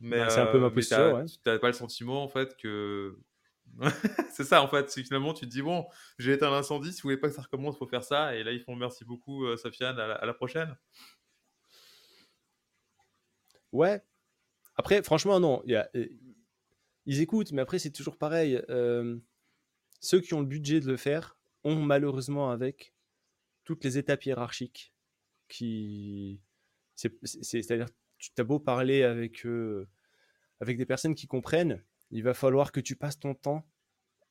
Mais 0.00 0.18
bah, 0.18 0.30
c'est 0.30 0.40
un 0.40 0.46
peu 0.46 0.58
ma 0.58 0.66
euh, 0.66 0.70
posture. 0.70 1.24
Tu 1.24 1.38
n'as 1.48 1.58
pas 1.58 1.68
le 1.68 1.72
sentiment 1.72 2.22
en 2.22 2.28
fait 2.28 2.56
que 2.56 3.18
c'est 4.30 4.44
ça 4.44 4.62
en 4.62 4.68
fait, 4.68 4.90
c'est 4.90 5.02
finalement 5.02 5.32
tu 5.32 5.46
te 5.46 5.50
dis 5.50 5.62
bon, 5.62 5.86
j'ai 6.18 6.32
éteint 6.34 6.50
l'incendie, 6.50 6.92
si 6.92 7.00
vous 7.00 7.08
voulez 7.08 7.16
pas 7.16 7.28
que 7.28 7.34
ça 7.34 7.42
recommence, 7.42 7.78
faut 7.78 7.86
faire 7.86 8.04
ça. 8.04 8.36
Et 8.36 8.44
là 8.44 8.52
ils 8.52 8.60
font 8.60 8.76
merci 8.76 9.04
beaucoup 9.04 9.46
euh, 9.46 9.56
Sofiane, 9.56 9.98
à 9.98 10.24
la, 10.24 10.34
prochaine. 10.34 10.76
ouais. 13.72 14.02
Après, 14.78 15.02
franchement, 15.02 15.40
non. 15.40 15.62
Y 15.64 15.76
a, 15.76 15.90
ils 17.06 17.20
écoutent, 17.22 17.52
mais 17.52 17.62
après, 17.62 17.78
c'est 17.78 17.92
toujours 17.92 18.18
pareil. 18.18 18.60
ceux 20.00 20.20
qui 20.20 20.34
ont 20.34 20.40
le 20.40 20.46
budget 20.46 20.80
de 20.80 20.86
le 20.86 20.98
faire 20.98 21.35
ont 21.66 21.82
malheureusement 21.82 22.50
avec 22.50 22.94
toutes 23.64 23.84
les 23.84 23.98
étapes 23.98 24.24
hiérarchiques 24.24 24.94
qui. 25.48 26.40
C'est-à-dire, 26.94 27.88
tu 28.18 28.30
as 28.38 28.44
beau 28.44 28.58
parler 28.58 29.02
avec, 29.02 29.46
avec 30.60 30.78
des 30.78 30.86
personnes 30.86 31.14
qui 31.14 31.26
comprennent, 31.26 31.82
il 32.10 32.22
va 32.22 32.32
falloir 32.32 32.72
que 32.72 32.80
tu 32.80 32.96
passes 32.96 33.18
ton 33.18 33.34
temps 33.34 33.66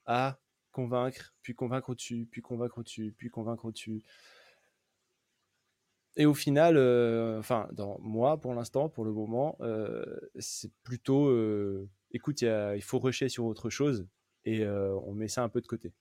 à 0.08 0.40
convaincre, 0.72 1.36
puis 1.42 1.54
convaincre 1.54 1.90
au-dessus, 1.90 2.28
puis 2.32 2.42
convaincre 2.42 2.80
au-dessus, 2.80 3.14
puis 3.18 3.30
convaincre 3.30 3.66
au-dessus. 3.66 4.04
Et 6.18 6.26
au 6.26 6.34
final, 6.34 6.78
euh, 6.78 7.40
enfin, 7.40 7.68
dans 7.74 8.00
moi, 8.00 8.40
pour 8.40 8.54
l'instant, 8.54 8.90
pour 8.90 9.04
le 9.04 9.12
moment, 9.12 9.58
euh, 9.62 10.06
c'est 10.40 10.72
plutôt, 10.84 11.28
euh, 11.28 11.90
écoute, 12.12 12.42
il 12.42 12.82
faut 12.82 13.00
rusher 13.00 13.30
sur 13.30 13.46
autre 13.46 13.70
chose 13.70 14.08
et 14.46 14.66
on 14.68 15.14
met 15.14 15.28
ça 15.28 15.44
un 15.44 15.50
peu 15.50 15.60
de 15.60 15.68
côté. 15.68 15.92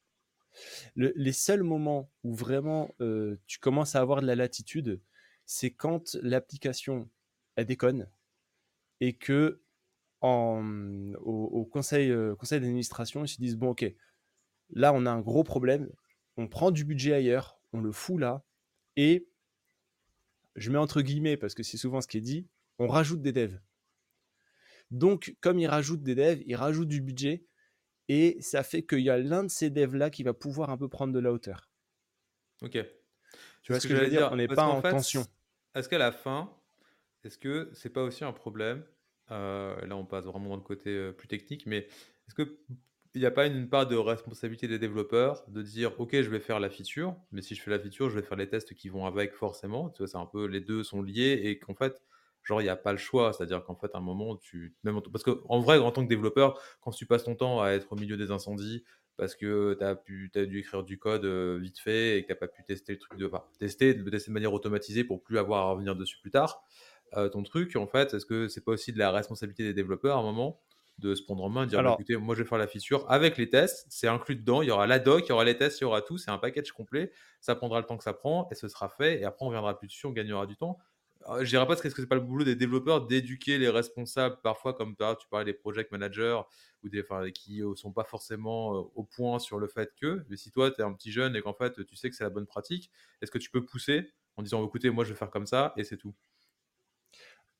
Les 0.96 1.32
seuls 1.32 1.62
moments 1.62 2.10
où 2.22 2.34
vraiment 2.34 2.94
tu 3.46 3.58
commences 3.58 3.94
à 3.94 4.00
avoir 4.00 4.20
de 4.20 4.26
la 4.26 4.36
latitude, 4.36 5.00
c'est 5.46 5.70
quand 5.70 6.16
l'application 6.22 7.10
elle 7.56 7.66
déconne 7.66 8.08
et 9.00 9.14
que 9.14 9.60
au, 10.20 11.68
conseil, 11.70 12.12
conseil 12.38 12.60
d'administration, 12.60 13.24
ils 13.24 13.28
se 13.28 13.36
disent 13.36 13.56
bon, 13.56 13.70
ok, 13.70 13.84
là 14.70 14.92
on 14.94 15.06
a 15.06 15.10
un 15.10 15.20
gros 15.20 15.44
problème, 15.44 15.90
on 16.36 16.48
prend 16.48 16.70
du 16.70 16.84
budget 16.84 17.12
ailleurs, 17.12 17.60
on 17.72 17.80
le 17.80 17.92
fout 17.92 18.18
là 18.18 18.44
et 18.96 19.28
je 20.56 20.70
mets 20.70 20.78
entre 20.78 21.02
guillemets 21.02 21.36
parce 21.36 21.54
que 21.54 21.62
c'est 21.62 21.76
souvent 21.76 22.00
ce 22.00 22.08
qui 22.08 22.18
est 22.18 22.22
dit, 22.22 22.46
on 22.78 22.88
rajoute 22.88 23.22
des 23.22 23.32
devs. 23.32 23.60
Donc, 24.90 25.36
comme 25.40 25.58
ils 25.58 25.66
rajoutent 25.66 26.02
des 26.02 26.14
devs, 26.14 26.42
ils 26.46 26.56
rajoutent 26.56 26.88
du 26.88 27.00
budget 27.00 27.44
et 28.08 28.36
ça 28.40 28.62
fait 28.62 28.82
qu'il 28.84 29.00
y 29.00 29.10
a 29.10 29.18
l'un 29.18 29.44
de 29.44 29.50
ces 29.50 29.70
devs-là 29.70 30.10
qui 30.10 30.22
va 30.22 30.34
pouvoir 30.34 30.70
un 30.70 30.76
peu 30.76 30.88
prendre 30.88 31.12
de 31.12 31.18
la 31.18 31.32
hauteur. 31.32 31.68
Ok. 32.62 32.78
Tu 33.62 33.72
vois 33.72 33.80
ce 33.80 33.88
que, 33.88 33.96
je 33.96 34.00
veux 34.00 34.10
dire? 34.10 34.28
On 34.32 34.36
n'est 34.36 34.48
pas 34.48 34.64
en, 34.64 34.82
tension. 34.82 35.24
Est-ce 35.74 35.88
qu'à 35.88 35.98
la 35.98 36.12
fin, 36.12 36.52
est-ce 37.24 37.38
que 37.38 37.70
c'est 37.72 37.90
pas 37.90 38.02
aussi 38.02 38.24
un 38.24 38.32
problème 38.32 38.84
euh, 39.30 39.74
Là, 39.86 39.96
on 39.96 40.04
passe 40.04 40.24
vraiment 40.24 40.50
dans 40.50 40.56
le 40.56 40.62
côté 40.62 40.90
euh, 40.90 41.12
plus 41.12 41.28
technique, 41.28 41.66
mais 41.66 41.78
est-ce 41.78 42.34
que 42.34 42.58
il 43.14 43.20
n'y 43.20 43.26
a 43.26 43.30
pas 43.30 43.46
une 43.46 43.68
part 43.68 43.86
de 43.86 43.94
responsabilité 43.94 44.66
des 44.66 44.78
développeurs 44.78 45.44
de 45.48 45.62
dire 45.62 45.92
ok 46.00 46.20
je 46.20 46.28
vais 46.28 46.40
faire 46.40 46.58
la 46.58 46.68
feature 46.68 47.14
mais 47.30 47.42
si 47.42 47.54
je 47.54 47.62
fais 47.62 47.70
la 47.70 47.78
feature 47.78 48.10
je 48.10 48.16
vais 48.16 48.26
faire 48.26 48.36
les 48.36 48.48
tests 48.48 48.74
qui 48.74 48.88
vont 48.88 49.06
avec 49.06 49.34
forcément 49.34 49.88
tu 49.90 49.98
vois 49.98 50.08
c'est 50.08 50.16
un 50.16 50.26
peu 50.26 50.46
les 50.46 50.60
deux 50.60 50.82
sont 50.82 51.00
liés 51.00 51.40
et 51.44 51.60
qu'en 51.60 51.74
fait 51.74 52.02
genre 52.44 52.60
il 52.60 52.64
n'y 52.64 52.70
a 52.70 52.76
pas 52.76 52.92
le 52.92 52.98
choix. 52.98 53.32
C'est 53.32 53.42
à 53.42 53.46
dire 53.46 53.64
qu'en 53.64 53.74
fait 53.74 53.90
à 53.94 53.98
un 53.98 54.02
moment 54.02 54.36
tu 54.36 54.74
même 54.84 55.00
parce 55.12 55.24
que 55.24 55.40
en 55.48 55.60
vrai 55.60 55.78
en 55.78 55.90
tant 55.90 56.04
que 56.04 56.08
développeur 56.08 56.60
quand 56.80 56.92
tu 56.92 57.06
passes 57.06 57.24
ton 57.24 57.34
temps 57.34 57.62
à 57.62 57.70
être 57.70 57.92
au 57.92 57.96
milieu 57.96 58.16
des 58.16 58.30
incendies 58.30 58.84
parce 59.16 59.34
que 59.34 59.74
tu 59.74 59.84
as 59.84 59.94
pu 59.96 60.30
as 60.34 60.44
dû 60.44 60.58
écrire 60.58 60.82
du 60.82 60.98
code 60.98 61.24
euh, 61.24 61.58
vite 61.60 61.78
fait 61.78 62.18
et 62.18 62.22
que 62.22 62.26
tu 62.26 62.32
n'as 62.32 62.38
pas 62.38 62.48
pu 62.48 62.62
tester 62.64 62.92
le 62.92 62.98
truc 62.98 63.18
de 63.18 63.26
enfin, 63.26 63.44
tester 63.58 63.94
de 63.94 64.08
tester 64.10 64.30
de 64.30 64.34
manière 64.34 64.52
automatisée 64.52 65.04
pour 65.04 65.22
plus 65.22 65.38
avoir 65.38 65.66
à 65.66 65.70
revenir 65.70 65.96
dessus 65.96 66.18
plus 66.20 66.30
tard 66.30 66.64
euh, 67.16 67.28
ton 67.28 67.42
truc 67.42 67.76
en 67.76 67.86
fait 67.86 68.14
est-ce 68.14 68.26
que 68.26 68.48
c'est 68.48 68.64
pas 68.64 68.72
aussi 68.72 68.92
de 68.92 68.98
la 68.98 69.10
responsabilité 69.10 69.62
des 69.62 69.74
développeurs 69.74 70.16
à 70.16 70.20
un 70.20 70.24
moment 70.24 70.60
de 70.98 71.14
se 71.14 71.22
prendre 71.22 71.42
en 71.44 71.48
main, 71.48 71.66
dire 71.66 71.82
bah, 71.82 71.94
écoutez, 71.94 72.16
moi 72.16 72.34
je 72.34 72.42
vais 72.42 72.48
faire 72.48 72.58
la 72.58 72.66
fissure 72.66 73.04
avec 73.10 73.36
les 73.36 73.48
tests, 73.50 73.86
c'est 73.90 74.06
inclus 74.06 74.36
dedans, 74.36 74.62
il 74.62 74.68
y 74.68 74.70
aura 74.70 74.86
la 74.86 74.98
doc, 74.98 75.24
il 75.26 75.30
y 75.30 75.32
aura 75.32 75.44
les 75.44 75.56
tests, 75.56 75.80
il 75.80 75.82
y 75.82 75.86
aura 75.86 76.02
tout, 76.02 76.18
c'est 76.18 76.30
un 76.30 76.38
package 76.38 76.70
complet, 76.72 77.10
ça 77.40 77.54
prendra 77.54 77.80
le 77.80 77.86
temps 77.86 77.96
que 77.96 78.04
ça 78.04 78.12
prend 78.12 78.48
et 78.50 78.54
ce 78.54 78.68
sera 78.68 78.88
fait. 78.88 79.20
Et 79.20 79.24
après 79.24 79.44
on 79.44 79.50
viendra 79.50 79.76
plus 79.76 79.88
dessus, 79.88 80.06
on 80.06 80.12
gagnera 80.12 80.46
du 80.46 80.56
temps. 80.56 80.78
Euh, 81.28 81.44
je 81.44 81.48
dirais 81.48 81.66
pas 81.66 81.74
que 81.74 81.88
c'est 81.88 82.06
pas 82.06 82.14
le 82.16 82.20
boulot 82.20 82.44
des 82.44 82.56
développeurs 82.56 83.06
d'éduquer 83.06 83.56
les 83.56 83.70
responsables 83.70 84.38
parfois 84.42 84.74
comme 84.74 84.94
tu 84.94 85.28
parlais 85.28 85.44
des 85.46 85.54
project 85.54 85.90
managers 85.90 86.40
ou 86.82 86.90
des 86.90 87.02
qui 87.34 87.62
euh, 87.62 87.74
sont 87.76 87.92
pas 87.92 88.04
forcément 88.04 88.76
euh, 88.76 88.82
au 88.94 89.04
point 89.04 89.38
sur 89.38 89.58
le 89.58 89.66
fait 89.66 89.94
que 89.98 90.24
mais 90.28 90.36
si 90.36 90.50
toi 90.50 90.70
tu 90.70 90.82
es 90.82 90.84
un 90.84 90.92
petit 90.92 91.12
jeune 91.12 91.34
et 91.34 91.40
qu'en 91.40 91.54
fait 91.54 91.82
tu 91.86 91.96
sais 91.96 92.10
que 92.10 92.16
c'est 92.16 92.24
la 92.24 92.30
bonne 92.30 92.46
pratique, 92.46 92.90
est-ce 93.22 93.30
que 93.30 93.38
tu 93.38 93.50
peux 93.50 93.64
pousser 93.64 94.12
en 94.36 94.42
disant 94.42 94.64
écoutez, 94.66 94.90
moi 94.90 95.04
je 95.04 95.10
vais 95.10 95.18
faire 95.18 95.30
comme 95.30 95.46
ça 95.46 95.72
et 95.76 95.84
c'est 95.84 95.96
tout? 95.96 96.14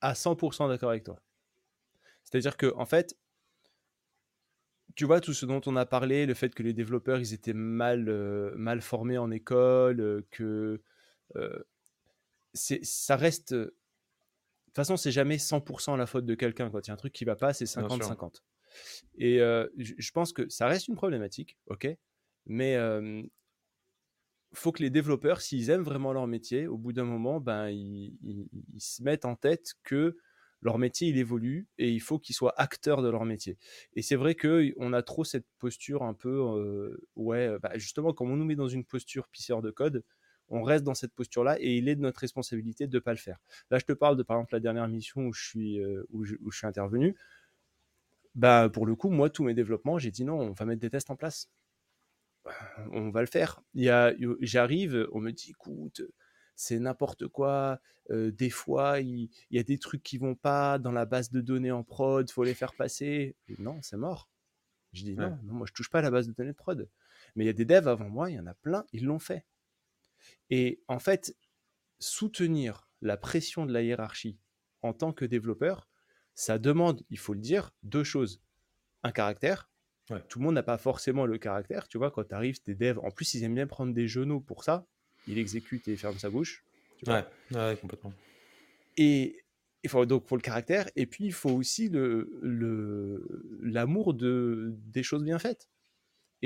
À 0.03 0.13
100% 0.13 0.69
d'accord 0.69 0.91
avec 0.91 1.05
toi. 1.05 1.19
C'est-à-dire 2.25 2.59
que 2.59 2.75
en 2.77 2.85
fait, 2.85 3.17
tu 4.95 5.07
vois, 5.07 5.21
tout 5.21 5.33
ce 5.33 5.47
dont 5.47 5.63
on 5.67 5.77
a 5.77 5.87
parlé, 5.87 6.27
le 6.27 6.35
fait 6.35 6.55
que 6.55 6.63
les 6.63 6.75
développeurs, 6.75 7.19
ils 7.19 7.33
étaient 7.33 7.55
mal, 7.55 8.05
mal 8.57 8.81
formés 8.83 9.19
en 9.19 9.31
école, 9.31 10.25
que 10.31 10.83
ça 12.55 13.17
reste... 13.17 13.53
De 13.55 13.75
toute 14.67 14.77
façon, 14.77 14.97
c'est 14.97 15.13
jamais 15.13 15.37
100% 15.37 15.97
la 15.97 16.07
faute 16.07 16.27
de 16.27 16.35
quelqu'un. 16.35 16.71
Quand 16.71 16.81
il 16.81 16.89
y 16.89 16.91
a 16.91 16.95
un 16.95 16.97
truc 16.97 17.13
qui 17.13 17.25
va 17.25 17.37
pas, 17.37 17.53
c'est 17.53 17.65
50-50. 17.65 18.43
Et 19.19 19.39
je 19.39 20.11
pense 20.11 20.33
que 20.33 20.49
ça 20.49 20.67
reste 20.67 20.89
une 20.89 20.97
problématique, 20.97 21.57
ok 21.69 21.89
Mais 22.47 22.77
il 24.55 24.59
faut 24.59 24.71
que 24.71 24.83
les 24.83 24.91
développeurs, 24.91 25.41
s'ils 25.41 25.71
aiment 25.71 25.83
vraiment 25.83 26.13
leur 26.13 26.29
métier, 26.29 26.69
au 26.69 26.79
bout 26.79 26.93
d'un 26.93 27.05
moment, 27.05 27.41
ben, 27.41 27.71
ils, 27.71 28.17
ils, 28.23 28.81
se 28.81 29.03
mettent 29.03 29.25
en 29.25 29.35
tête 29.35 29.75
que 29.83 30.17
leur 30.63 30.79
métier 30.79 31.09
il 31.09 31.19
évolue 31.19 31.69
et 31.77 31.91
il 31.91 32.01
faut 32.01 32.21
qu'ils 32.21 32.37
soient 32.37 32.55
acteurs 32.57 33.03
de 33.03 33.09
leur 33.09 33.25
métier. 33.25 33.59
Et 33.95 34.03
c'est 34.03 34.15
vrai 34.15 34.37
que 34.37 34.73
on 34.77 34.93
a 34.93 35.03
trop 35.03 35.25
cette 35.25 35.47
posture 35.59 36.05
un 36.05 36.15
peu, 36.15 36.31
euh, 36.31 36.97
ouais, 37.17 37.59
bah, 37.61 37.73
justement, 37.75 38.13
comme 38.13 38.31
on 38.31 38.37
nous 38.37 38.45
met 38.45 38.55
dans 38.55 38.69
une 38.69 38.85
posture 38.85 39.29
pisseur 39.29 39.61
de 39.61 39.73
code, 39.73 40.05
on 40.49 40.63
reste 40.63 40.85
dans 40.85 40.95
cette 40.95 41.13
posture-là 41.15 41.57
et 41.61 41.77
il 41.77 41.89
est 41.89 41.97
de 41.97 42.01
notre 42.01 42.21
responsabilité 42.21 42.87
de 42.87 42.97
ne 42.97 43.01
pas 43.01 43.13
le 43.13 43.19
faire. 43.19 43.39
Là, 43.71 43.79
je 43.79 43.85
te 43.85 43.93
parle 43.93 44.17
de 44.17 44.23
par 44.23 44.37
exemple 44.37 44.55
la 44.55 44.61
dernière 44.61 44.89
mission 44.89 45.23
où 45.23 45.33
je 45.33 45.45
suis, 45.45 45.81
euh, 45.81 46.07
où, 46.11 46.25
je, 46.25 46.37
suis 46.51 46.67
intervenu. 46.67 47.17
Bah, 48.35 48.69
pour 48.69 48.87
le 48.87 48.95
coup, 48.95 49.11
moi, 49.11 49.31
tous 49.31 49.45
mes 49.45 49.55
développements, 49.55 49.99
j'ai 49.99 50.11
dit 50.11 50.25
non, 50.25 50.39
on 50.39 50.53
va 50.53 50.65
mettre 50.65 50.81
des 50.81 50.91
tests 50.91 51.11
en 51.11 51.17
place. 51.17 51.51
On 52.93 53.11
va 53.11 53.21
le 53.21 53.27
faire. 53.27 53.63
J'arrive, 53.75 55.09
on 55.13 55.21
me 55.21 55.31
dit, 55.31 55.51
écoute, 55.51 56.03
c'est 56.57 56.79
n'importe 56.79 57.27
quoi. 57.29 57.81
des 58.11 58.51
fois, 58.51 59.01
il, 59.01 59.31
y 59.51 59.59
a 59.59 59.63
des 59.63 59.79
trucs 59.79 60.03
qui 60.03 60.19
vont 60.19 60.35
pas 60.35 60.79
dans 60.79 60.93
la 60.93 61.07
base 61.07 61.31
de 61.31 61.41
données 61.41 61.73
en 61.73 61.85
prod, 61.85 62.31
faut 62.31 62.45
les 62.45 62.55
faire 62.55 62.75
passer. 62.75 63.37
non, 63.59 63.81
c'est 63.83 63.97
mort. 63.97 64.29
Je 64.93 65.03
dis 65.03 65.17
non, 65.17 65.37
non, 65.43 65.55
moi 65.55 65.67
je 65.67 65.73
touche 65.73 65.91
pas 65.91 65.99
à 65.99 66.03
la 66.03 66.11
base 66.11 66.29
de 66.29 66.33
données 66.33 66.53
de 66.53 66.57
prod. 66.57 66.89
Mais 67.35 67.45
il 67.45 67.47
y 67.47 67.51
a 67.51 67.55
des 67.55 67.65
devs 67.65 67.89
avant 67.89 68.09
moi, 68.09 68.31
il 68.31 68.35
y 68.35 68.39
en 68.39 68.47
a 68.47 68.55
plein, 68.55 68.85
ils 68.93 69.05
l'ont 69.05 69.19
fait. 69.19 69.45
Et 70.51 70.83
en 70.89 70.99
fait, 70.99 71.37
soutenir 71.99 72.89
la 73.01 73.17
pression 73.17 73.67
de 73.67 73.73
la 73.73 73.83
hiérarchie 73.83 74.39
en 74.83 74.93
tant 74.93 75.13
que 75.13 75.25
développeur, 75.25 75.89
ça 76.35 76.59
demande, 76.59 77.03
il 77.11 77.19
faut 77.19 77.35
le 77.35 77.41
dire, 77.41 77.71
deux 77.83 78.05
choses. 78.05 78.43
Un 79.03 79.13
caractère. 79.13 79.71
Tout 80.29 80.39
le 80.39 80.45
monde 80.45 80.55
n'a 80.55 80.63
pas 80.63 80.77
forcément 80.77 81.25
le 81.25 81.39
caractère. 81.39 81.89
Tu 81.89 81.97
vois, 81.97 82.11
quand 82.11 82.25
tu 82.25 82.35
arrives, 82.35 82.63
des 82.65 82.75
devs, 82.75 82.99
en 82.99 83.11
plus, 83.11 83.35
ils 83.35 83.45
aiment 83.45 83.55
bien 83.55 83.67
prendre 83.67 83.95
des 83.95 84.07
genoux 84.07 84.41
pour 84.41 84.65
ça 84.65 84.87
il 85.27 85.39
exécute 85.39 85.87
et 85.89 85.97
ferme 85.97 86.19
sa 86.19 86.31
bouche. 86.31 86.65
ouais, 87.53 87.77
complètement. 87.81 88.13
Et 88.97 89.45
il 89.83 89.91
faut 89.91 90.07
donc 90.07 90.27
faut 90.27 90.37
le 90.37 90.43
caractère, 90.43 90.89
et 90.97 91.07
puis 91.07 91.25
il 91.25 91.33
faut 91.33 91.51
aussi 91.51 91.89
le 91.89 92.31
l'amour 93.63 94.15
de 94.15 94.75
des 94.87 95.03
choses 95.03 95.25
bien 95.25 95.39
faites. 95.39 95.69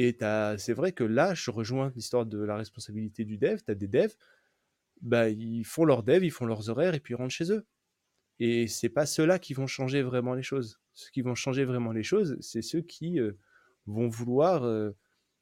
Et 0.01 0.17
c'est 0.59 0.75
vrai 0.75 0.93
que 0.93 1.03
là, 1.03 1.35
je 1.35 1.51
rejoins 1.51 1.93
l'histoire 1.97 2.25
de 2.25 2.39
la 2.39 2.57
responsabilité 2.57 3.25
du 3.25 3.37
dev. 3.37 3.59
Tu 3.65 3.73
as 3.73 3.75
des 3.75 3.89
devs, 3.89 4.15
bah, 5.01 5.29
ils 5.29 5.65
font 5.65 5.85
leurs 5.85 6.05
devs, 6.05 6.23
ils 6.23 6.31
font 6.31 6.47
leurs 6.47 6.71
horaires, 6.71 6.95
et 6.95 7.01
puis 7.01 7.15
ils 7.15 7.17
rentrent 7.17 7.35
chez 7.35 7.51
eux. 7.51 7.67
Et 8.39 8.69
c'est 8.69 8.91
pas 8.91 9.07
ceux-là 9.07 9.41
qui 9.41 9.55
vont 9.55 9.67
changer 9.67 10.03
vraiment 10.03 10.35
les 10.35 10.45
choses. 10.45 10.79
Ceux 10.95 11.11
qui 11.11 11.21
vont 11.21 11.35
changer 11.35 11.65
vraiment 11.65 11.91
les 11.91 12.05
choses, 12.05 12.37
c'est 12.41 12.63
ceux 12.63 12.81
qui 12.81 13.19
euh, 13.19 13.33
vont 13.87 14.07
vouloir 14.07 14.63
euh, 14.63 14.93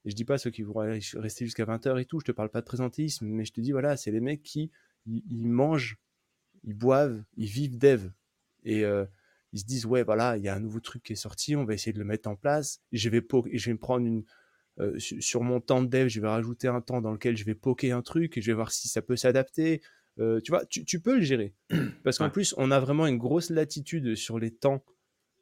et 0.06 0.10
je 0.10 0.14
dis 0.14 0.24
pas 0.24 0.38
ceux 0.38 0.50
qui 0.50 0.62
vont 0.62 0.72
rester 1.16 1.44
jusqu'à 1.44 1.66
20h 1.66 2.00
et 2.00 2.06
tout, 2.06 2.20
je 2.20 2.24
te 2.24 2.32
parle 2.32 2.48
pas 2.48 2.60
de 2.60 2.66
présentisme, 2.66 3.26
mais 3.26 3.44
je 3.44 3.52
te 3.52 3.60
dis, 3.60 3.72
voilà, 3.72 3.98
c'est 3.98 4.10
les 4.10 4.20
mecs 4.20 4.42
qui, 4.42 4.70
ils, 5.04 5.48
mangent, 5.48 5.98
ils 6.64 6.74
boivent, 6.74 7.22
ils 7.36 7.48
vivent 7.48 7.76
dev. 7.76 8.08
Et 8.64 8.84
euh, 8.84 9.04
ils 9.52 9.60
se 9.60 9.64
disent, 9.66 9.84
ouais, 9.84 10.02
voilà, 10.04 10.38
il 10.38 10.44
y 10.44 10.48
a 10.48 10.54
un 10.54 10.60
nouveau 10.60 10.80
truc 10.80 11.02
qui 11.02 11.12
est 11.12 11.16
sorti, 11.16 11.56
on 11.56 11.64
va 11.64 11.74
essayer 11.74 11.92
de 11.92 11.98
le 11.98 12.04
mettre 12.06 12.30
en 12.30 12.36
place. 12.36 12.80
Je 12.92 13.10
vais, 13.10 13.20
je 13.52 13.66
vais 13.66 13.72
me 13.72 13.78
prendre 13.78 14.06
une, 14.06 14.24
euh, 14.78 14.98
sur 14.98 15.42
mon 15.42 15.60
temps 15.60 15.82
de 15.82 15.88
dev, 15.88 16.08
je 16.08 16.20
vais 16.20 16.28
rajouter 16.28 16.68
un 16.68 16.80
temps 16.80 17.00
dans 17.00 17.12
lequel 17.12 17.36
je 17.36 17.44
vais 17.44 17.54
poker 17.54 17.96
un 17.96 18.02
truc 18.02 18.36
et 18.36 18.42
je 18.42 18.46
vais 18.50 18.54
voir 18.54 18.72
si 18.72 18.88
ça 18.88 19.02
peut 19.02 19.16
s'adapter. 19.16 19.80
Euh, 20.18 20.40
tu 20.40 20.50
vois, 20.50 20.64
tu, 20.66 21.00
peux 21.00 21.16
le 21.16 21.22
gérer. 21.22 21.54
Parce 22.04 22.18
qu'en 22.18 22.30
plus, 22.30 22.54
on 22.58 22.70
a 22.70 22.80
vraiment 22.80 23.06
une 23.06 23.18
grosse 23.18 23.50
latitude 23.50 24.14
sur 24.14 24.38
les 24.38 24.50
temps 24.50 24.84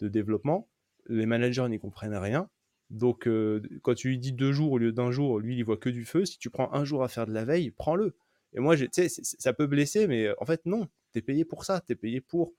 de 0.01 0.09
développement. 0.09 0.69
Les 1.09 1.27
managers 1.27 1.69
n'y 1.69 1.79
comprennent 1.79 2.17
rien. 2.17 2.49
Donc, 2.91 3.27
euh, 3.27 3.63
quand 3.83 3.95
tu 3.95 4.09
lui 4.09 4.19
dis 4.19 4.33
deux 4.33 4.53
jours 4.53 4.73
au 4.73 4.79
lieu 4.79 4.93
d'un 4.93 5.11
jour, 5.11 5.39
lui, 5.41 5.57
il 5.57 5.65
voit 5.65 5.77
que 5.77 5.91
du 5.91 6.05
feu. 6.05 6.25
Si 6.25 6.39
tu 6.39 6.51
prends 6.51 6.73
un 6.73 6.85
jour 6.85 7.03
à 7.03 7.09
faire 7.09 7.27
de 7.27 7.33
la 7.33 7.45
veille, 7.45 7.71
prends-le. 7.71 8.17
Et 8.53 8.61
moi, 8.61 8.77
tu 8.77 8.89
sais, 8.93 9.09
ça 9.09 9.53
peut 9.53 9.67
blesser, 9.67 10.07
mais 10.07 10.29
en 10.39 10.45
fait, 10.45 10.65
non. 10.65 10.89
Tu 11.13 11.19
es 11.19 11.23
payé 11.23 11.45
pour 11.45 11.65
ça. 11.65 11.81
Tu 11.81 11.93
es 11.93 11.97
payé 11.97 12.21
pour 12.21 12.55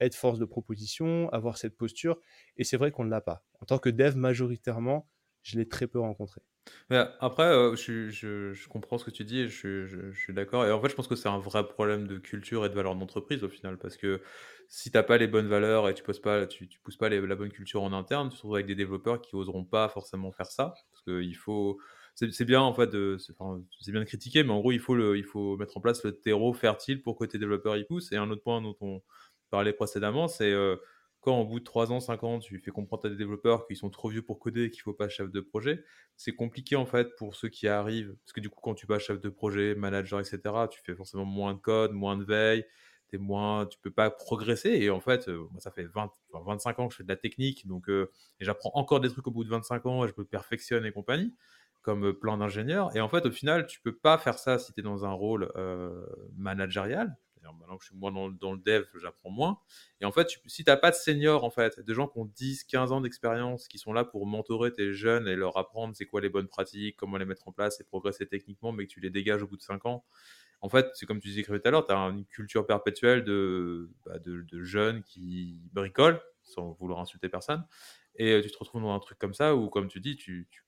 être 0.00 0.14
force 0.14 0.38
de 0.38 0.44
proposition, 0.44 1.28
avoir 1.30 1.58
cette 1.58 1.76
posture. 1.76 2.18
Et 2.56 2.64
c'est 2.64 2.76
vrai 2.76 2.90
qu'on 2.90 3.04
ne 3.04 3.10
l'a 3.10 3.20
pas. 3.20 3.44
En 3.60 3.66
tant 3.66 3.78
que 3.78 3.88
dev, 3.88 4.14
majoritairement, 4.16 5.08
je 5.42 5.58
l'ai 5.58 5.68
très 5.68 5.86
peu 5.86 5.98
rencontré. 6.00 6.40
après, 6.90 7.44
euh, 7.44 7.74
je, 7.76 8.68
comprends 8.68 8.98
ce 8.98 9.04
que 9.04 9.10
tu 9.10 9.24
dis 9.24 9.40
et 9.40 9.48
je, 9.48 10.12
suis 10.12 10.34
d'accord. 10.34 10.64
Et 10.66 10.72
en 10.72 10.80
fait, 10.80 10.88
je 10.88 10.94
pense 10.94 11.08
que 11.08 11.16
c'est 11.16 11.28
un 11.28 11.38
vrai 11.38 11.66
problème 11.66 12.06
de 12.06 12.18
culture 12.18 12.64
et 12.64 12.68
de 12.68 12.74
valeur 12.74 12.94
d'entreprise 12.94 13.42
au 13.44 13.48
final. 13.48 13.78
Parce 13.78 13.96
que 13.96 14.20
si 14.68 14.90
tu 14.90 14.96
n'as 14.96 15.02
pas 15.02 15.18
les 15.18 15.26
bonnes 15.26 15.48
valeurs 15.48 15.88
et 15.88 15.94
tu 15.94 16.02
pousses 16.02 16.20
pas, 16.20 16.46
tu, 16.46 16.68
tu 16.68 16.80
pousses 16.80 16.96
pas 16.96 17.08
la 17.08 17.36
bonne 17.36 17.50
culture 17.50 17.82
en 17.82 17.92
interne, 17.92 18.28
tu 18.28 18.32
te 18.32 18.36
retrouves 18.36 18.56
avec 18.56 18.66
des 18.66 18.74
développeurs 18.74 19.20
qui 19.20 19.36
oseront 19.36 19.64
pas 19.64 19.88
forcément 19.88 20.32
faire 20.32 20.50
ça. 20.50 20.74
Parce 20.92 21.02
qu'il 21.04 21.36
faut. 21.36 21.78
C'est 22.14 22.44
bien 22.44 22.60
en 22.60 22.74
fait 22.74 22.90
bien 22.90 24.00
de 24.00 24.04
critiquer, 24.04 24.42
mais 24.42 24.50
en 24.50 24.58
gros 24.58 24.72
il 24.72 24.80
faut 24.80 24.96
le, 24.96 25.16
il 25.16 25.24
faut 25.24 25.56
mettre 25.56 25.76
en 25.76 25.80
place 25.80 26.02
le 26.02 26.18
terreau 26.18 26.52
fertile 26.52 27.00
pour 27.00 27.16
que 27.16 27.24
tes 27.24 27.38
développeurs 27.38 27.76
y 27.76 27.84
poussent. 27.84 28.10
Et 28.10 28.16
un 28.16 28.28
autre 28.28 28.42
point 28.42 28.60
dont 28.60 28.74
on 28.80 29.02
parlait 29.50 29.72
précédemment, 29.72 30.26
c'est 30.26 30.52
euh, 30.52 30.76
quand 31.20 31.40
au 31.40 31.44
bout 31.46 31.58
de 31.60 31.64
3 31.64 31.92
ans, 31.92 32.00
5 32.00 32.22
ans, 32.24 32.38
tu 32.38 32.58
fais 32.58 32.70
comprendre 32.70 33.06
à 33.06 33.10
des 33.10 33.16
développeurs 33.16 33.66
qu'ils 33.66 33.76
sont 33.76 33.90
trop 33.90 34.08
vieux 34.08 34.22
pour 34.22 34.38
coder 34.38 34.64
et 34.64 34.70
qu'il 34.70 34.82
faut 34.82 34.92
pas 34.94 35.08
chef 35.08 35.30
de 35.30 35.40
projet, 35.40 35.84
c'est 36.16 36.32
compliqué 36.32 36.76
en 36.76 36.86
fait 36.86 37.14
pour 37.16 37.34
ceux 37.34 37.48
qui 37.48 37.68
arrivent. 37.68 38.16
Parce 38.24 38.32
que 38.32 38.40
du 38.40 38.48
coup, 38.50 38.60
quand 38.62 38.74
tu 38.74 38.86
passes 38.86 39.02
chef 39.02 39.20
de 39.20 39.28
projet, 39.28 39.74
manager, 39.74 40.20
etc., 40.20 40.40
tu 40.70 40.80
fais 40.84 40.94
forcément 40.94 41.24
moins 41.24 41.54
de 41.54 41.58
code, 41.58 41.92
moins 41.92 42.16
de 42.16 42.24
veille, 42.24 42.64
es 43.12 43.18
moins, 43.18 43.66
tu 43.66 43.78
peux 43.80 43.90
pas 43.90 44.10
progresser. 44.10 44.70
Et 44.70 44.90
en 44.90 45.00
fait, 45.00 45.28
euh, 45.28 45.46
moi, 45.50 45.60
ça 45.60 45.70
fait 45.70 45.84
20, 45.84 46.10
25 46.32 46.78
ans 46.78 46.88
que 46.88 46.92
je 46.94 46.98
fais 46.98 47.04
de 47.04 47.08
la 47.08 47.16
technique, 47.16 47.66
donc 47.66 47.88
euh, 47.88 48.10
j'apprends 48.40 48.70
encore 48.74 49.00
des 49.00 49.08
trucs 49.08 49.26
au 49.26 49.30
bout 49.30 49.44
de 49.44 49.50
25 49.50 49.86
ans 49.86 50.04
et 50.04 50.08
je 50.08 50.14
me 50.16 50.24
perfectionne 50.24 50.84
et 50.84 50.92
compagnie, 50.92 51.34
comme 51.82 52.06
euh, 52.06 52.12
plein 52.12 52.36
d'ingénieurs. 52.38 52.94
Et 52.96 53.00
en 53.00 53.08
fait, 53.08 53.24
au 53.26 53.30
final, 53.30 53.66
tu 53.66 53.80
peux 53.80 53.96
pas 53.96 54.18
faire 54.18 54.38
ça 54.38 54.58
si 54.58 54.72
tu 54.72 54.80
es 54.80 54.82
dans 54.82 55.04
un 55.04 55.12
rôle 55.12 55.52
managérial 56.36 57.16
maintenant 57.42 57.76
que 57.76 57.84
je 57.84 57.90
suis 57.90 57.96
moins 57.96 58.12
dans, 58.12 58.52
le 58.52 58.58
dev, 58.58 58.84
j'apprends 59.00 59.30
moins. 59.30 59.58
Et 60.00 60.04
en 60.04 60.12
fait, 60.12 60.28
si 60.46 60.64
tu 60.64 60.70
n'as 60.70 60.76
pas 60.76 60.90
de 60.90 60.96
seniors, 60.96 61.44
en 61.44 61.50
fait, 61.50 61.80
des 61.80 61.94
gens 61.94 62.08
qui 62.08 62.18
ont 62.18 62.24
10, 62.24 62.64
15 62.64 62.92
ans 62.92 63.00
d'expérience, 63.00 63.68
qui 63.68 63.78
sont 63.78 63.92
là 63.92 64.04
pour 64.04 64.26
mentorer 64.26 64.72
tes 64.72 64.92
jeunes 64.92 65.28
et 65.28 65.36
leur 65.36 65.56
apprendre 65.56 65.94
c'est 65.96 66.06
quoi 66.06 66.20
les 66.20 66.28
bonnes 66.28 66.48
pratiques, 66.48 66.96
comment 66.96 67.16
les 67.16 67.24
mettre 67.24 67.48
en 67.48 67.52
place 67.52 67.80
et 67.80 67.84
progresser 67.84 68.26
techniquement, 68.26 68.72
mais 68.72 68.86
que 68.86 68.92
tu 68.92 69.00
les 69.00 69.10
dégages 69.10 69.42
au 69.42 69.46
bout 69.46 69.56
de 69.56 69.62
5 69.62 69.86
ans, 69.86 70.04
en 70.60 70.68
fait, 70.68 70.90
c'est 70.94 71.06
comme 71.06 71.20
tu 71.20 71.28
disais 71.28 71.42
tout 71.42 71.52
à 71.64 71.70
l'heure, 71.70 71.86
tu 71.86 71.92
as 71.92 71.96
une 71.96 72.24
culture 72.24 72.66
perpétuelle 72.66 73.24
de, 73.24 73.90
bah, 74.04 74.18
de, 74.18 74.62
jeunes 74.64 75.02
qui 75.02 75.60
bricolent, 75.72 76.20
sans 76.42 76.72
vouloir 76.72 77.00
insulter 77.00 77.28
personne, 77.28 77.64
et 78.16 78.32
euh, 78.32 78.42
tu 78.42 78.50
te 78.50 78.58
retrouves 78.58 78.82
dans 78.82 78.92
un 78.92 78.98
truc 78.98 79.18
comme 79.18 79.34
ça 79.34 79.54
où, 79.54 79.68
comme 79.68 79.88
tu 79.88 80.00
dis, 80.00 80.16
tu, 80.16 80.48
tu 80.50 80.64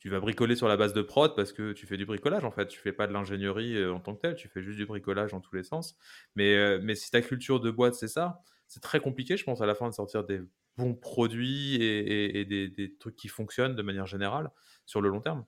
tu 0.00 0.08
vas 0.08 0.18
bricoler 0.18 0.56
sur 0.56 0.66
la 0.66 0.78
base 0.78 0.94
de 0.94 1.02
prod 1.02 1.36
parce 1.36 1.52
que 1.52 1.72
tu 1.72 1.86
fais 1.86 1.98
du 1.98 2.06
bricolage 2.06 2.44
en 2.44 2.50
fait. 2.50 2.66
Tu 2.66 2.80
fais 2.80 2.92
pas 2.92 3.06
de 3.06 3.12
l'ingénierie 3.12 3.76
euh, 3.76 3.92
en 3.92 4.00
tant 4.00 4.16
que 4.16 4.22
tel, 4.22 4.34
tu 4.34 4.48
fais 4.48 4.62
juste 4.62 4.78
du 4.78 4.86
bricolage 4.86 5.32
dans 5.32 5.40
tous 5.40 5.54
les 5.54 5.62
sens. 5.62 5.94
Mais, 6.34 6.56
euh, 6.56 6.80
mais 6.82 6.94
si 6.94 7.10
ta 7.10 7.20
culture 7.20 7.60
de 7.60 7.70
boîte 7.70 7.94
c'est 7.94 8.08
ça, 8.08 8.42
c'est 8.66 8.80
très 8.80 9.00
compliqué, 9.00 9.36
je 9.36 9.44
pense, 9.44 9.60
à 9.60 9.66
la 9.66 9.74
fin 9.74 9.88
de 9.88 9.94
sortir 9.94 10.24
des 10.24 10.40
bons 10.78 10.94
produits 10.94 11.74
et, 11.74 12.44
des, 12.46 12.96
trucs 12.98 13.16
qui 13.16 13.28
fonctionnent 13.28 13.74
de 13.74 13.82
manière 13.82 14.06
générale 14.06 14.50
sur 14.86 15.02
le 15.02 15.10
long 15.10 15.20
terme. 15.20 15.44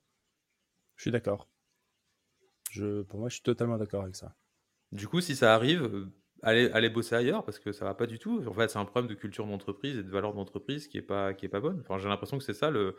Je 0.96 1.02
suis 1.02 1.10
d'accord. 1.10 1.48
Je, 2.70 3.02
pour 3.02 3.20
moi, 3.20 3.30
je 3.30 3.34
suis 3.34 3.42
totalement 3.42 3.78
d'accord 3.78 4.02
avec 4.02 4.16
ça. 4.16 4.36
Du 4.90 5.08
coup, 5.08 5.22
si 5.22 5.34
ça 5.34 5.54
arrive, 5.54 5.84
euh, 5.84 6.12
allez, 6.42 6.68
allez 6.72 6.90
bosser 6.90 7.14
ailleurs 7.14 7.44
parce 7.44 7.58
que 7.58 7.72
ça 7.72 7.86
va 7.86 7.94
pas 7.94 8.06
du 8.06 8.18
tout. 8.18 8.46
En 8.46 8.52
fait, 8.52 8.68
c'est 8.68 8.78
un 8.78 8.84
problème 8.84 9.08
de 9.08 9.14
culture 9.14 9.46
d'entreprise 9.46 9.96
et 9.96 10.02
de 10.02 10.10
valeur 10.10 10.34
d'entreprise 10.34 10.88
qui 10.88 10.98
est 10.98 11.02
pas 11.02 11.32
qui 11.32 11.46
est 11.46 11.48
pas 11.48 11.60
bonne. 11.60 11.80
Enfin, 11.80 11.98
j'ai 11.98 12.08
l'impression 12.08 12.36
que 12.36 12.44
c'est 12.44 12.54
ça 12.54 12.70
le 12.70 12.96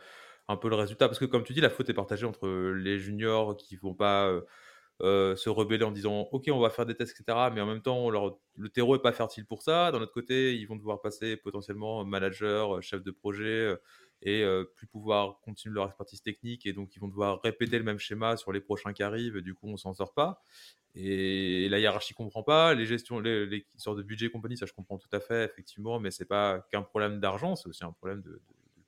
un 0.48 0.56
peu 0.56 0.68
le 0.68 0.76
résultat. 0.76 1.08
Parce 1.08 1.18
que 1.18 1.24
comme 1.24 1.44
tu 1.44 1.52
dis, 1.52 1.60
la 1.60 1.70
faute 1.70 1.88
est 1.88 1.94
partagée 1.94 2.26
entre 2.26 2.48
les 2.48 2.98
juniors 2.98 3.56
qui 3.56 3.76
vont 3.76 3.94
pas 3.94 4.28
euh, 4.28 4.42
euh, 5.02 5.34
se 5.34 5.50
rebeller 5.50 5.84
en 5.84 5.90
disant 5.90 6.28
ok 6.30 6.44
on 6.52 6.60
va 6.60 6.70
faire 6.70 6.86
des 6.86 6.94
tests 6.94 7.18
etc 7.18 7.48
mais 7.52 7.60
en 7.60 7.66
même 7.66 7.82
temps 7.82 8.10
le 8.10 8.68
terreau 8.68 8.94
est 8.94 9.02
pas 9.02 9.10
fertile 9.10 9.44
pour 9.44 9.60
ça 9.60 9.90
d'un 9.90 10.00
autre 10.00 10.12
côté 10.12 10.54
ils 10.54 10.66
vont 10.66 10.76
devoir 10.76 11.00
passer 11.00 11.36
potentiellement 11.36 12.04
manager 12.04 12.80
chef 12.80 13.02
de 13.02 13.10
projet 13.10 13.44
euh, 13.44 13.76
et 14.22 14.44
plus 14.76 14.86
pouvoir 14.86 15.40
continuer 15.40 15.74
leur 15.74 15.86
expertise 15.86 16.22
technique 16.22 16.64
et 16.64 16.72
donc 16.72 16.94
ils 16.94 17.00
vont 17.00 17.08
devoir 17.08 17.42
répéter 17.42 17.76
le 17.76 17.82
même 17.82 17.98
schéma 17.98 18.36
sur 18.36 18.52
les 18.52 18.60
prochains 18.60 18.92
qui 18.92 19.02
arrivent 19.02 19.36
et 19.36 19.42
du 19.42 19.52
coup 19.52 19.66
on 19.66 19.76
s'en 19.76 19.94
sort 19.94 20.14
pas 20.14 20.44
et, 20.94 21.68
la 21.68 21.80
hiérarchie 21.80 22.14
comprend 22.14 22.44
pas 22.44 22.72
les 22.74 22.86
gestions 22.86 23.18
les, 23.18 23.66
sortes 23.76 23.98
de 23.98 24.04
budget 24.04 24.30
compagnie 24.30 24.56
ça 24.56 24.64
je 24.64 24.72
comprends 24.72 24.98
tout 24.98 25.10
à 25.10 25.18
fait 25.18 25.44
effectivement 25.44 25.98
mais 25.98 26.12
c'est 26.12 26.24
pas 26.24 26.64
qu'un 26.70 26.82
problème 26.82 27.18
d'argent 27.18 27.56
c'est 27.56 27.68
aussi 27.68 27.84
un 27.84 27.90
problème 27.90 28.22
de, 28.22 28.40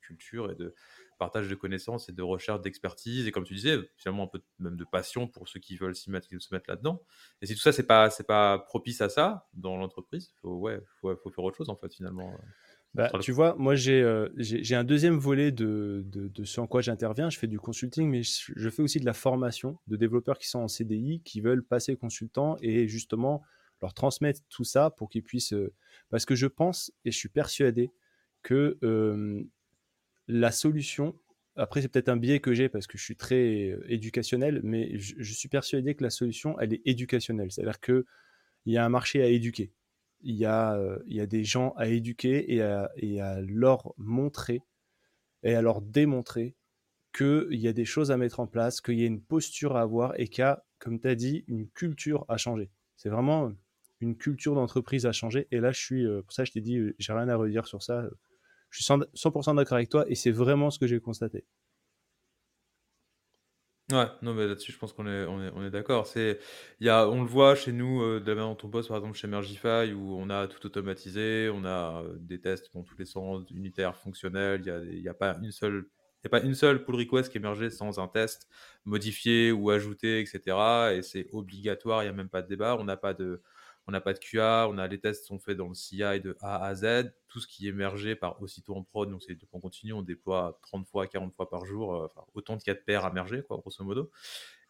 culture 0.07 0.50
et 0.50 0.54
de, 0.54 0.72
partage 1.17 1.49
de 1.49 1.55
connaissances 1.55 2.09
et 2.09 2.12
de 2.12 2.23
recherche 2.23 2.61
d'expertise 2.61 3.27
et 3.27 3.33
comme 3.33 3.45
tu 3.45 3.55
disais 3.55 3.79
finalement 3.97 4.25
un 4.25 4.29
peu 4.29 4.43
même 4.59 4.77
de 4.77 4.85
passion 4.85 5.27
pour 5.27 5.49
ceux 5.49 5.61
qui 5.61 5.77
veulent 5.77 5.97
s'y 5.97 6.11
mettre 6.11 6.29
se 6.39 6.55
mettre 6.55 6.69
là-dedans. 6.69 7.03
Et 7.43 7.47
si 7.47 7.55
tout 7.55 7.61
ça 7.61 7.73
c'est 7.73 7.87
pas 7.87 8.11
c'est 8.11 8.27
pas 8.27 8.59
propice 8.59 9.01
à 9.01 9.09
ça 9.09 9.49
dans 9.55 9.77
l'entreprise 9.77 10.33
faut 10.41 10.57
ouais 10.57 10.81
faut, 11.01 11.14
faut, 11.17 11.31
faire 11.31 11.45
autre 11.45 11.57
chose 11.57 11.71
en 11.71 11.77
fait 11.77 11.93
finalement 11.93 12.33
bah, 12.97 13.11
tu 13.21 13.31
vois 13.31 13.55
moi 13.59 13.75
j'ai 13.75 14.01
euh, 14.01 14.31
j'ai 14.39 14.75
un 14.75 14.85
deuxième 14.85 15.19
volet 15.19 15.53
de, 15.53 16.03
de, 16.07 16.29
de 16.29 16.45
ce 16.45 16.61
en 16.61 16.67
quoi 16.67 16.81
j'interviens. 16.81 17.29
Je 17.29 17.39
fais 17.39 17.47
du 17.47 17.61
consulting 17.61 18.09
mais 18.09 18.23
je, 18.23 18.71
fais 18.71 18.83
aussi 18.83 19.01
de 19.01 19.05
la 19.05 19.12
formation 19.12 19.79
de 19.87 19.97
développeurs 19.97 20.39
qui 20.39 20.49
sont 20.49 20.61
en 20.61 20.69
CDI 20.69 21.21
qui 21.23 21.43
veulent 21.43 21.62
passer 21.62 21.95
consultant 21.97 22.57
et 22.62 22.89
justement 22.89 23.43
leur 23.83 23.93
transmettre 23.93 24.41
tout 24.49 24.64
ça 24.64 24.89
pour 24.89 25.11
qu'ils 25.11 25.23
puissent 25.23 25.53
euh, 25.53 25.75
parce 26.09 26.25
que 26.25 26.35
je 26.35 26.47
pense 26.47 26.91
et 27.05 27.11
je 27.11 27.19
suis 27.19 27.29
persuadé 27.29 27.91
que 28.43 28.79
euh, 28.83 29.45
la 30.29 30.53
solution, 30.53 31.18
après 31.57 31.83
c'est 31.83 31.89
peut-être 31.89 32.09
un 32.09 32.16
biais 32.16 32.41
que 32.41 32.53
j'ai 32.53 32.68
parce 32.68 32.87
que 32.87 32.99
je 32.99 33.05
suis 33.05 33.16
très 33.16 33.70
euh, 33.70 33.85
éducationnel, 33.89 34.61
mais 34.62 34.99
je, 34.99 35.33
suis 35.33 35.49
persuadé 35.49 35.95
que 35.95 36.03
la 36.03 36.11
solution, 36.11 36.59
elle 36.61 36.74
est 36.74 36.83
éducationnelle. 36.85 37.51
C'est-à-dire 37.51 37.81
qu'il 37.81 38.05
y 38.66 38.77
a 38.77 38.85
un 38.85 38.89
marché 38.89 39.22
à 39.22 39.29
éduquer. 39.29 39.72
Il 40.22 40.35
y 40.37 40.45
a, 40.45 40.77
euh, 40.77 40.99
il 41.07 41.16
y 41.16 41.20
a 41.20 41.27
des 41.27 41.45
gens 41.45 41.70
à 41.77 41.89
éduquer 41.89 42.55
et 42.55 42.62
à, 42.62 42.91
et 42.97 43.20
à 43.20 43.41
leur 43.41 43.95
montrer 43.97 44.62
et 45.43 45.55
à 45.55 45.62
leur 45.62 45.81
démontrer 45.83 46.57
qu'il 47.16 47.47
y 47.51 47.68
a 47.68 47.72
des 47.72 47.85
choses 47.85 48.11
à 48.11 48.16
mettre 48.16 48.41
en 48.41 48.47
place, 48.47 48.81
qu'il 48.81 48.99
y 48.99 49.05
a 49.05 49.07
une 49.07 49.22
posture 49.22 49.77
à 49.77 49.83
avoir 49.83 50.18
et 50.20 50.29
qu'il 50.29 50.43
y 50.43 50.45
a, 50.45 50.64
comme 50.79 51.01
tu 51.01 51.09
as 51.09 51.14
dit, 51.14 51.45
une 51.49 51.68
culture 51.68 52.24
à 52.29 52.37
changer. 52.37 52.70
C'est 52.97 53.09
vraiment 53.09 53.53
une 54.01 54.16
culture 54.16 54.55
d'entreprise 54.55 55.07
à 55.07 55.12
changer. 55.12 55.47
Et 55.51 55.61
là, 55.61 55.72
je 55.72 55.81
suis, 55.81 56.07
euh, 56.07 56.22
pour 56.22 56.33
ça, 56.33 56.45
je 56.45 56.53
t'ai 56.53 56.61
dit, 56.61 56.79
j'ai 56.99 57.12
rien 57.12 57.29
à 57.29 57.37
redire 57.37 57.66
sur 57.66 57.83
ça. 57.83 58.07
Je 58.71 58.83
suis 58.83 58.95
100% 59.14 59.55
d'accord 59.55 59.77
avec 59.77 59.89
toi 59.89 60.05
et 60.09 60.14
c'est 60.14 60.31
vraiment 60.31 60.71
ce 60.71 60.79
que 60.79 60.87
j'ai 60.87 61.01
constaté. 61.01 61.45
Ouais, 63.93 64.07
non, 64.21 64.35
mais 64.35 64.49
là-dessus, 64.49 64.73
je 64.73 64.79
pense 64.79 64.93
qu'on 64.93 65.07
est, 65.07 65.25
on 65.27 65.41
est, 65.41 65.51
on 65.55 65.64
est 65.64 65.71
d'accord. 65.71 66.09
C'est, 66.09 66.41
y 66.81 66.89
a, 66.89 67.09
on 67.09 67.23
le 67.23 67.29
voit 67.29 67.55
chez 67.55 67.71
nous, 67.71 68.03
euh, 68.03 68.19
de 68.19 68.27
la 68.29 68.35
manière 68.35 68.51
dont 68.57 68.67
on 68.67 68.69
bosse, 68.69 68.89
par 68.89 68.97
exemple, 68.97 69.17
chez 69.17 69.29
Mergify, 69.29 69.93
où 69.95 70.17
on 70.19 70.29
a 70.29 70.49
tout 70.49 70.67
automatisé, 70.67 71.49
on 71.55 71.64
a 71.64 72.03
euh, 72.03 72.17
des 72.19 72.41
tests 72.41 72.75
dans 72.75 72.83
tous 72.83 72.97
les 72.99 73.05
sens, 73.05 73.45
unitaires, 73.53 73.97
fonctionnels, 73.97 74.62
il 74.67 75.01
n'y 75.03 75.07
a, 75.07 75.12
a 75.12 75.14
pas 75.14 75.37
une 75.41 75.53
seule 75.53 75.87
n'y 76.25 76.29
a 76.29 76.31
pas 76.31 76.41
une 76.41 76.55
seule 76.57 76.83
pull 76.85 76.97
request 76.97 77.31
qui 77.31 77.39
émergeait 77.39 77.71
sans 77.71 78.01
un 78.01 78.09
test 78.09 78.49
modifié 78.85 79.53
ou 79.53 79.71
ajouté, 79.71 80.21
etc. 80.21 80.93
Et 80.97 81.03
c'est 81.03 81.29
obligatoire, 81.33 82.03
il 82.03 82.07
n'y 82.07 82.11
a 82.11 82.12
même 82.14 82.29
pas 82.31 82.43
de 82.43 82.49
débat. 82.49 82.77
On 82.81 82.85
n'a 82.85 82.97
pas 82.97 83.14
de, 83.14 83.41
on 83.87 83.93
n'a 83.93 84.01
pas 84.01 84.12
de 84.12 84.18
QA, 84.18 84.68
on 84.68 84.78
a 84.78 84.87
les 84.89 84.99
tests 84.99 85.26
sont 85.26 85.39
faits 85.39 85.57
dans 85.57 85.68
le 85.68 85.74
CI 85.74 85.99
de 85.99 86.37
A 86.41 86.64
à 86.64 86.74
Z, 86.74 87.12
tout 87.28 87.41
ce 87.41 87.47
qui 87.47 87.68
est 87.68 88.14
par 88.16 88.43
aussitôt 88.43 88.74
en 88.74 88.82
prod, 88.82 89.11
donc 89.11 89.22
c'est 89.22 89.37
on 89.53 89.61
continue, 89.61 89.93
on 89.93 90.03
déploie 90.03 90.59
30 90.62 90.87
fois, 90.87 91.07
40 91.07 91.34
fois 91.34 91.49
par 91.49 91.64
jour, 91.64 91.95
euh, 91.95 92.09
autant 92.34 92.57
de 92.57 92.62
cas 92.62 92.74
de 92.74 92.80
paires 92.80 93.05
à 93.05 93.12
merger, 93.12 93.43
quoi, 93.43 93.59
grosso 93.59 93.84
modo. 93.84 94.11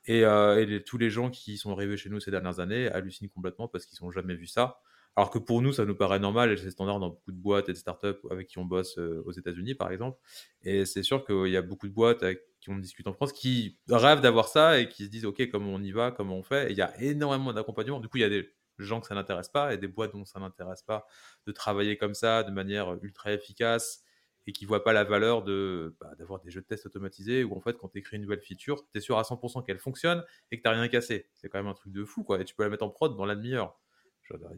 Et, 0.06 0.24
euh, 0.24 0.80
tous 0.86 0.98
les 0.98 1.10
gens 1.10 1.30
qui 1.30 1.56
sont 1.56 1.72
arrivés 1.72 1.96
chez 1.96 2.10
nous 2.10 2.20
ces 2.20 2.30
dernières 2.30 2.60
années 2.60 2.88
hallucinent 2.88 3.28
complètement 3.28 3.68
parce 3.68 3.86
qu'ils 3.86 4.04
n'ont 4.04 4.12
jamais 4.12 4.34
vu 4.34 4.46
ça. 4.46 4.80
Alors 5.16 5.30
que 5.30 5.38
pour 5.38 5.62
nous, 5.62 5.72
ça 5.72 5.86
nous 5.86 5.94
paraît 5.94 6.18
normal 6.18 6.52
et 6.52 6.58
c'est 6.58 6.70
standard 6.70 7.00
dans 7.00 7.08
beaucoup 7.08 7.32
de 7.32 7.38
boîtes 7.38 7.70
et 7.70 7.72
de 7.72 7.78
startups 7.78 8.20
avec 8.30 8.48
qui 8.48 8.58
on 8.58 8.66
bosse 8.66 8.98
euh, 8.98 9.22
aux 9.24 9.32
États-Unis, 9.32 9.74
par 9.74 9.90
exemple. 9.90 10.18
Et 10.62 10.84
c'est 10.84 11.02
sûr 11.02 11.24
qu'il 11.24 11.48
y 11.48 11.56
a 11.56 11.62
beaucoup 11.62 11.88
de 11.88 11.94
boîtes 11.94 12.22
qui 12.60 12.68
on 12.68 12.76
discute 12.76 13.06
en 13.06 13.14
France 13.14 13.32
qui 13.32 13.78
rêvent 13.88 14.20
d'avoir 14.20 14.48
ça 14.48 14.78
et 14.78 14.90
qui 14.90 15.04
se 15.04 15.08
disent 15.08 15.24
OK, 15.24 15.48
comment 15.50 15.72
on 15.72 15.82
y 15.82 15.90
va, 15.90 16.10
comment 16.10 16.36
on 16.36 16.42
fait? 16.42 16.68
Et 16.68 16.72
il 16.72 16.76
y 16.76 16.82
a 16.82 16.92
énormément 17.00 17.54
d'accompagnement. 17.54 17.98
Du 17.98 18.08
coup, 18.08 18.18
il 18.18 18.22
y 18.22 18.24
a 18.24 18.28
des 18.28 18.52
gens 18.84 19.00
que 19.00 19.06
ça 19.06 19.14
n'intéresse 19.14 19.48
pas 19.48 19.74
et 19.74 19.78
des 19.78 19.88
boîtes 19.88 20.12
dont 20.12 20.24
ça 20.24 20.40
n'intéresse 20.40 20.82
pas 20.82 21.06
de 21.46 21.52
travailler 21.52 21.96
comme 21.96 22.14
ça 22.14 22.42
de 22.42 22.50
manière 22.50 22.94
ultra 23.02 23.32
efficace 23.32 24.02
et 24.46 24.52
qui 24.52 24.64
ne 24.64 24.68
voient 24.68 24.84
pas 24.84 24.92
la 24.92 25.04
valeur 25.04 25.42
de 25.42 25.96
bah, 26.00 26.14
d'avoir 26.18 26.40
des 26.40 26.50
jeux 26.50 26.60
de 26.60 26.66
tests 26.66 26.86
automatisés 26.86 27.44
où 27.44 27.56
en 27.56 27.60
fait 27.60 27.76
quand 27.78 27.88
tu 27.88 27.98
écris 27.98 28.16
une 28.16 28.22
nouvelle 28.22 28.42
feature, 28.42 28.84
tu 28.92 28.98
es 28.98 29.00
sûr 29.00 29.18
à 29.18 29.22
100% 29.22 29.64
qu'elle 29.64 29.78
fonctionne 29.78 30.24
et 30.50 30.58
que 30.58 30.62
tu 30.62 30.68
n'as 30.68 30.74
rien 30.74 30.88
cassé. 30.88 31.28
C'est 31.34 31.48
quand 31.48 31.58
même 31.58 31.66
un 31.66 31.74
truc 31.74 31.92
de 31.92 32.04
fou 32.04 32.22
quoi 32.22 32.40
et 32.40 32.44
tu 32.44 32.54
peux 32.54 32.62
la 32.62 32.68
mettre 32.70 32.84
en 32.84 32.90
prod 32.90 33.16
dans 33.16 33.26
la 33.26 33.34
demi-heure. 33.34 33.78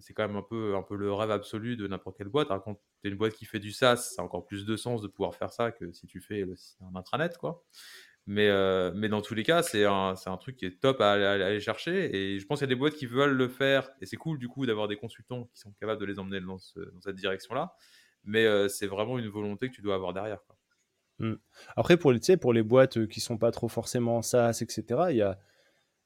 C'est 0.00 0.14
quand 0.14 0.26
même 0.26 0.36
un 0.36 0.42
peu, 0.42 0.74
un 0.76 0.82
peu 0.82 0.96
le 0.96 1.12
rêve 1.12 1.30
absolu 1.30 1.76
de 1.76 1.86
n'importe 1.86 2.16
quelle 2.16 2.28
boîte. 2.28 2.50
Alors, 2.50 2.62
quand 2.62 2.74
tu 2.74 3.08
es 3.08 3.10
une 3.10 3.16
boîte 3.16 3.34
qui 3.34 3.44
fait 3.44 3.58
du 3.58 3.72
SaaS, 3.72 3.96
ça 3.96 4.22
a 4.22 4.24
encore 4.24 4.46
plus 4.46 4.64
de 4.64 4.76
sens 4.76 5.02
de 5.02 5.08
pouvoir 5.08 5.34
faire 5.34 5.52
ça 5.52 5.72
que 5.72 5.92
si 5.92 6.06
tu 6.06 6.20
fais 6.20 6.44
un 6.80 6.96
intranet. 6.96 7.36
Quoi. 7.36 7.62
Mais, 8.30 8.50
euh, 8.50 8.92
mais 8.94 9.08
dans 9.08 9.22
tous 9.22 9.34
les 9.34 9.42
cas, 9.42 9.62
c'est 9.62 9.86
un, 9.86 10.14
un, 10.26 10.36
truc 10.36 10.56
qui 10.56 10.66
est 10.66 10.78
top 10.78 11.00
à, 11.00 11.12
aller 11.12 11.60
chercher. 11.60 12.14
Et 12.14 12.38
je 12.38 12.44
pense 12.44 12.58
qu'il 12.58 12.68
y 12.68 12.70
a 12.70 12.74
des 12.74 12.78
boîtes 12.78 12.92
qui 12.92 13.06
veulent 13.06 13.32
le 13.32 13.48
faire. 13.48 13.88
Et 14.02 14.06
c'est 14.06 14.18
cool, 14.18 14.38
du 14.38 14.48
coup, 14.48 14.66
d'avoir 14.66 14.86
des 14.86 14.96
consultants 14.96 15.44
qui 15.44 15.58
sont 15.58 15.72
capables 15.80 15.98
de 15.98 16.04
les 16.04 16.18
emmener 16.18 16.42
dans, 16.42 16.58
cette 16.58 17.16
direction-là. 17.16 17.72
Mais 18.24 18.44
euh, 18.44 18.68
c'est 18.68 18.86
vraiment 18.86 19.18
une 19.18 19.28
volonté 19.28 19.70
que 19.70 19.74
tu 19.74 19.80
dois 19.80 19.94
avoir 19.94 20.12
derrière. 20.12 20.40
Mmh. 21.20 21.36
Après, 21.74 21.96
pour 21.96 22.12
les, 22.12 22.36
pour 22.36 22.52
les 22.52 22.62
boîtes 22.62 22.98
euh, 22.98 23.06
qui 23.06 23.20
sont 23.20 23.38
pas 23.38 23.50
trop 23.50 23.68
forcément 23.68 24.20
SaaS, 24.20 24.58
etc., 24.60 24.84
il 25.08 25.16
y 25.16 25.22
a, 25.22 25.38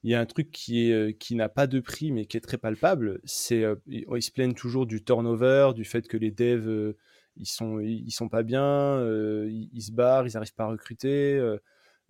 y 0.04 0.14
a 0.14 0.20
un 0.20 0.26
truc 0.26 0.52
qui, 0.52 0.92
est, 0.92 1.18
qui 1.18 1.34
n'a 1.34 1.48
pas 1.48 1.66
de 1.66 1.80
prix, 1.80 2.12
mais 2.12 2.26
qui 2.26 2.36
est 2.36 2.40
très 2.40 2.56
palpable. 2.56 3.20
C'est, 3.24 3.64
ils 3.88 4.22
se 4.22 4.30
plaignent 4.30 4.54
toujours 4.54 4.86
du 4.86 5.02
turnover, 5.02 5.72
du 5.74 5.84
fait 5.84 6.06
que 6.06 6.16
les 6.16 6.30
devs 6.30 6.94
ils 7.36 7.46
sont, 7.46 7.80
ils, 7.80 8.12
sont 8.12 8.28
pas 8.28 8.44
bien, 8.44 9.04
ils, 9.48 9.82
se 9.82 9.90
barrent, 9.90 10.28
ils 10.28 10.34
n'arrivent 10.34 10.54
pas 10.54 10.64
à 10.64 10.68
recruter. 10.68 11.40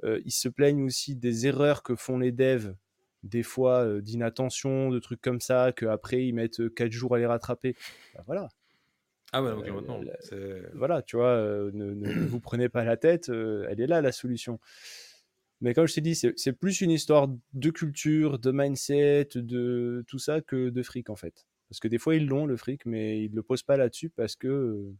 Ils 0.02 0.32
se 0.32 0.48
plaignent 0.48 0.84
aussi 0.84 1.14
des 1.14 1.46
erreurs 1.46 1.82
que 1.82 1.94
font 1.94 2.18
les 2.18 2.32
devs, 2.32 2.74
des 3.22 3.42
fois 3.42 4.00
d'inattention, 4.00 4.90
de 4.90 4.98
trucs 4.98 5.20
comme 5.20 5.40
ça, 5.40 5.72
qu'après 5.72 6.26
ils 6.26 6.32
mettent 6.32 6.74
4 6.74 6.90
jours 6.90 7.14
à 7.14 7.18
les 7.18 7.26
rattraper. 7.26 7.76
Bah, 8.14 8.22
voilà. 8.26 8.48
Ah 9.32 9.42
ouais, 9.42 9.54
maintenant. 9.54 10.00
voilà, 10.74 11.02
tu 11.02 11.16
vois, 11.16 11.36
ne, 11.72 11.94
ne, 11.94 12.26
vous 12.26 12.40
prenez 12.40 12.68
pas 12.68 12.84
la 12.84 12.96
tête, 12.96 13.28
elle 13.28 13.80
est 13.80 13.86
là 13.86 14.00
la 14.00 14.12
solution. 14.12 14.60
Mais 15.62 15.74
comme 15.74 15.86
je 15.86 15.94
t'ai 15.94 16.00
dit, 16.00 16.16
c'est 16.16 16.52
plus 16.52 16.80
une 16.80 16.90
histoire 16.90 17.28
de 17.52 17.70
culture, 17.70 18.40
de 18.40 18.50
mindset, 18.50 19.28
de 19.36 20.04
tout 20.08 20.18
ça 20.18 20.40
que 20.40 20.70
de 20.70 20.82
fric 20.82 21.08
en 21.08 21.14
fait. 21.16 21.46
Parce 21.68 21.78
que 21.78 21.86
des 21.88 21.98
fois 21.98 22.16
ils 22.16 22.26
l'ont 22.26 22.46
le 22.46 22.56
fric, 22.56 22.84
mais 22.84 23.24
ils 23.24 23.30
ne 23.30 23.36
le 23.36 23.42
posent 23.44 23.62
pas 23.62 23.76
là-dessus 23.76 24.10
parce 24.10 24.34
que 24.34 24.92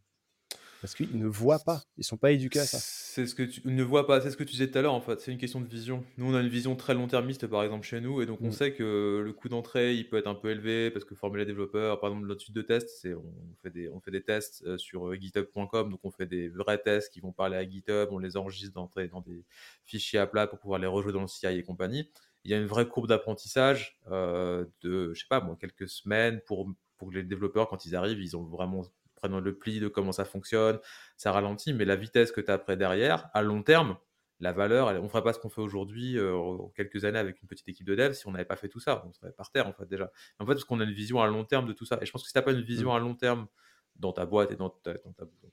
parce 0.83 0.95
qu'ils 0.95 1.17
ne 1.17 1.27
voient 1.27 1.59
pas, 1.59 1.81
ils 1.97 2.03
sont 2.03 2.17
pas 2.17 2.33
éduqués 2.33 2.59
à 2.59 2.65
ça. 2.65 2.77
C'est 2.77 3.25
ce 3.25 3.35
que 3.35 3.43
tu 3.43 3.61
ne 3.63 3.83
vois 3.83 4.05
pas, 4.05 4.19
c'est 4.19 4.31
ce 4.31 4.35
que 4.35 4.43
tu 4.43 4.51
disais 4.51 4.69
tout 4.69 4.77
à 4.77 4.81
l'heure 4.81 4.93
en 4.93 4.99
fait, 4.99 5.21
c'est 5.21 5.31
une 5.31 5.37
question 5.37 5.61
de 5.61 5.65
vision. 5.65 6.03
Nous 6.17 6.29
on 6.29 6.35
a 6.35 6.41
une 6.41 6.49
vision 6.49 6.75
très 6.75 6.93
long-termiste 6.93 7.47
par 7.47 7.63
exemple 7.63 7.87
chez 7.87 8.01
nous 8.01 8.21
et 8.21 8.25
donc 8.25 8.41
on 8.41 8.49
mm. 8.49 8.51
sait 8.51 8.73
que 8.73 9.21
le 9.23 9.31
coût 9.31 9.47
d'entrée 9.47 9.95
il 9.95 10.09
peut 10.09 10.17
être 10.17 10.27
un 10.27 10.35
peu 10.35 10.49
élevé 10.49 10.91
parce 10.91 11.05
que 11.05 11.15
former 11.15 11.39
les 11.39 11.45
développeurs, 11.45 12.01
par 12.01 12.09
exemple 12.09 12.27
notre 12.27 12.41
suite 12.41 12.53
de 12.53 12.61
tests, 12.61 12.89
c'est 13.01 13.13
on 13.13 13.23
fait 13.61 13.69
des 13.69 13.87
on 13.87 14.01
fait 14.01 14.11
des 14.11 14.23
tests 14.23 14.61
euh, 14.65 14.77
sur 14.77 15.07
euh, 15.07 15.15
github.com 15.15 15.89
donc 15.89 16.01
on 16.03 16.11
fait 16.11 16.25
des 16.25 16.49
vrais 16.49 16.81
tests 16.81 17.13
qui 17.13 17.21
vont 17.21 17.31
parler 17.31 17.55
à 17.55 17.65
GitHub, 17.65 18.09
on 18.11 18.19
les 18.19 18.35
enregistre 18.35 18.73
dans, 18.73 18.91
dans 19.09 19.21
des 19.21 19.45
fichiers 19.85 20.19
à 20.19 20.27
plat 20.27 20.47
pour 20.47 20.59
pouvoir 20.59 20.81
les 20.81 20.87
rejouer 20.87 21.13
dans 21.13 21.21
le 21.21 21.27
CI 21.27 21.47
et 21.47 21.63
compagnie. 21.63 22.09
Il 22.43 22.51
y 22.51 22.53
a 22.53 22.57
une 22.57 22.67
vraie 22.67 22.89
courbe 22.89 23.07
d'apprentissage 23.07 24.01
euh, 24.11 24.65
de 24.81 25.13
je 25.13 25.21
sais 25.21 25.27
pas 25.29 25.39
bon, 25.39 25.55
quelques 25.55 25.87
semaines 25.87 26.41
pour 26.45 26.67
pour 26.97 27.09
les 27.09 27.23
développeurs 27.23 27.69
quand 27.69 27.85
ils 27.85 27.95
arrivent, 27.95 28.19
ils 28.19 28.35
ont 28.35 28.43
vraiment 28.43 28.83
prenant 29.23 29.39
le 29.39 29.57
pli 29.57 29.79
de 29.79 29.87
comment 29.87 30.11
ça 30.11 30.25
fonctionne, 30.25 30.79
ça 31.15 31.31
ralentit, 31.31 31.73
mais 31.73 31.85
la 31.85 31.95
vitesse 31.95 32.33
que 32.33 32.41
tu 32.41 32.51
as 32.51 32.55
après 32.55 32.75
derrière, 32.75 33.29
à 33.33 33.41
long 33.41 33.63
terme, 33.63 33.95
la 34.41 34.51
valeur, 34.51 34.87
on 34.87 35.03
ne 35.03 35.07
ferait 35.07 35.23
pas 35.23 35.31
ce 35.31 35.39
qu'on 35.39 35.49
fait 35.49 35.61
aujourd'hui 35.61 36.17
euh, 36.17 36.35
en 36.35 36.67
quelques 36.75 37.05
années 37.05 37.19
avec 37.19 37.41
une 37.41 37.47
petite 37.47 37.69
équipe 37.69 37.87
de 37.87 37.95
dev 37.95 38.11
si 38.11 38.27
on 38.27 38.31
n'avait 38.31 38.43
pas 38.43 38.57
fait 38.57 38.67
tout 38.67 38.81
ça. 38.81 39.01
On 39.07 39.13
serait 39.13 39.31
par 39.31 39.49
terre 39.49 39.67
en 39.67 39.71
fait 39.71 39.85
déjà. 39.85 40.11
En 40.39 40.45
fait, 40.45 40.53
parce 40.53 40.65
qu'on 40.65 40.81
a 40.81 40.83
une 40.83 40.91
vision 40.91 41.21
à 41.21 41.27
long 41.27 41.45
terme 41.45 41.65
de 41.65 41.71
tout 41.71 41.85
ça. 41.85 41.97
Et 42.01 42.05
je 42.05 42.11
pense 42.11 42.23
que 42.23 42.27
si 42.27 42.33
tu 42.33 42.37
n'as 42.37 42.43
pas 42.43 42.51
une 42.51 42.61
vision 42.61 42.91
mmh. 42.91 42.95
à 42.95 42.99
long 42.99 43.15
terme 43.15 43.47
dans 43.95 44.11
ta 44.11 44.25
boîte 44.25 44.51
et 44.51 44.57
dans, 44.57 44.69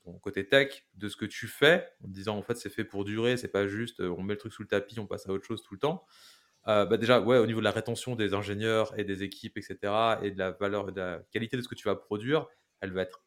ton 0.03 0.19
côté 0.19 0.49
tech 0.49 0.89
de 0.95 1.09
ce 1.09 1.17
que 1.17 1.27
tu 1.27 1.47
fais, 1.47 1.87
en 2.03 2.09
disant 2.09 2.37
en 2.37 2.43
fait 2.43 2.57
c'est 2.57 2.71
fait 2.71 2.85
pour 2.85 3.05
durer, 3.05 3.37
c'est 3.37 3.53
pas 3.53 3.69
juste 3.69 4.01
euh, 4.01 4.13
on 4.19 4.23
met 4.23 4.35
le 4.35 4.39
truc 4.41 4.53
sous 4.53 4.63
le 4.63 4.69
tapis, 4.69 4.99
on 4.99 5.07
passe 5.07 5.29
à 5.29 5.33
autre 5.33 5.47
chose 5.47 5.63
tout 5.63 5.75
le 5.75 5.81
temps. 5.81 6.05
Euh, 6.67 6.85
bah 6.85 6.97
déjà, 6.97 7.21
ouais, 7.21 7.39
au 7.39 7.47
niveau 7.47 7.61
de 7.61 7.65
la 7.65 7.71
rétention 7.71 8.17
des 8.17 8.35
ingénieurs 8.35 8.99
et 8.99 9.05
des 9.05 9.23
équipes, 9.23 9.57
etc., 9.57 9.79
et 10.23 10.31
de 10.31 10.39
la 10.39 10.51
valeur 10.51 10.89
et 10.89 10.93
de 10.93 11.01
la 11.01 11.23
qualité 11.31 11.57
de 11.57 11.63
ce 11.63 11.69
que 11.69 11.75
tu 11.75 11.85
vas 11.85 11.97
produire, 11.97 12.47
elle 12.81 12.93
va 12.93 13.03
être 13.03 13.23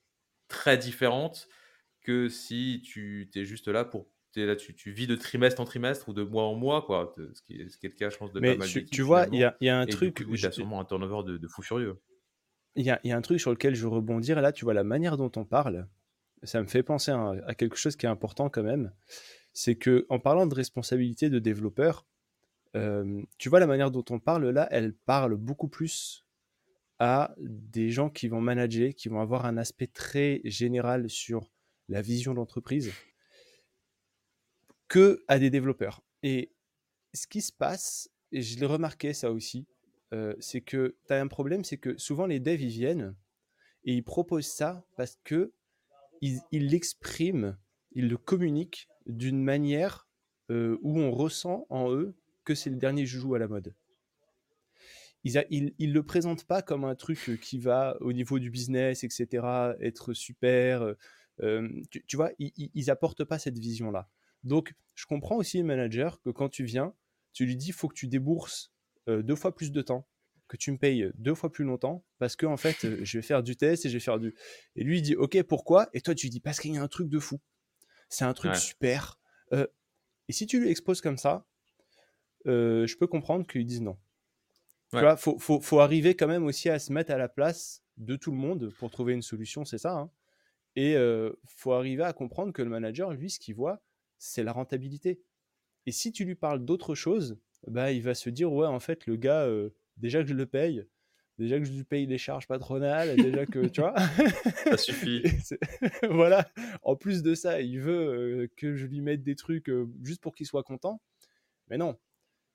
très 0.48 0.78
différente 0.78 1.48
que 2.02 2.30
si 2.30 2.82
tu 2.84 3.30
es 3.36 3.46
juste 3.46 3.68
là 3.68 3.86
pour 3.86 4.08
es 4.42 4.46
là, 4.46 4.56
tu, 4.56 4.74
tu, 4.74 4.92
vis 4.92 5.08
de 5.08 5.16
trimestre 5.16 5.62
en 5.62 5.66
trimestre 5.66 6.10
ou 6.10 6.14
de 6.14 6.24
mois 6.24 6.44
en 6.44 6.56
mois, 6.56 6.82
quoi. 6.82 7.14
Ce 7.34 7.42
qui 7.42 7.62
est, 7.62 7.70
ce 7.70 7.78
qui 7.78 7.86
est 7.86 7.90
le 7.90 7.96
cas, 7.96 8.10
je 8.10 8.18
pense, 8.18 8.32
de 8.32 8.40
Mais 8.40 8.54
pas 8.54 8.60
mal 8.60 8.86
tu, 8.86 9.02
vois, 9.02 9.28
il 9.32 9.40
y 9.40 9.44
a, 9.44 9.56
y 9.62 9.70
a, 9.70 9.80
un 9.80 9.86
truc. 9.86 10.26
il 10.28 10.40
y 10.40 10.46
a 10.46 10.52
sûrement 10.52 10.82
un 10.82 10.86
turnover 10.86 11.32
de, 11.32 11.38
de 11.38 11.48
fou 11.48 11.62
furieux. 11.62 12.02
Il 12.76 12.86
y 12.86 12.90
a, 12.90 13.00
y 13.04 13.12
a, 13.12 13.18
un 13.18 13.22
truc 13.22 13.40
sur 13.40 13.52
lequel 13.52 13.76
je 13.76 13.86
rebondir. 13.86 14.42
Là, 14.42 14.52
tu 14.52 14.66
vois, 14.66 14.74
la 14.74 14.84
manière 14.84 15.18
dont 15.18 15.32
on 15.36 15.46
parle, 15.46 15.88
ça 16.44 16.62
me 16.62 16.68
fait 16.68 16.84
penser 16.84 17.12
à, 17.12 17.54
quelque 17.56 17.76
chose 17.76 17.96
qui 17.96 18.06
est 18.06 18.10
important 18.10 18.50
quand 18.50 18.64
même. 18.64 18.92
C'est 19.54 19.76
que 19.76 20.06
en 20.10 20.20
parlant 20.20 20.48
de 20.48 20.56
responsabilité 20.56 21.30
de 21.30 21.40
développeur, 21.40 22.08
euh, 22.76 23.22
tu 23.38 23.50
vois, 23.50 23.60
la 23.60 23.68
manière 23.68 23.92
dont 23.92 24.06
on 24.10 24.20
parle 24.20 24.50
là, 24.50 24.68
elle 24.72 24.94
parle 24.94 25.36
beaucoup 25.36 25.68
plus 25.68 26.23
à 27.00 27.34
des 27.38 27.90
gens 27.90 28.10
qui 28.10 28.28
vont 28.28 28.42
manager, 28.42 28.94
qui 28.94 29.10
vont 29.10 29.20
avoir 29.20 29.46
un 29.46 29.58
aspect 29.58 29.88
très 29.88 30.42
général 30.44 31.10
sur 31.10 31.52
la 31.90 32.02
vision 32.02 32.34
d'entreprise, 32.34 32.92
que 34.88 35.24
à 35.28 35.40
des 35.40 35.50
développeurs. 35.50 36.02
Et 36.22 36.54
ce 37.14 37.28
qui 37.28 37.42
se 37.42 37.52
passe, 37.52 38.10
et 38.32 38.42
je 38.42 38.60
l'ai 38.60 38.66
remarqué 38.66 39.14
ça 39.14 39.32
aussi, 39.32 39.68
euh, 40.14 40.36
c'est 40.40 40.62
que 40.62 40.96
tu 41.08 41.14
as 41.14 41.20
un 41.20 41.28
problème, 41.28 41.64
c'est 41.64 41.78
que 41.78 41.98
souvent 41.98 42.26
les 42.26 42.40
devs 42.40 42.62
ils 42.62 42.70
viennent 42.70 43.16
et 43.84 43.94
ils 43.94 44.04
proposent 44.04 44.48
ça 44.48 44.86
parce 44.96 45.18
que 45.24 45.54
ils 46.22 46.42
l'expriment, 46.52 47.58
ils, 47.92 48.08
le 48.08 48.16
communiquent 48.16 48.88
d'une 49.08 49.44
manière 49.44 50.08
euh, 50.52 50.78
où 50.82 50.98
on 50.98 51.12
ressent 51.12 51.66
en 51.70 51.92
eux 51.92 52.16
que 52.46 52.56
c'est 52.56 52.70
le 52.70 52.78
dernier 52.78 53.06
joujou 53.06 53.36
à 53.36 53.40
la 53.40 53.50
mode 53.50 53.76
ils, 55.24 55.74
ne 55.80 55.94
le 55.94 56.04
présentent 56.04 56.46
pas 56.46 56.62
comme 56.62 56.84
un 56.84 56.96
truc 56.96 57.30
euh, 57.30 57.38
qui 57.38 57.58
va 57.58 57.98
au 58.02 58.12
niveau 58.14 58.40
du 58.40 58.50
business, 58.50 59.04
etc., 59.04 59.46
être 59.80 60.14
super. 60.14 60.82
Euh, 60.82 60.98
euh, 61.42 61.70
tu, 62.08 62.16
vois, 62.16 62.32
ils, 62.40 62.52
ils 62.74 62.92
apportent 62.92 63.24
pas 63.24 63.40
cette 63.40 63.58
vision-là. 63.58 64.10
Donc, 64.44 64.74
je 64.96 65.06
comprends 65.06 65.38
aussi 65.38 65.58
le 65.58 65.64
manager 65.64 66.22
que 66.22 66.30
quand 66.30 66.50
tu 66.50 66.66
viens, 66.66 66.94
tu 67.32 67.46
lui 67.46 67.56
dis, 67.56 67.68
il 67.68 67.74
faut 67.74 67.88
que 67.88 67.96
tu 67.96 68.08
débourses 68.08 68.72
deux 69.08 69.36
fois 69.36 69.54
plus 69.54 69.72
de 69.72 69.82
temps, 69.82 70.08
que 70.48 70.56
tu 70.56 70.72
me 70.72 70.78
payes 70.78 71.12
deux 71.16 71.34
fois 71.34 71.52
plus 71.52 71.66
longtemps, 71.66 72.06
parce 72.20 72.36
que 72.36 72.46
en 72.46 72.56
fait, 72.56 73.04
je 73.04 73.18
vais 73.18 73.22
faire 73.22 73.42
du 73.42 73.58
test 73.58 73.86
et 73.86 73.90
je 73.90 73.96
vais 73.96 74.00
faire 74.00 74.20
du. 74.20 74.36
Et 74.76 74.84
lui, 74.84 75.00
il 75.00 75.02
dit, 75.02 75.16
ok, 75.16 75.42
pourquoi? 75.44 75.90
Et 75.94 76.02
toi, 76.02 76.14
tu 76.14 76.28
lui 76.28 76.30
dis, 76.30 76.40
parce 76.40 76.60
qu'il 76.60 76.74
y 76.74 76.78
a 76.78 76.82
un 76.84 76.88
truc 76.88 77.10
de 77.10 77.20
fou. 77.20 77.40
C'est 78.10 78.26
un 78.26 78.34
truc 78.34 78.56
super. 78.56 79.20
et 79.52 80.34
si 80.34 80.46
tu 80.46 80.60
lui 80.60 80.70
exposes 80.70 81.02
comme 81.02 81.18
ça, 81.18 81.48
je 82.46 82.96
peux 82.98 83.08
comprendre 83.08 83.48
qu'il 83.48 83.66
dise 83.66 83.82
non. 83.82 83.98
Tu 84.94 85.00
vois, 85.00 85.18
faut, 85.18 85.40
faut, 85.40 85.60
faut, 85.60 85.80
arriver 85.80 86.16
quand 86.16 86.28
même 86.28 86.46
aussi 86.46 86.70
à 86.70 86.80
se 86.80 86.94
mettre 86.94 87.12
à 87.12 87.18
la 87.18 87.28
place 87.28 87.84
de 87.98 88.16
tout 88.16 88.32
le 88.32 88.38
monde 88.38 88.72
pour 88.78 88.92
trouver 88.92 89.14
une 89.14 89.22
solution, 89.22 89.66
c'est 89.66 89.78
ça. 89.78 89.94
Hein. 89.94 90.12
Et 90.76 90.96
euh, 90.96 91.32
faut 91.46 91.74
arriver 91.74 92.04
à 92.04 92.14
comprendre 92.14 92.54
que 92.54 92.62
le 92.62 92.70
manager, 92.70 93.12
lui, 93.12 93.30
ce 93.30 93.40
qu'il 93.40 93.56
voit, 93.56 93.82
c'est 94.18 94.44
la 94.44 94.52
rentabilité. 94.52 95.22
Et 95.86 95.92
si 95.92 96.12
tu 96.12 96.26
lui 96.26 96.36
parles 96.36 96.64
d'autre 96.64 96.96
chose, 96.96 97.38
bah, 97.68 97.92
il 97.92 98.02
va 98.02 98.14
se 98.14 98.30
dire, 98.30 98.52
ouais, 98.52 98.68
en 98.68 98.80
fait, 98.80 99.06
le 99.06 99.16
gars, 99.16 99.44
euh, 99.44 99.70
déjà 99.98 100.22
que 100.22 100.30
je 100.30 100.34
le 100.34 100.46
paye, 100.46 100.86
déjà 101.38 101.60
que 101.60 101.66
je 101.66 101.72
lui 101.72 101.84
paye 101.84 102.06
les 102.06 102.18
charges 102.18 102.48
patronales, 102.48 103.16
déjà 103.18 103.46
que, 103.46 103.68
tu 103.68 103.82
vois. 103.82 103.94
ça 104.66 104.78
suffit. 104.78 105.24
voilà. 106.10 106.50
En 106.82 106.96
plus 106.96 107.24
de 107.24 107.36
ça, 107.36 107.62
il 107.62 107.80
veut 107.80 108.44
euh, 108.44 108.48
que 108.58 108.76
je 108.76 108.86
lui 108.86 109.02
mette 109.02 109.24
des 109.24 109.36
trucs 109.36 109.70
euh, 109.70 109.88
juste 110.04 110.22
pour 110.22 110.36
qu'il 110.36 110.46
soit 110.46 110.64
content. 110.64 111.02
Mais 111.70 111.78
non, 111.78 111.98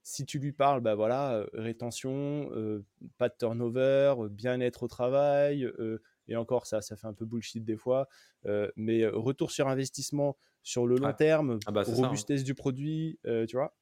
si 0.08 0.24
tu 0.24 0.38
lui 0.38 0.52
parles, 0.52 0.80
bah 0.80 0.94
voilà, 0.94 1.34
euh, 1.34 1.46
rétention, 1.52 2.48
euh, 2.52 2.82
pas 3.18 3.28
de 3.28 3.34
turnover, 3.38 4.14
euh, 4.18 4.28
bien-être 4.30 4.84
au 4.84 4.88
travail, 4.88 5.70
et 6.28 6.36
encore 6.36 6.64
ça, 6.64 6.80
ça 6.80 6.96
fait 6.96 7.06
un 7.06 7.12
peu 7.12 7.26
bullshit 7.26 7.62
des 7.62 7.76
fois, 7.76 8.08
mais 8.76 9.06
retour 9.06 9.50
sur 9.50 9.68
investissement 9.68 10.36
sur 10.62 10.86
le 10.86 10.96
long 10.96 11.12
terme, 11.12 11.58
ah 11.66 11.72
bah, 11.72 11.82
hein. 11.86 11.92
robustesse 11.94 12.42
du 12.42 12.54
produit, 12.54 13.18
tu 13.48 13.56
vois. 13.56 13.76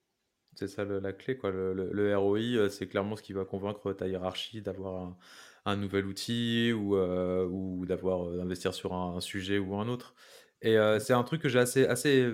C'est 0.54 0.68
ça 0.68 0.84
la 0.84 1.12
clé, 1.12 1.36
quoi. 1.36 1.50
Le, 1.50 2.16
ROI, 2.16 2.70
c'est 2.70 2.88
clairement 2.88 3.14
ce 3.14 3.22
qui 3.22 3.32
va 3.32 3.44
convaincre 3.44 3.92
ta 3.92 4.08
hiérarchie 4.08 4.62
d'avoir 4.62 5.16
un, 5.64 5.76
nouvel 5.76 6.06
outil 6.06 6.72
ou, 6.72 6.96
ou 6.96 7.86
d'avoir 7.86 8.30
d'investir 8.30 8.74
sur 8.74 8.94
un, 8.94 9.20
sujet 9.20 9.58
ou 9.58 9.76
un 9.76 9.88
autre. 9.88 10.14
Et 10.62 10.76
c'est 10.98 11.12
un 11.12 11.22
truc 11.22 11.42
que 11.42 11.48
j'ai 11.48 11.60
assez, 11.60 11.86
assez 11.86 12.32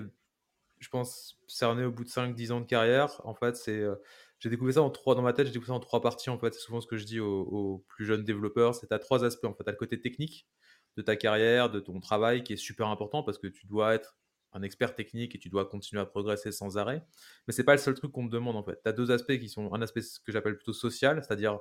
je 0.82 0.88
pense, 0.88 1.38
cerné 1.46 1.84
au 1.84 1.92
bout 1.92 2.04
de 2.04 2.08
5-10 2.08 2.52
ans 2.52 2.60
de 2.60 2.66
carrière. 2.66 3.20
En 3.24 3.34
fait, 3.34 3.56
c'est, 3.56 3.78
euh, 3.78 3.94
j'ai 4.40 4.50
découvert 4.50 4.74
ça 4.74 4.82
en 4.82 4.90
trois, 4.90 5.14
dans 5.14 5.22
ma 5.22 5.32
tête, 5.32 5.46
j'ai 5.46 5.52
découvert 5.52 5.74
ça 5.74 5.76
en 5.76 5.80
trois 5.80 6.00
parties. 6.00 6.28
En 6.28 6.38
fait, 6.38 6.52
c'est 6.54 6.60
souvent 6.60 6.80
ce 6.80 6.88
que 6.88 6.96
je 6.96 7.04
dis 7.04 7.20
aux, 7.20 7.84
plus 7.88 8.04
jeunes 8.04 8.24
développeurs. 8.24 8.74
C'est 8.74 8.90
à 8.90 8.98
trois 8.98 9.24
aspects. 9.24 9.44
En 9.44 9.54
fait, 9.54 9.64
le 9.66 9.76
côté 9.76 10.00
technique 10.00 10.48
de 10.96 11.02
ta 11.02 11.14
carrière, 11.14 11.70
de 11.70 11.78
ton 11.78 12.00
travail, 12.00 12.42
qui 12.42 12.54
est 12.54 12.56
super 12.56 12.88
important 12.88 13.22
parce 13.22 13.38
que 13.38 13.46
tu 13.46 13.66
dois 13.66 13.94
être 13.94 14.16
un 14.52 14.62
expert 14.62 14.94
technique 14.94 15.34
et 15.36 15.38
tu 15.38 15.48
dois 15.48 15.64
continuer 15.66 16.02
à 16.02 16.06
progresser 16.06 16.50
sans 16.50 16.76
arrêt. 16.76 17.06
Mais 17.46 17.54
c'est 17.54 17.64
pas 17.64 17.72
le 17.72 17.78
seul 17.78 17.94
truc 17.94 18.12
qu'on 18.12 18.26
te 18.26 18.32
demande 18.32 18.56
en 18.56 18.64
fait. 18.64 18.80
Tu 18.82 18.88
as 18.88 18.92
deux 18.92 19.10
aspects 19.12 19.38
qui 19.38 19.48
sont 19.48 19.72
un 19.72 19.80
aspect 19.80 20.02
que 20.24 20.32
j'appelle 20.32 20.56
plutôt 20.56 20.74
social, 20.74 21.22
c'est-à-dire 21.22 21.60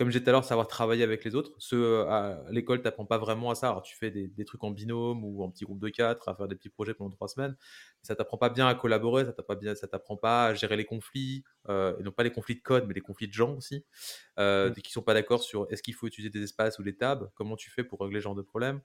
comme 0.00 0.10
j'ai 0.10 0.22
tout 0.22 0.30
à 0.30 0.32
l'heure, 0.32 0.46
savoir 0.46 0.66
travailler 0.66 1.04
avec 1.04 1.26
les 1.26 1.34
autres. 1.34 1.52
Ce, 1.58 1.76
euh, 1.76 2.08
à 2.08 2.50
l'école, 2.50 2.78
tu 2.78 2.84
n'apprends 2.84 3.04
pas 3.04 3.18
vraiment 3.18 3.50
à 3.50 3.54
ça. 3.54 3.68
Alors, 3.68 3.82
tu 3.82 3.94
fais 3.98 4.10
des, 4.10 4.44
trucs 4.46 4.64
en 4.64 4.70
binôme 4.70 5.22
ou 5.22 5.42
en 5.42 5.50
petit 5.50 5.66
groupe 5.66 5.78
de 5.78 5.90
quatre, 5.90 6.26
à 6.26 6.34
faire 6.34 6.48
des 6.48 6.56
petits 6.56 6.70
projets 6.70 6.94
pendant 6.94 7.10
trois 7.10 7.28
semaines. 7.28 7.54
Mais 7.60 8.06
ça 8.06 8.16
t'apprend 8.16 8.38
pas 8.38 8.48
bien 8.48 8.66
à 8.66 8.74
collaborer, 8.74 9.26
ça 9.26 9.86
t'apprend 9.88 10.16
pas 10.16 10.46
à 10.46 10.54
gérer 10.54 10.78
les 10.78 10.86
conflits, 10.86 11.44
euh, 11.68 11.98
et 11.98 12.02
non 12.02 12.12
pas 12.12 12.22
les 12.22 12.32
conflits 12.32 12.54
de 12.54 12.62
code, 12.62 12.86
mais 12.88 12.94
les 12.94 13.02
conflits 13.02 13.28
de 13.28 13.34
gens 13.34 13.54
aussi, 13.56 13.84
euh, 14.38 14.72
qui 14.72 14.90
sont 14.90 15.02
pas 15.02 15.12
d'accord 15.12 15.42
sur 15.42 15.66
est-ce 15.70 15.82
qu'il 15.82 15.92
faut 15.92 16.06
utiliser 16.06 16.30
des 16.30 16.44
espaces 16.44 16.78
ou 16.78 16.82
des 16.82 16.96
tables, 16.96 17.30
comment 17.34 17.56
tu 17.56 17.70
fais 17.70 17.84
pour 17.84 18.00
régler 18.00 18.20
ce 18.20 18.24
genre 18.24 18.34
de 18.34 18.40
problème. 18.40 18.80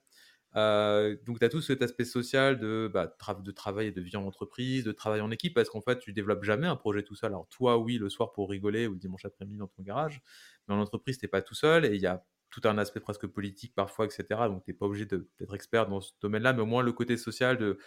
Euh, 0.55 1.17
donc, 1.25 1.39
tu 1.39 1.45
as 1.45 1.49
tout 1.49 1.61
cet 1.61 1.81
aspect 1.81 2.05
social 2.05 2.57
de, 2.59 2.89
bah, 2.93 3.13
de 3.43 3.51
travail 3.51 3.87
et 3.87 3.91
de 3.91 4.01
vie 4.01 4.15
en 4.15 4.25
entreprise, 4.25 4.83
de 4.85 4.91
travail 4.91 5.21
en 5.21 5.31
équipe, 5.31 5.53
parce 5.53 5.69
qu'en 5.69 5.81
fait, 5.81 5.99
tu 5.99 6.13
développes 6.13 6.43
jamais 6.43 6.67
un 6.67 6.75
projet 6.77 7.03
tout 7.03 7.15
seul. 7.15 7.31
Alors, 7.31 7.47
toi, 7.49 7.77
oui, 7.77 7.97
le 7.97 8.09
soir 8.09 8.31
pour 8.31 8.49
rigoler 8.49 8.87
ou 8.87 8.93
le 8.93 8.99
dimanche 8.99 9.25
après-midi 9.25 9.57
dans 9.57 9.67
ton 9.67 9.83
garage, 9.83 10.21
mais 10.67 10.75
en 10.75 10.79
entreprise, 10.79 11.17
tu 11.17 11.27
pas 11.27 11.41
tout 11.41 11.55
seul 11.55 11.85
et 11.85 11.95
il 11.95 12.01
y 12.01 12.07
a 12.07 12.25
tout 12.49 12.61
un 12.63 12.77
aspect 12.77 13.01
presque 13.01 13.27
politique 13.27 13.73
parfois, 13.75 14.05
etc. 14.05 14.47
Donc, 14.47 14.63
tu 14.63 14.71
n'es 14.71 14.77
pas 14.77 14.85
obligé 14.85 15.05
d'être 15.05 15.53
expert 15.55 15.87
dans 15.87 15.99
ce 15.99 16.13
domaine-là, 16.21 16.53
mais 16.53 16.61
au 16.61 16.65
moins 16.65 16.83
le 16.83 16.93
côté 16.93 17.17
social 17.17 17.57
de, 17.57 17.77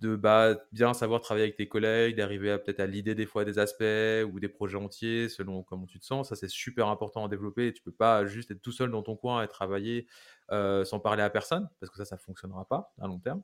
de 0.00 0.16
bah, 0.16 0.56
bien 0.72 0.94
savoir 0.94 1.20
travailler 1.20 1.44
avec 1.44 1.56
tes 1.56 1.68
collègues, 1.68 2.16
d'arriver 2.16 2.56
peut-être 2.58 2.80
à 2.80 2.86
l'idée 2.86 3.14
des 3.14 3.26
fois 3.26 3.44
des 3.44 3.58
aspects 3.58 3.84
ou 4.32 4.40
des 4.40 4.48
projets 4.48 4.78
entiers 4.78 5.28
selon 5.28 5.62
comment 5.62 5.86
tu 5.86 6.00
te 6.00 6.06
sens. 6.06 6.30
Ça, 6.30 6.36
c'est 6.36 6.48
super 6.48 6.88
important 6.88 7.26
à 7.26 7.28
développer. 7.28 7.72
Tu 7.74 7.82
peux 7.82 7.92
pas 7.92 8.24
juste 8.24 8.50
être 8.50 8.62
tout 8.62 8.72
seul 8.72 8.90
dans 8.90 9.02
ton 9.02 9.14
coin 9.16 9.42
et 9.42 9.48
travailler 9.48 10.06
euh, 10.52 10.84
sans 10.84 11.00
parler 11.00 11.22
à 11.22 11.28
personne 11.28 11.68
parce 11.80 11.90
que 11.90 11.98
ça, 11.98 12.06
ça 12.06 12.16
fonctionnera 12.16 12.66
pas 12.66 12.94
à 12.98 13.06
long 13.06 13.18
terme. 13.18 13.42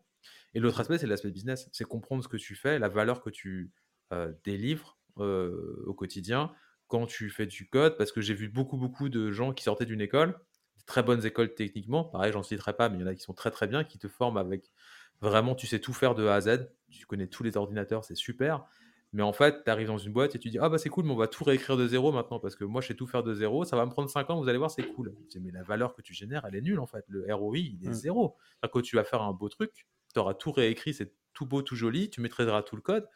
Et 0.55 0.61
l'autre 0.61 0.81
aspect, 0.81 0.97
c'est 0.99 1.07
l'aspect 1.07 1.31
business. 1.31 1.69
C'est 1.73 1.85
comprendre 1.85 2.25
ce 2.25 2.29
que 2.29 2.39
tu 2.39 2.55
fais, 2.55 2.79
la 2.79 2.89
valeur 2.89 3.21
que 3.21 3.31
tu 3.31 3.71
euh, 4.13 4.33
délivres 4.45 4.99
euh, 5.19 5.85
au 5.87 5.93
quotidien 5.95 6.53
quand 6.87 7.07
tu 7.07 7.29
fais 7.29 7.47
du 7.47 7.69
code. 7.69 7.99
Parce 7.99 8.13
que 8.13 8.23
j'ai 8.23 8.35
vu 8.35 8.49
beaucoup, 8.49 8.79
beaucoup 8.79 9.11
de 9.11 9.31
gens 9.31 9.53
qui 9.53 9.65
sortaient 9.65 9.85
d'une 9.85 10.01
école, 10.01 10.39
très 10.87 11.03
bonnes 11.03 11.27
écoles 11.27 11.55
techniquement. 11.55 12.05
Pareil, 12.05 12.33
j'en 12.33 12.43
citerai 12.43 12.75
pas, 12.75 12.89
mais 12.89 12.97
il 12.97 13.01
y 13.03 13.05
en 13.05 13.09
a 13.09 13.15
qui 13.15 13.21
sont 13.23 13.35
très, 13.35 13.51
très 13.51 13.67
bien, 13.67 13.85
qui 13.85 13.99
te 13.99 14.09
forment 14.09 14.39
avec 14.39 14.73
Vraiment, 15.21 15.55
tu 15.55 15.67
sais 15.67 15.81
tout 15.81 15.93
faire 15.93 16.15
de 16.15 16.27
A 16.27 16.35
à 16.35 16.41
Z. 16.41 16.69
Tu 16.91 17.07
connais 17.07 17.27
tous 17.27 17.43
les 17.43 17.57
ordinateurs, 17.57 18.05
c'est 18.05 18.15
super. 18.15 18.65
Mais 19.13 19.23
en 19.23 19.33
fait, 19.33 19.65
tu 19.65 19.71
arrives 19.71 19.87
dans 19.87 19.99
une 19.99 20.13
boîte 20.13 20.35
et 20.35 20.39
tu 20.39 20.51
dis 20.51 20.59
Ah, 20.59 20.69
bah 20.69 20.79
c'est 20.79 20.89
cool, 20.89 21.05
mais 21.05 21.13
on 21.13 21.17
va 21.17 21.29
tout 21.29 21.45
réécrire 21.45 21.77
de 21.77 21.87
zéro 21.87 22.13
maintenant 22.13 22.39
parce 22.39 22.57
que 22.57 22.65
moi, 22.65 22.81
je 22.81 22.89
sais 22.89 22.95
tout 22.95 23.07
faire 23.07 23.23
de 23.23 23.35
zéro. 23.35 23.65
Ça 23.65 23.77
va 23.77 23.87
me 23.87 23.91
prendre 23.91 24.11
5 24.11 24.29
ans, 24.31 24.41
vous 24.41 24.49
allez 24.49 24.59
voir, 24.59 24.71
c'est 24.71 24.83
cool. 24.83 25.15
dis, 25.31 25.41
mais 25.41 25.51
la 25.51 25.63
valeur 25.63 25.95
que 25.95 26.03
tu 26.03 26.13
génères, 26.13 26.45
elle 26.47 26.57
est 26.57 26.61
nulle 26.61 26.81
en 26.81 26.87
fait. 26.87 27.05
Le 27.09 27.33
ROI, 27.35 27.59
il 27.59 27.85
est 27.85 27.89
mmh. 27.89 27.95
zéro. 27.95 28.37
Quand 28.71 28.83
tu 28.83 28.97
vas 28.97 29.05
faire 29.05 29.23
un 29.23 29.33
beau 29.33 29.49
truc, 29.49 29.87
tu 30.13 30.21
auras 30.21 30.35
tout 30.35 30.53
réécrit, 30.53 30.93
c'est 30.93 31.13
tout 31.33 31.47
beau, 31.47 31.63
tout 31.63 31.77
joli, 31.77 32.11
tu 32.11 32.21
maîtriseras 32.21 32.63
tout 32.63 32.77
le 32.77 32.83
code. 32.83 33.09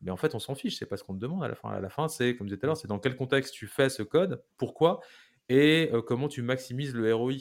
Mais 0.00 0.10
en 0.10 0.16
fait, 0.16 0.34
on 0.34 0.38
s'en 0.38 0.54
fiche, 0.54 0.78
c'est 0.78 0.86
pas 0.86 0.96
ce 0.96 1.04
qu'on 1.04 1.14
te 1.14 1.20
demande 1.20 1.42
à 1.44 1.48
la 1.48 1.54
fin. 1.54 1.70
À 1.70 1.80
la 1.80 1.88
fin, 1.88 2.08
c'est, 2.08 2.36
comme 2.36 2.46
je 2.46 2.54
disais 2.54 2.60
tout 2.60 2.66
à 2.66 2.68
l'heure, 2.68 2.76
c'est 2.76 2.88
dans 2.88 2.98
quel 2.98 3.16
contexte 3.16 3.54
tu 3.54 3.66
fais 3.66 3.88
ce 3.88 4.02
code, 4.02 4.42
pourquoi, 4.58 5.00
et 5.48 5.90
euh, 5.92 6.02
comment 6.02 6.28
tu 6.28 6.42
maximises 6.42 6.94
le 6.94 7.14
ROI. 7.14 7.34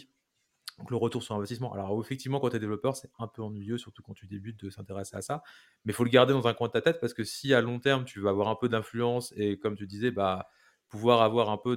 Donc 0.79 0.89
le 0.91 0.97
retour 0.97 1.21
sur 1.23 1.35
investissement. 1.35 1.73
Alors 1.73 1.99
effectivement, 2.01 2.39
quand 2.39 2.49
tu 2.49 2.55
es 2.55 2.59
développeur, 2.59 2.95
c'est 2.95 3.09
un 3.19 3.27
peu 3.27 3.41
ennuyeux, 3.41 3.77
surtout 3.77 4.01
quand 4.01 4.13
tu 4.13 4.27
débutes, 4.27 4.63
de 4.63 4.69
s'intéresser 4.69 5.15
à 5.15 5.21
ça. 5.21 5.43
Mais 5.85 5.91
il 5.91 5.95
faut 5.95 6.03
le 6.03 6.09
garder 6.09 6.33
dans 6.33 6.47
un 6.47 6.53
coin 6.53 6.67
de 6.67 6.73
ta 6.73 6.81
tête 6.81 6.99
parce 6.99 7.13
que 7.13 7.23
si 7.23 7.53
à 7.53 7.61
long 7.61 7.79
terme, 7.79 8.05
tu 8.05 8.19
vas 8.19 8.31
avoir 8.31 8.47
un 8.47 8.55
peu 8.55 8.69
d'influence 8.69 9.33
et 9.37 9.59
comme 9.59 9.75
tu 9.75 9.87
disais, 9.87 10.11
bah, 10.11 10.47
pouvoir 10.89 11.21
avoir 11.21 11.49
un 11.49 11.57
peu 11.57 11.75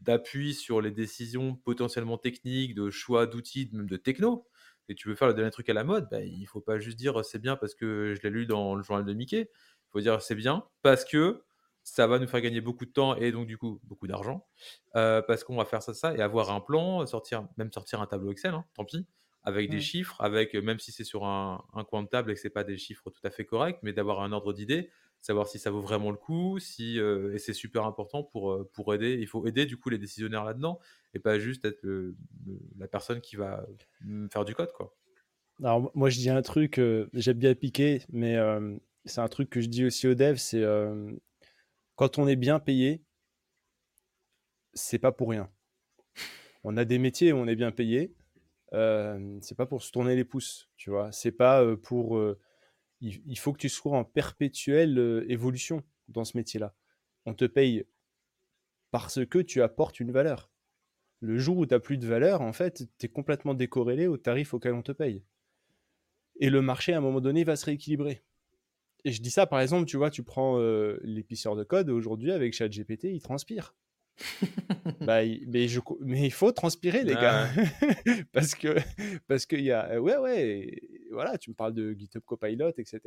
d'appui 0.00 0.48
de, 0.48 0.52
sur 0.52 0.80
les 0.80 0.90
décisions 0.90 1.56
potentiellement 1.56 2.18
techniques, 2.18 2.74
de 2.74 2.90
choix 2.90 3.26
d'outils, 3.26 3.68
même 3.72 3.88
de 3.88 3.96
techno, 3.96 4.46
et 4.88 4.94
tu 4.94 5.08
veux 5.08 5.14
faire 5.14 5.28
le 5.28 5.34
dernier 5.34 5.50
truc 5.50 5.68
à 5.68 5.74
la 5.74 5.84
mode, 5.84 6.08
bah, 6.10 6.22
il 6.22 6.46
faut 6.46 6.60
pas 6.60 6.78
juste 6.78 6.98
dire 6.98 7.24
c'est 7.24 7.38
bien 7.38 7.56
parce 7.56 7.74
que 7.74 8.14
je 8.14 8.22
l'ai 8.22 8.30
lu 8.30 8.46
dans 8.46 8.74
le 8.74 8.82
journal 8.82 9.04
de 9.04 9.12
Mickey. 9.12 9.50
Il 9.50 9.90
faut 9.90 10.00
dire 10.00 10.22
c'est 10.22 10.34
bien 10.34 10.64
parce 10.82 11.04
que 11.04 11.42
ça 11.84 12.06
va 12.06 12.18
nous 12.18 12.26
faire 12.26 12.40
gagner 12.40 12.60
beaucoup 12.60 12.84
de 12.84 12.90
temps 12.90 13.16
et 13.16 13.32
donc 13.32 13.46
du 13.46 13.58
coup 13.58 13.80
beaucoup 13.84 14.06
d'argent 14.06 14.46
euh, 14.96 15.20
parce 15.22 15.44
qu'on 15.44 15.56
va 15.56 15.64
faire 15.64 15.82
ça, 15.82 15.94
ça 15.94 16.14
et 16.14 16.20
avoir 16.20 16.50
un 16.50 16.60
plan, 16.60 17.04
sortir, 17.06 17.48
même 17.56 17.72
sortir 17.72 18.00
un 18.00 18.06
tableau 18.06 18.30
Excel, 18.32 18.54
hein, 18.54 18.64
tant 18.74 18.84
pis, 18.84 19.06
avec 19.42 19.68
des 19.68 19.80
chiffres, 19.80 20.20
avec 20.20 20.54
même 20.54 20.78
si 20.78 20.92
c'est 20.92 21.04
sur 21.04 21.24
un, 21.24 21.64
coin 21.88 22.02
de 22.02 22.08
table 22.08 22.30
et 22.30 22.34
que 22.34 22.40
c'est 22.40 22.50
pas 22.50 22.62
des 22.62 22.78
chiffres 22.78 23.10
tout 23.10 23.20
à 23.24 23.30
fait 23.30 23.44
corrects, 23.44 23.78
mais 23.82 23.92
d'avoir 23.92 24.22
un 24.22 24.30
ordre 24.30 24.52
d'idée, 24.52 24.90
savoir 25.20 25.48
si 25.48 25.58
ça 25.58 25.70
vaut 25.70 25.80
vraiment 25.80 26.12
le 26.12 26.16
coup, 26.16 26.60
si 26.60 27.00
euh, 27.00 27.34
et 27.34 27.38
c'est 27.38 27.52
super 27.52 27.84
important 27.84 28.22
pour 28.22 28.52
euh, 28.52 28.70
pour 28.72 28.94
aider. 28.94 29.18
Il 29.20 29.26
faut 29.26 29.44
aider 29.46 29.66
du 29.66 29.76
coup 29.76 29.90
les 29.90 29.98
décisionnaires 29.98 30.44
là-dedans 30.44 30.78
et 31.14 31.18
pas 31.18 31.40
juste 31.40 31.64
être 31.64 31.84
la 32.78 32.86
personne 32.86 33.20
qui 33.20 33.34
va 33.34 33.66
faire 34.30 34.44
du 34.44 34.54
code 34.54 34.72
quoi. 34.72 34.94
Alors 35.62 35.90
moi 35.94 36.08
je 36.08 36.18
dis 36.18 36.30
un 36.30 36.42
truc, 36.42 36.80
j'aime 37.12 37.38
bien 37.38 37.54
piquer, 37.54 38.02
mais 38.10 38.36
c'est 39.04 39.20
un 39.20 39.28
truc 39.28 39.50
que 39.50 39.60
je 39.60 39.66
dis 39.66 39.84
aussi 39.84 40.06
aux 40.06 40.14
devs, 40.14 40.36
c'est 40.36 40.64
quand 42.02 42.18
on 42.18 42.26
est 42.26 42.34
bien 42.34 42.58
payé, 42.58 43.00
c'est 44.74 44.98
pas 44.98 45.12
pour 45.12 45.30
rien. 45.30 45.48
On 46.64 46.76
a 46.76 46.84
des 46.84 46.98
métiers 46.98 47.32
où 47.32 47.36
on 47.36 47.46
est 47.46 47.54
bien 47.54 47.70
payé. 47.70 48.12
Euh, 48.72 49.38
c'est 49.40 49.54
pas 49.54 49.66
pour 49.66 49.84
se 49.84 49.92
tourner 49.92 50.16
les 50.16 50.24
pouces, 50.24 50.68
tu 50.76 50.90
vois. 50.90 51.12
C'est 51.12 51.30
pas 51.30 51.62
euh, 51.62 51.76
pour. 51.76 52.16
Euh, 52.16 52.40
il, 53.00 53.38
faut 53.38 53.52
que 53.52 53.58
tu 53.58 53.68
sois 53.68 53.96
en 53.96 54.02
perpétuelle 54.02 55.24
évolution 55.28 55.84
dans 56.08 56.24
ce 56.24 56.36
métier-là. 56.36 56.74
On 57.24 57.34
te 57.34 57.44
paye 57.44 57.86
parce 58.90 59.24
que 59.24 59.38
tu 59.38 59.62
apportes 59.62 60.00
une 60.00 60.10
valeur. 60.10 60.50
Le 61.20 61.38
jour 61.38 61.56
où 61.56 61.66
tu 61.66 61.72
n'as 61.72 61.78
plus 61.78 61.98
de 61.98 62.06
valeur, 62.08 62.40
en 62.40 62.52
fait, 62.52 62.82
tu 62.98 63.06
es 63.06 63.08
complètement 63.10 63.54
décorrélé 63.54 64.08
au 64.08 64.16
tarif 64.16 64.54
auquel 64.54 64.74
on 64.74 64.82
te 64.82 64.90
paye. 64.90 65.22
Et 66.40 66.50
le 66.50 66.62
marché, 66.62 66.94
à 66.94 66.98
un 66.98 67.00
moment 67.00 67.20
donné, 67.20 67.44
va 67.44 67.54
se 67.54 67.66
rééquilibrer. 67.66 68.24
Et 69.04 69.12
je 69.12 69.20
dis 69.20 69.30
ça, 69.30 69.46
par 69.46 69.60
exemple, 69.60 69.86
tu 69.86 69.96
vois, 69.96 70.10
tu 70.10 70.22
prends 70.22 70.58
euh, 70.58 70.98
l'épiceur 71.02 71.56
de 71.56 71.64
code 71.64 71.90
aujourd'hui 71.90 72.32
avec 72.32 72.54
ChatGPT, 72.54 73.04
il 73.04 73.20
transpire. 73.20 73.74
bah, 75.00 75.22
mais, 75.46 75.68
je, 75.68 75.80
mais 76.00 76.26
il 76.26 76.32
faut 76.32 76.52
transpirer, 76.52 77.02
les 77.02 77.14
gars. 77.14 77.48
parce 78.32 78.54
que, 78.54 78.76
parce 79.26 79.46
qu'il 79.46 79.62
y 79.62 79.72
a. 79.72 80.00
Ouais, 80.00 80.16
ouais, 80.16 80.80
voilà, 81.10 81.38
tu 81.38 81.50
me 81.50 81.54
parles 81.54 81.74
de 81.74 81.92
GitHub 81.92 82.22
Copilot, 82.24 82.72
etc. 82.78 83.00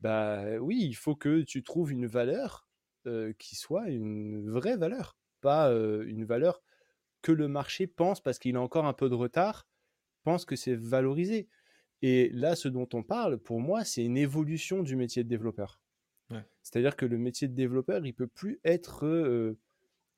Bah 0.00 0.58
oui, 0.60 0.78
il 0.82 0.94
faut 0.94 1.16
que 1.16 1.42
tu 1.42 1.62
trouves 1.62 1.92
une 1.92 2.06
valeur 2.06 2.68
euh, 3.06 3.32
qui 3.38 3.56
soit 3.56 3.88
une 3.88 4.50
vraie 4.50 4.76
valeur, 4.76 5.16
pas 5.40 5.70
euh, 5.70 6.04
une 6.06 6.24
valeur 6.24 6.62
que 7.22 7.32
le 7.32 7.48
marché 7.48 7.86
pense, 7.86 8.20
parce 8.20 8.38
qu'il 8.38 8.56
a 8.56 8.60
encore 8.60 8.84
un 8.84 8.92
peu 8.92 9.08
de 9.08 9.14
retard, 9.14 9.66
pense 10.24 10.44
que 10.44 10.56
c'est 10.56 10.74
valorisé. 10.74 11.48
Et 12.02 12.30
là, 12.32 12.56
ce 12.56 12.68
dont 12.68 12.88
on 12.92 13.02
parle, 13.02 13.38
pour 13.38 13.60
moi, 13.60 13.84
c'est 13.84 14.04
une 14.04 14.16
évolution 14.16 14.82
du 14.82 14.96
métier 14.96 15.24
de 15.24 15.28
développeur. 15.28 15.80
C'est-à-dire 16.62 16.96
que 16.96 17.06
le 17.06 17.18
métier 17.18 17.46
de 17.46 17.54
développeur, 17.54 18.04
il 18.04 18.12
peut 18.12 18.26
plus 18.26 18.58
être, 18.64 19.06
euh, 19.06 19.56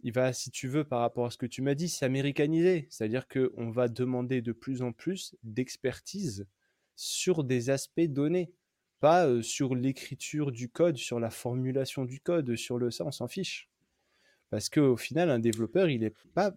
il 0.00 0.12
va, 0.12 0.32
si 0.32 0.50
tu 0.50 0.66
veux, 0.66 0.84
par 0.84 1.00
rapport 1.00 1.26
à 1.26 1.30
ce 1.30 1.36
que 1.36 1.46
tu 1.46 1.60
m'as 1.60 1.74
dit, 1.74 1.88
s'américaniser. 1.88 2.86
C'est-à-dire 2.90 3.28
qu'on 3.28 3.70
va 3.70 3.88
demander 3.88 4.40
de 4.40 4.52
plus 4.52 4.80
en 4.80 4.92
plus 4.92 5.36
d'expertise 5.42 6.46
sur 6.96 7.44
des 7.44 7.68
aspects 7.68 8.00
donnés, 8.00 8.50
pas 9.00 9.26
euh, 9.26 9.42
sur 9.42 9.74
l'écriture 9.74 10.50
du 10.50 10.70
code, 10.70 10.96
sur 10.96 11.20
la 11.20 11.30
formulation 11.30 12.04
du 12.04 12.20
code, 12.20 12.56
sur 12.56 12.78
le 12.78 12.90
ça, 12.90 13.04
on 13.04 13.12
s'en 13.12 13.28
fiche. 13.28 13.68
Parce 14.50 14.70
qu'au 14.70 14.96
final, 14.96 15.28
un 15.28 15.38
développeur, 15.38 15.90
il 15.90 16.02
est 16.02 16.14
pas, 16.34 16.56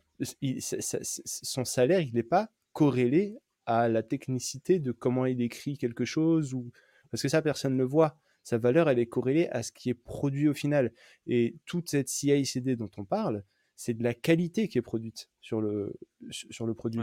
son 1.25 1.65
salaire, 1.65 1.99
il 1.99 2.13
n'est 2.13 2.23
pas 2.23 2.49
corrélé 2.71 3.35
à 3.79 3.87
la 3.87 4.03
technicité 4.03 4.79
de 4.79 4.91
comment 4.91 5.25
il 5.25 5.41
écrit 5.41 5.77
quelque 5.77 6.05
chose 6.05 6.53
ou 6.53 6.71
parce 7.09 7.21
que 7.21 7.29
ça 7.29 7.41
personne 7.41 7.73
ne 7.73 7.79
le 7.79 7.85
voit. 7.85 8.17
Sa 8.43 8.57
valeur 8.57 8.89
elle 8.89 8.99
est 8.99 9.07
corrélée 9.07 9.47
à 9.49 9.63
ce 9.63 9.71
qui 9.71 9.89
est 9.89 9.93
produit 9.93 10.47
au 10.47 10.53
final. 10.53 10.93
Et 11.27 11.57
toute 11.65 11.89
cette 11.89 12.09
CI/CD 12.09 12.75
dont 12.75 12.91
on 12.97 13.05
parle 13.05 13.43
c'est 13.75 13.93
de 13.93 14.03
la 14.03 14.13
qualité 14.13 14.67
qui 14.67 14.77
est 14.77 14.83
produite 14.83 15.29
sur 15.41 15.61
le 15.61 15.93
sur 16.29 16.65
le 16.65 16.73
produit. 16.73 17.01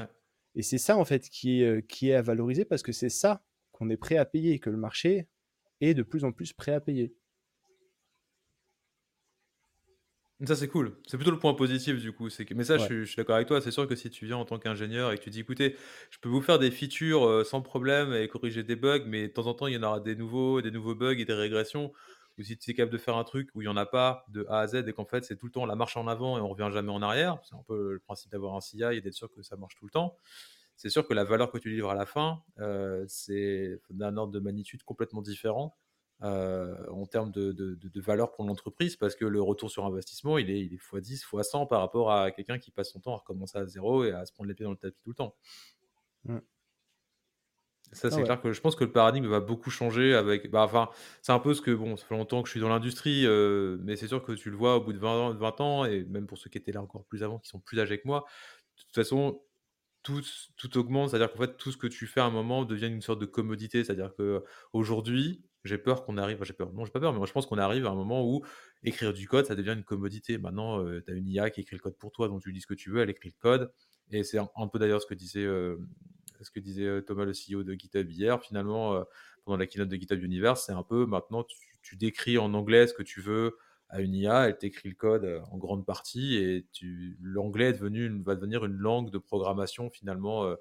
Et 0.55 0.63
c'est 0.63 0.79
ça 0.79 0.97
en 0.97 1.05
fait 1.05 1.29
qui 1.29 1.61
est 1.61 1.65
euh, 1.65 1.81
qui 1.81 2.11
est 2.11 2.15
à 2.15 2.23
valoriser 2.23 2.65
parce 2.65 2.83
que 2.83 2.93
c'est 2.93 3.09
ça 3.09 3.43
qu'on 3.73 3.91
est 3.91 3.97
prêt 3.97 4.17
à 4.17 4.25
payer 4.25 4.59
que 4.59 4.71
le 4.71 4.77
marché 4.77 5.29
est 5.81 5.95
de 5.95 6.03
plus 6.03 6.25
en 6.25 6.33
plus 6.33 6.53
prêt 6.53 6.73
à 6.73 6.81
payer 6.81 7.15
Ça, 10.47 10.55
c'est 10.55 10.69
cool. 10.69 10.97
C'est 11.09 11.17
plutôt 11.17 11.33
le 11.33 11.39
point 11.39 11.55
positif, 11.55 12.01
du 12.01 12.13
coup. 12.13 12.29
Que... 12.29 12.55
Mais 12.55 12.63
ça, 12.63 12.79
je 12.79 13.05
suis, 13.05 13.17
d'accord 13.17 13.35
avec 13.35 13.49
toi. 13.49 13.61
C'est 13.61 13.73
sûr 13.73 13.89
que 13.89 13.97
si 13.97 14.09
tu 14.09 14.25
viens 14.25 14.37
en 14.37 14.45
tant 14.45 14.59
qu'ingénieur 14.59 15.11
et 15.11 15.19
que 15.19 15.23
tu 15.25 15.31
dis, 15.31 15.41
écoutez, 15.41 15.75
je 16.11 16.19
peux 16.21 16.29
vous 16.29 16.41
faire 16.41 16.61
des 16.61 16.71
features 16.71 17.27
euh, 17.27 17.43
sans 17.43 17.61
problème 17.61 18.15
et 18.15 18.29
corriger 18.29 18.63
des 18.63 18.77
bugs, 18.77 19.03
mais 19.05 19.27
de 19.27 19.33
temps 19.33 19.47
en 19.47 19.55
temps, 19.55 19.67
il 19.67 19.75
y 19.75 19.77
en 19.77 19.83
aura 19.83 19.99
des 19.99 20.15
nouveaux, 20.15 20.63
des 20.63 20.71
nouveaux 20.71 20.95
bugs 20.95 21.19
et 21.19 21.25
des 21.25 21.33
régressions. 21.33 21.93
Ou 22.39 22.45
si 22.45 22.57
tu 22.57 22.71
es 22.71 22.75
capable 22.75 22.93
de 22.93 22.99
faire 22.99 23.17
un 23.17 23.25
truc 23.25 23.51
où 23.55 23.63
il 23.63 23.65
n'y 23.65 23.69
en 23.69 23.77
a 23.77 23.85
pas 23.87 24.25
de 24.29 24.47
A 24.49 24.61
à 24.61 24.67
Z 24.69 24.85
et 24.87 24.93
qu'en 24.93 25.05
fait, 25.05 25.25
c'est 25.25 25.35
tout 25.35 25.47
le 25.47 25.53
temps 25.53 25.67
la 25.67 25.75
marche 25.75 25.97
en 25.97 26.07
avant 26.07 26.39
et 26.39 26.41
on 26.41 26.49
revient 26.49 26.71
jamais 26.73 26.93
en 26.93 27.03
arrière. 27.03 27.39
C'est 27.43 27.57
un 27.57 27.65
peu 27.67 27.95
le 27.95 27.99
principe 27.99 28.31
d'avoir 28.31 28.55
un 28.55 28.61
CI 28.61 28.85
et 28.93 29.01
d'être 29.01 29.15
sûr 29.15 29.33
que 29.33 29.43
ça 29.43 29.57
marche 29.57 29.75
tout 29.75 29.87
le 29.87 29.91
temps. 29.91 30.17
C'est 30.77 30.89
sûr 30.89 31.05
que 31.05 31.15
la 31.15 31.25
valeur 31.25 31.51
que 31.51 31.59
tu 31.59 31.69
livres 31.69 31.91
à 31.91 31.97
la 31.97 32.07
fin, 32.07 32.41
euh, 32.61 33.05
c'est 33.09 33.81
d'un 33.91 34.17
ordre 34.17 34.33
de 34.33 34.39
magnitude 34.39 34.85
complètement 34.85 35.21
différent 35.21 35.75
euh, 36.23 36.75
en 36.91 37.07
termes 37.07 37.31
de, 37.31 37.53
de, 37.53 38.01
valeur 38.01 38.33
pour 38.33 38.45
l'entreprise 38.45 38.97
parce 38.97 39.15
que 39.15 39.25
le 39.25 39.41
retour 39.41 39.71
sur 39.71 39.87
investissement, 39.87 40.37
il 40.37 40.51
est, 40.51 40.61
il 40.65 40.75
est 40.75 40.77
x10, 40.77 41.25
x100 41.25 41.69
par 41.69 41.81
rapport 41.81 42.11
à 42.11 42.33
quelqu'un 42.33 42.59
qui 42.59 42.71
passe 42.73 42.91
son 42.91 43.01
temps 43.01 43.15
à 43.15 43.19
recommencer 43.19 43.59
à 43.59 43.67
zéro 43.67 44.05
et 44.05 44.13
à 44.13 44.27
se 44.27 44.33
prendre 44.33 44.49
les 44.49 44.55
pieds 44.55 44.65
dans 44.65 44.73
le 44.73 44.77
tapis 44.77 45.01
tout 45.03 45.11
le 45.11 45.15
temps. 45.15 45.37
Mm. 46.25 46.39
Ça, 47.93 48.09
ah 48.09 48.15
c'est 48.15 48.23
clair 48.23 48.41
que 48.41 48.53
je 48.53 48.61
pense 48.61 48.77
que 48.77 48.85
le 48.85 48.93
paradigme 48.93 49.27
va 49.29 49.41
beaucoup 49.41 49.71
changer 49.71 50.15
avec. 50.15 50.51
Bah, 50.51 50.63
enfin, 50.63 50.91
c'est 51.23 51.33
un 51.33 51.39
peu 51.39 51.55
ce 51.55 51.63
que. 51.63 51.71
Bon, 51.71 51.97
ça 51.97 52.05
fait 52.05 52.17
longtemps 52.17 52.43
que 52.43 52.49
je 52.49 52.53
suis 52.53 52.61
dans 52.61 52.69
l'industrie, 52.69 53.25
euh, 53.25 53.79
mais 53.81 53.97
c'est 53.97 54.09
sûr 54.09 54.23
que 54.23 54.33
tu 54.33 54.51
le 54.51 54.57
vois 54.57 54.77
au 54.77 54.81
bout 54.83 54.93
de 54.93 54.99
20 54.99 55.09
ans, 55.09 55.35
20 55.35 55.61
ans, 55.61 55.85
et 55.87 56.05
même 56.05 56.27
pour 56.27 56.37
ceux 56.37 56.51
qui 56.51 56.59
étaient 56.59 56.73
là 56.73 56.83
encore 56.83 57.05
plus 57.05 57.23
avant, 57.23 57.39
qui 57.39 57.49
sont 57.49 57.61
plus 57.61 57.81
âgés 57.81 57.99
que 57.99 58.07
moi, 58.07 58.27
de 58.77 58.83
toute 58.83 58.95
façon, 58.95 59.41
tout, 60.03 60.23
tout 60.57 60.77
augmente. 60.77 61.11
C'est-à-dire 61.11 61.33
qu'en 61.33 61.39
fait, 61.39 61.57
tout 61.57 61.73
ce 61.73 61.79
que 61.79 61.87
tu 61.87 62.07
fais 62.07 62.21
à 62.21 62.25
un 62.25 62.31
moment 62.31 62.65
devient 62.65 62.89
une 62.89 63.01
sorte 63.01 63.21
de 63.21 63.27
commodité. 63.27 63.85
C'est-à-dire 63.85 64.13
qu'aujourd'hui, 64.17 65.43
j'ai 65.65 65.79
peur 65.79 66.05
qu'on 66.05 66.17
arrive, 66.17 66.39
non, 66.39 66.45
j'ai 66.45 66.53
pas 66.93 67.01
peur, 67.01 67.13
mais 67.13 67.19
moi 67.19 67.27
je 67.27 67.33
pense 67.33 67.47
qu'on 67.47 67.59
arrive 67.59 67.87
à 67.87 67.91
un 67.91 67.95
moment 67.95 68.25
où 68.25 68.43
écrire 68.85 69.13
du 69.13 69.27
code, 69.27 69.47
ça 69.47 69.55
devient 69.55 69.73
une 69.73 69.85
commodité. 69.85 70.39
Maintenant, 70.39 70.85
euh, 70.85 71.03
tu 71.05 71.13
as 71.13 71.15
une 71.15 71.29
IA 71.29 71.51
qui 71.51 71.61
écrit 71.61 71.77
le 71.77 71.81
code 71.81 71.97
pour 71.97 72.13
toi, 72.13 72.29
donc 72.29 72.43
tu 72.43 72.49
lui 72.49 72.55
dis 72.55 72.61
ce 72.61 72.67
que 72.67 72.75
tu 72.75 72.91
veux, 72.91 73.01
elle 73.01 73.11
écrit 73.11 73.29
le 73.31 73.41
code. 73.41 73.73
Et 74.11 74.23
c'est 74.23 74.39
un, 74.39 74.69
peu 74.69 74.79
d'ailleurs 74.79 75.03
ce 75.03 75.07
que 75.07 75.15
disait, 75.15 75.45
euh, 75.45 75.77
ce 76.41 76.51
que 76.51 76.61
disait 76.61 76.87
euh, 76.87 77.01
Thomas, 77.03 77.25
le 77.25 77.33
CEO 77.33 77.63
de 77.63 77.75
GitHub 77.75 78.11
hier. 78.11 78.41
Finalement, 78.43 79.05
pendant 79.45 79.59
la 79.59 79.67
keynote 79.67 79.89
de 79.89 79.97
GitHub 79.97 80.23
Universe, 80.23 80.65
c'est 80.67 80.73
un 80.73 80.83
peu 80.83 81.07
maintenant, 81.07 81.45
tu, 81.83 81.97
décris 81.97 82.37
en 82.37 82.53
anglais 82.53 82.87
ce 82.87 82.93
que 82.93 83.03
tu 83.03 83.21
veux 83.21 83.57
à 83.89 84.01
une 84.03 84.15
IA, 84.15 84.49
elle 84.49 84.59
t'écrit 84.59 84.91
le 84.91 84.95
code 84.95 85.43
en 85.51 85.57
grande 85.57 85.87
partie 85.87 86.37
et 86.37 86.67
l'anglais 87.23 87.73
va 87.73 88.35
devenir 88.35 88.65
une 88.65 88.77
langue 88.77 89.11
de 89.11 89.19
programmation 89.19 89.89
finalement 89.91 90.45
euh, 90.45 90.57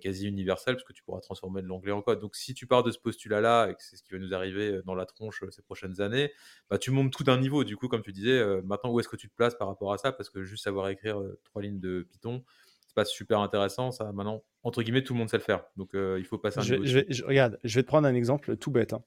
quasi 0.00 0.26
universel, 0.26 0.74
parce 0.74 0.84
que 0.84 0.92
tu 0.92 1.02
pourras 1.02 1.20
transformer 1.20 1.62
de 1.62 1.66
l'anglais 1.66 1.92
en 1.92 2.02
code. 2.02 2.20
Donc 2.20 2.36
si 2.36 2.54
tu 2.54 2.66
pars 2.66 2.82
de 2.82 2.90
ce 2.90 2.98
postulat-là, 2.98 3.70
et 3.70 3.74
que 3.74 3.82
c'est 3.82 3.96
ce 3.96 4.02
qui 4.02 4.12
va 4.12 4.18
nous 4.18 4.34
arriver 4.34 4.80
dans 4.84 4.94
la 4.94 5.06
tronche 5.06 5.42
ces 5.50 5.62
prochaines 5.62 6.00
années, 6.00 6.32
bah, 6.70 6.78
tu 6.78 6.90
montes 6.90 7.12
tout 7.12 7.24
d'un 7.24 7.38
niveau. 7.38 7.64
Du 7.64 7.76
coup, 7.76 7.88
comme 7.88 8.02
tu 8.02 8.12
disais, 8.12 8.42
maintenant, 8.62 8.92
où 8.92 9.00
est-ce 9.00 9.08
que 9.08 9.16
tu 9.16 9.28
te 9.28 9.34
places 9.34 9.54
par 9.54 9.68
rapport 9.68 9.92
à 9.92 9.98
ça? 9.98 10.12
Parce 10.12 10.30
que 10.30 10.42
juste 10.44 10.64
savoir 10.64 10.88
écrire 10.88 11.20
trois 11.44 11.62
lignes 11.62 11.80
de 11.80 12.06
Python, 12.10 12.44
c'est 12.86 12.94
pas 12.94 13.04
super 13.04 13.40
intéressant. 13.40 13.90
Ça, 13.90 14.12
maintenant, 14.12 14.42
entre 14.62 14.82
guillemets, 14.82 15.04
tout 15.04 15.12
le 15.12 15.18
monde 15.18 15.30
sait 15.30 15.38
le 15.38 15.42
faire. 15.42 15.64
Donc 15.76 15.90
il 15.94 16.24
faut 16.24 16.38
passer 16.38 16.58
un 16.58 16.62
je, 16.62 16.74
niveau. 16.74 17.04
Je 17.08 17.24
regarde, 17.24 17.58
je 17.62 17.74
vais 17.78 17.82
te 17.82 17.88
prendre 17.88 18.08
un 18.08 18.14
exemple 18.14 18.56
tout 18.56 18.70
bête. 18.70 18.92
Hein. 18.92 19.02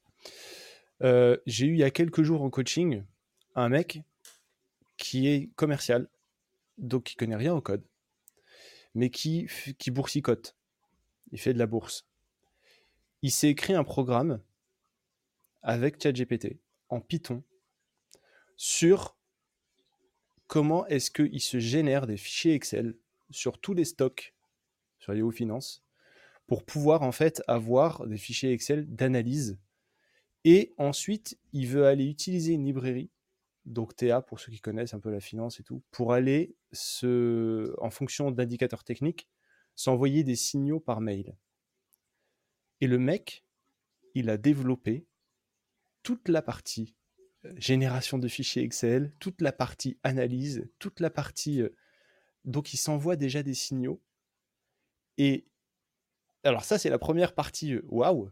J'ai 1.46 1.66
eu 1.66 1.74
il 1.74 1.80
y 1.80 1.84
a 1.84 1.92
quelques 1.92 2.24
jours 2.24 2.42
en 2.42 2.50
coaching 2.50 3.04
un 3.56 3.70
mec 3.70 4.02
qui 4.98 5.28
est 5.28 5.50
commercial, 5.56 6.08
donc 6.78 7.04
qui 7.04 7.16
connaît 7.16 7.36
rien 7.36 7.54
au 7.54 7.62
code, 7.62 7.84
mais 8.96 9.10
qui, 9.10 9.48
qui 9.78 9.92
boursicote. 9.92 10.56
Il 11.32 11.40
fait 11.40 11.54
de 11.54 11.60
la 11.60 11.68
bourse. 11.68 12.08
Il 13.22 13.32
s'est 13.32 13.50
écrit 13.50 13.74
un 13.74 13.84
programme 13.84 14.42
avec 15.62 16.02
ChatGPT 16.02 16.60
en 16.90 17.02
Python 17.02 17.44
sur 18.56 19.18
comment 20.48 20.88
est-ce 20.88 21.12
qu'il 21.12 21.42
se 21.42 21.60
génère 21.60 22.08
des 22.08 22.18
fichiers 22.18 22.54
Excel 22.54 22.98
sur 23.30 23.60
tous 23.60 23.74
les 23.74 23.86
stocks 23.86 24.34
sur 25.00 25.14
Yahoo 25.14 25.32
Finance 25.32 25.84
pour 26.48 26.64
pouvoir 26.64 27.04
en 27.04 27.12
fait 27.12 27.44
avoir 27.48 28.08
des 28.08 28.18
fichiers 28.18 28.52
Excel 28.52 28.88
d'analyse. 28.88 29.60
Et 30.46 30.74
ensuite, 30.78 31.38
il 31.54 31.68
veut 31.68 31.86
aller 31.86 32.06
utiliser 32.06 32.54
une 32.54 32.66
librairie 32.66 33.12
donc 33.66 33.96
TA 33.96 34.22
pour 34.22 34.40
ceux 34.40 34.52
qui 34.52 34.60
connaissent 34.60 34.94
un 34.94 35.00
peu 35.00 35.12
la 35.12 35.20
finance 35.20 35.60
et 35.60 35.64
tout, 35.64 35.84
pour 35.92 36.14
aller 36.14 36.56
en 37.78 37.90
fonction 37.92 38.32
d'indicateurs 38.32 38.84
techniques, 38.84 39.28
s'envoyer 39.80 40.26
des 40.26 40.36
signaux 40.36 40.82
par 40.82 41.00
mail. 41.00 41.38
Et 42.82 42.88
le 42.88 43.00
mec, 43.00 43.46
il 44.14 44.30
a 44.30 44.36
développé 44.36 45.08
toute 46.04 46.28
la 46.28 46.42
partie 46.42 46.98
euh, 47.46 47.54
génération 47.56 48.18
de 48.18 48.28
fichiers 48.28 48.62
Excel, 48.62 49.14
toute 49.20 49.40
la 49.40 49.54
partie 49.54 49.98
analyse, 50.04 50.70
toute 50.80 51.00
la 51.00 51.10
partie. 51.10 51.62
Euh, 51.62 51.70
donc 52.44 52.74
il 52.74 52.78
s'envoie 52.78 53.16
déjà 53.16 53.42
des 53.42 53.54
signaux. 53.54 54.04
Et 55.18 55.48
alors 56.44 56.66
ça 56.66 56.78
c'est 56.78 56.90
la 56.90 57.00
première 57.00 57.34
partie. 57.34 57.76
Euh, 57.76 57.86
waouh, 57.88 58.30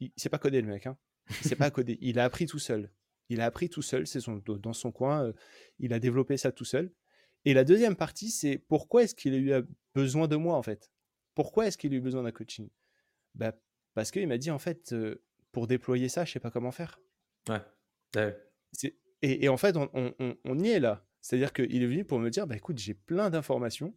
il 0.00 0.12
s'est 0.18 0.28
pas 0.28 0.38
codé 0.38 0.60
le 0.60 0.68
mec, 0.68 0.84
hein. 0.84 0.98
Il 1.46 1.56
pas 1.56 1.70
codé. 1.70 1.96
Il 2.02 2.18
a 2.18 2.24
appris 2.24 2.44
tout 2.44 2.58
seul. 2.58 2.92
Il 3.30 3.40
a 3.40 3.46
appris 3.46 3.70
tout 3.70 3.80
seul, 3.80 4.06
c'est 4.06 4.20
son, 4.20 4.36
dans 4.44 4.74
son 4.74 4.92
coin, 4.92 5.32
il 5.78 5.94
a 5.94 5.98
développé 5.98 6.36
ça 6.36 6.52
tout 6.52 6.66
seul. 6.66 6.92
Et 7.44 7.54
la 7.54 7.64
deuxième 7.64 7.96
partie, 7.96 8.30
c'est 8.30 8.58
pourquoi 8.58 9.04
est-ce 9.04 9.14
qu'il 9.14 9.34
a 9.34 9.60
eu 9.60 9.64
besoin 9.94 10.28
de 10.28 10.36
moi 10.36 10.56
en 10.56 10.62
fait? 10.62 10.90
Pourquoi 11.34 11.66
est-ce 11.66 11.78
qu'il 11.78 11.92
a 11.94 11.96
eu 11.96 12.00
besoin 12.00 12.22
d'un 12.22 12.32
coaching? 12.32 12.68
Bah, 13.34 13.52
Parce 13.94 14.10
qu'il 14.10 14.26
m'a 14.28 14.38
dit 14.38 14.50
en 14.50 14.58
fait, 14.58 14.92
euh, 14.92 15.22
pour 15.52 15.66
déployer 15.66 16.08
ça, 16.08 16.24
je 16.24 16.32
sais 16.32 16.40
pas 16.40 16.50
comment 16.50 16.72
faire. 16.72 17.00
Ouais. 17.48 17.60
Et, 19.22 19.48
en 19.48 19.56
fait, 19.56 19.76
on, 19.76 20.58
y 20.58 20.68
est 20.68 20.80
là. 20.80 21.06
C'est-à-dire 21.20 21.52
qu'il 21.52 21.82
est 21.82 21.86
venu 21.86 22.04
pour 22.04 22.18
me 22.18 22.30
dire, 22.30 22.46
bah 22.46 22.56
écoute, 22.56 22.78
j'ai 22.78 22.94
plein 22.94 23.28
d'informations, 23.28 23.94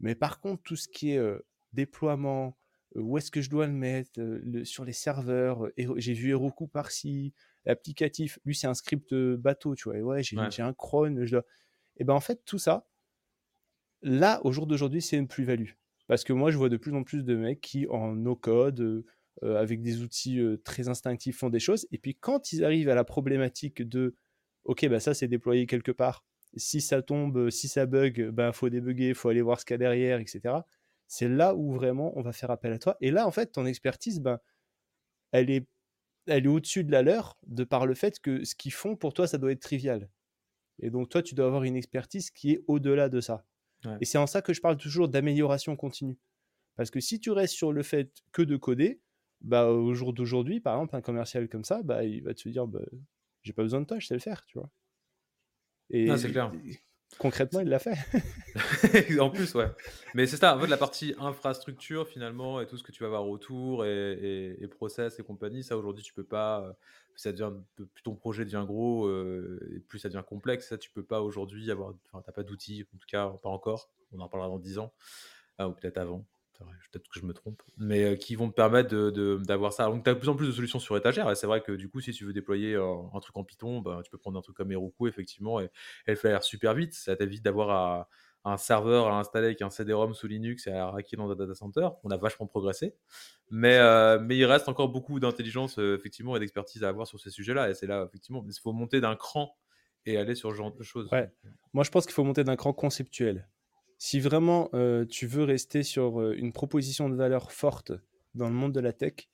mais 0.00 0.14
par 0.14 0.40
contre, 0.40 0.62
tout 0.62 0.76
ce 0.76 0.88
qui 0.88 1.12
est 1.12 1.18
euh, 1.18 1.38
déploiement, 1.74 2.56
où 2.94 3.18
est-ce 3.18 3.30
que 3.30 3.42
je 3.42 3.50
dois 3.50 3.66
le 3.66 3.74
mettre, 3.74 4.18
sur 4.64 4.86
les 4.86 4.94
serveurs, 4.94 5.68
j'ai 5.76 6.14
vu 6.14 6.30
Heroku 6.30 6.66
par-ci, 6.66 7.34
applicatif. 7.66 8.38
Lui, 8.44 8.54
c'est 8.54 8.68
un 8.68 8.74
script 8.74 9.14
bateau, 9.14 9.74
tu 9.74 9.84
vois. 9.84 9.98
Et 9.98 10.02
ouais, 10.02 10.22
j'ai 10.22 10.62
un 10.62 10.72
cron. 10.72 11.24
Je 11.26 11.36
Et 11.96 12.04
ben 12.04 12.14
en 12.14 12.20
fait, 12.20 12.42
tout 12.44 12.58
ça, 12.58 12.86
là, 14.02 14.40
au 14.44 14.52
jour 14.52 14.66
d'aujourd'hui, 14.66 15.02
c'est 15.02 15.16
une 15.16 15.28
plus-value. 15.28 15.70
Parce 16.06 16.24
que 16.24 16.32
moi, 16.32 16.50
je 16.50 16.56
vois 16.56 16.68
de 16.68 16.76
plus 16.76 16.94
en 16.94 17.02
plus 17.02 17.24
de 17.24 17.36
mecs 17.36 17.60
qui, 17.60 17.86
en 17.88 18.12
no-code, 18.14 18.80
euh, 18.80 19.04
euh, 19.42 19.56
avec 19.60 19.82
des 19.82 20.02
outils 20.02 20.40
euh, 20.40 20.56
très 20.64 20.88
instinctifs, 20.88 21.38
font 21.38 21.50
des 21.50 21.60
choses. 21.60 21.86
Et 21.92 21.98
puis, 21.98 22.14
quand 22.14 22.52
ils 22.52 22.64
arrivent 22.64 22.88
à 22.88 22.94
la 22.94 23.04
problématique 23.04 23.82
de 23.82 24.14
OK, 24.64 24.86
bah 24.88 25.00
ça, 25.00 25.14
c'est 25.14 25.28
déployé 25.28 25.66
quelque 25.66 25.92
part. 25.92 26.24
Si 26.56 26.80
ça 26.80 27.02
tombe, 27.02 27.50
si 27.50 27.68
ça 27.68 27.86
bug, 27.86 28.30
ben 28.30 28.52
faut 28.52 28.68
débugger, 28.70 29.14
faut 29.14 29.28
aller 29.28 29.42
voir 29.42 29.60
ce 29.60 29.64
qu'il 29.64 29.74
y 29.74 29.76
a 29.76 29.78
derrière, 29.78 30.20
etc. 30.20 30.56
C'est 31.06 31.28
là 31.28 31.54
où 31.54 31.72
vraiment 31.72 32.12
on 32.18 32.22
va 32.22 32.32
faire 32.32 32.50
appel 32.50 32.72
à 32.72 32.78
toi. 32.78 32.96
Et 33.00 33.10
là, 33.10 33.26
en 33.26 33.30
fait, 33.30 33.52
ton 33.52 33.66
expertise, 33.66 34.20
ben, 34.20 34.38
elle 35.32 35.50
est 35.50 35.66
elle 36.26 36.44
est 36.46 36.48
au-dessus 36.48 36.84
de 36.84 36.92
la 36.92 37.02
leur 37.02 37.38
de 37.46 37.64
par 37.64 37.86
le 37.86 37.94
fait 37.94 38.20
que 38.20 38.44
ce 38.44 38.54
qu'ils 38.54 38.72
font 38.72 38.96
pour 38.96 39.14
toi, 39.14 39.26
ça 39.26 39.38
doit 39.38 39.52
être 39.52 39.60
trivial. 39.60 40.08
Et 40.80 40.90
donc 40.90 41.08
toi, 41.08 41.22
tu 41.22 41.34
dois 41.34 41.46
avoir 41.46 41.64
une 41.64 41.76
expertise 41.76 42.30
qui 42.30 42.52
est 42.52 42.64
au-delà 42.66 43.08
de 43.08 43.20
ça. 43.20 43.44
Et 44.00 44.04
c'est 44.04 44.18
en 44.18 44.26
ça 44.26 44.42
que 44.42 44.52
je 44.52 44.60
parle 44.60 44.76
toujours 44.76 45.08
d'amélioration 45.08 45.76
continue. 45.76 46.18
Parce 46.76 46.90
que 46.90 47.00
si 47.00 47.20
tu 47.20 47.30
restes 47.30 47.54
sur 47.54 47.72
le 47.72 47.82
fait 47.82 48.10
que 48.32 48.42
de 48.42 48.56
coder, 48.56 49.00
bah, 49.40 49.68
au 49.68 49.94
jour 49.94 50.12
d'aujourd'hui, 50.12 50.60
par 50.60 50.74
exemple, 50.74 50.96
un 50.96 51.00
commercial 51.00 51.48
comme 51.48 51.64
ça, 51.64 51.82
bah, 51.82 52.04
il 52.04 52.22
va 52.22 52.34
te 52.34 52.48
dire, 52.48 52.66
bah, 52.66 52.80
j'ai 53.42 53.52
pas 53.52 53.62
besoin 53.62 53.80
de 53.80 53.86
toi, 53.86 53.98
je 53.98 54.06
sais 54.06 54.14
le 54.14 54.20
faire, 54.20 54.44
tu 54.46 54.58
vois. 54.58 54.70
Et, 55.90 56.14
c'est 56.16 56.30
clair. 56.30 56.52
Concrètement, 57.18 57.60
il 57.60 57.68
l'a 57.68 57.78
fait. 57.78 57.96
en 59.20 59.30
plus, 59.30 59.54
ouais. 59.54 59.68
Mais 60.14 60.26
c'est 60.26 60.36
ça, 60.36 60.56
en 60.56 60.60
fait, 60.60 60.66
la 60.66 60.76
partie 60.76 61.14
infrastructure, 61.18 62.08
finalement, 62.08 62.60
et 62.60 62.66
tout 62.66 62.76
ce 62.76 62.82
que 62.82 62.90
tu 62.90 63.04
vas 63.04 63.08
voir 63.08 63.28
autour, 63.28 63.86
et, 63.86 64.56
et, 64.60 64.66
process 64.66 65.18
et 65.18 65.22
compagnie, 65.22 65.62
ça, 65.62 65.78
aujourd'hui, 65.78 66.02
tu 66.02 66.12
peux 66.12 66.24
pas. 66.24 66.76
Plus 67.16 68.02
ton 68.02 68.14
projet 68.14 68.44
devient 68.44 68.64
gros, 68.66 69.10
et 69.10 69.80
plus 69.80 69.98
ça 69.98 70.08
devient 70.08 70.24
complexe, 70.26 70.68
ça, 70.68 70.78
tu 70.78 70.90
peux 70.90 71.04
pas 71.04 71.22
aujourd'hui 71.22 71.70
avoir. 71.70 71.94
Enfin, 72.06 72.22
t'as 72.24 72.32
pas 72.32 72.42
d'outils, 72.42 72.86
en 72.94 72.98
tout 72.98 73.06
cas, 73.06 73.28
pas 73.42 73.48
encore. 73.48 73.90
On 74.12 74.20
en 74.20 74.28
parlera 74.28 74.48
dans 74.48 74.58
10 74.58 74.78
ans, 74.78 74.92
ah, 75.58 75.68
ou 75.68 75.72
peut-être 75.72 75.98
avant 75.98 76.24
peut-être 76.90 77.08
que 77.08 77.20
je 77.20 77.24
me 77.24 77.32
trompe, 77.32 77.62
mais 77.76 78.16
qui 78.18 78.34
vont 78.34 78.48
te 78.48 78.54
permettre 78.54 79.10
d'avoir 79.44 79.72
ça. 79.72 79.86
Donc, 79.86 80.04
tu 80.04 80.10
as 80.10 80.14
de 80.14 80.18
plus 80.18 80.28
en 80.28 80.36
plus 80.36 80.46
de 80.46 80.52
solutions 80.52 80.78
sur 80.78 80.96
étagère. 80.96 81.30
Et 81.30 81.34
c'est 81.34 81.46
vrai 81.46 81.62
que 81.62 81.72
du 81.72 81.88
coup, 81.88 82.00
si 82.00 82.12
tu 82.12 82.24
veux 82.24 82.32
déployer 82.32 82.76
un, 82.76 83.20
truc 83.20 83.36
en 83.36 83.44
Python, 83.44 83.80
bah, 83.80 84.00
tu 84.04 84.10
peux 84.10 84.18
prendre 84.18 84.38
un 84.38 84.42
truc 84.42 84.56
comme 84.56 84.72
Heroku, 84.72 85.08
effectivement, 85.08 85.60
et, 85.60 85.70
elle 86.06 86.16
fait 86.16 86.40
super 86.42 86.74
vite. 86.74 86.94
Ça 86.94 87.16
t'évite 87.16 87.42
d'avoir 87.42 88.08
un 88.46 88.56
serveur 88.56 89.08
à 89.08 89.18
installer 89.18 89.46
avec 89.46 89.60
un 89.60 89.70
CD-ROM 89.70 90.14
sous 90.14 90.26
Linux 90.26 90.66
et 90.66 90.72
à 90.72 90.90
racker 90.90 91.16
dans 91.16 91.30
un 91.30 91.36
data 91.36 91.54
center. 91.54 91.88
On 92.04 92.10
a 92.10 92.16
vachement 92.16 92.46
progressé. 92.46 92.94
Mais, 93.50 93.76
euh, 93.76 94.18
mais 94.18 94.36
il 94.36 94.44
reste 94.44 94.68
encore 94.68 94.88
beaucoup 94.88 95.20
d'intelligence, 95.20 95.78
effectivement, 95.78 96.36
et 96.36 96.40
d'expertise 96.40 96.84
à 96.84 96.88
avoir 96.88 97.06
sur 97.06 97.20
ces 97.20 97.30
sujets-là. 97.30 97.70
Et 97.70 97.74
c'est 97.74 97.86
là, 97.86 98.04
effectivement, 98.08 98.44
il 98.46 98.52
faut 98.60 98.72
monter 98.72 99.00
d'un 99.00 99.16
cran 99.16 99.56
et 100.06 100.16
aller 100.16 100.34
sur 100.34 100.50
ce 100.50 100.56
genre 100.56 100.72
de 100.72 100.82
choses. 100.82 101.08
Ouais. 101.12 101.30
Moi, 101.72 101.84
je 101.84 101.90
pense 101.90 102.06
qu'il 102.06 102.14
faut 102.14 102.24
monter 102.24 102.44
d'un 102.44 102.56
cran 102.56 102.72
conceptuel 102.72 103.48
si 103.98 104.20
vraiment 104.20 104.68
euh, 104.74 105.04
tu 105.06 105.26
veux 105.26 105.44
rester 105.44 105.82
sur 105.82 106.20
euh, 106.20 106.34
une 106.36 106.52
proposition 106.52 107.08
de 107.08 107.14
valeur 107.14 107.52
forte 107.52 107.92
dans 108.34 108.48
le 108.48 108.54
monde 108.54 108.72
de 108.72 108.80
la 108.80 108.92
tech, 108.92 109.28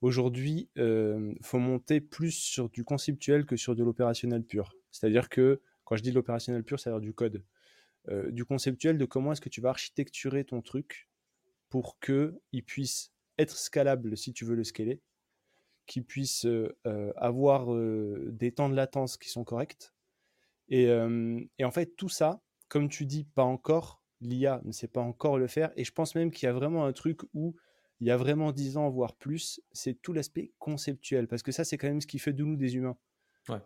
aujourd'hui, 0.00 0.68
il 0.76 0.82
euh, 0.82 1.34
faut 1.42 1.58
monter 1.58 2.00
plus 2.00 2.32
sur 2.32 2.68
du 2.68 2.84
conceptuel 2.84 3.46
que 3.46 3.56
sur 3.56 3.76
de 3.76 3.84
l'opérationnel 3.84 4.42
pur. 4.42 4.74
C'est-à-dire 4.90 5.28
que, 5.28 5.60
quand 5.84 5.96
je 5.96 6.02
dis 6.02 6.10
de 6.10 6.16
l'opérationnel 6.16 6.64
pur, 6.64 6.80
c'est-à-dire 6.80 7.00
du 7.00 7.14
code. 7.14 7.44
Du 8.08 8.44
conceptuel 8.44 8.98
de 8.98 9.04
comment 9.04 9.32
est-ce 9.32 9.40
que 9.40 9.48
tu 9.48 9.60
vas 9.60 9.70
architecturer 9.70 10.44
ton 10.44 10.60
truc 10.60 11.08
pour 11.68 11.98
qu'il 12.00 12.64
puisse 12.66 13.12
être 13.38 13.56
scalable 13.56 14.16
si 14.16 14.32
tu 14.32 14.44
veux 14.44 14.56
le 14.56 14.64
scaler, 14.64 15.00
qu'il 15.86 16.04
puisse 16.04 16.46
avoir 17.16 17.66
des 18.32 18.52
temps 18.52 18.68
de 18.68 18.74
latence 18.74 19.16
qui 19.16 19.28
sont 19.28 19.44
corrects. 19.44 19.92
et 20.68 20.90
en 20.90 21.70
fait, 21.70 21.96
tout 21.96 22.08
ça, 22.08 22.42
comme 22.72 22.88
tu 22.88 23.04
dis, 23.04 23.24
pas 23.24 23.44
encore. 23.44 24.02
L'IA 24.22 24.62
ne 24.64 24.72
sait 24.72 24.88
pas 24.88 25.02
encore 25.02 25.36
le 25.36 25.46
faire. 25.46 25.70
Et 25.76 25.84
je 25.84 25.92
pense 25.92 26.14
même 26.14 26.30
qu'il 26.30 26.46
y 26.46 26.48
a 26.48 26.54
vraiment 26.54 26.86
un 26.86 26.92
truc 26.94 27.20
où 27.34 27.54
il 28.00 28.06
y 28.06 28.10
a 28.10 28.16
vraiment 28.16 28.50
10 28.50 28.78
ans, 28.78 28.88
voire 28.88 29.14
plus, 29.14 29.60
c'est 29.72 30.00
tout 30.00 30.14
l'aspect 30.14 30.52
conceptuel. 30.58 31.28
Parce 31.28 31.42
que 31.42 31.52
ça, 31.52 31.64
c'est 31.64 31.76
quand 31.76 31.86
même 31.86 32.00
ce 32.00 32.06
qui 32.06 32.18
fait 32.18 32.32
de 32.32 32.42
nous 32.42 32.56
des 32.56 32.74
humains. 32.74 32.96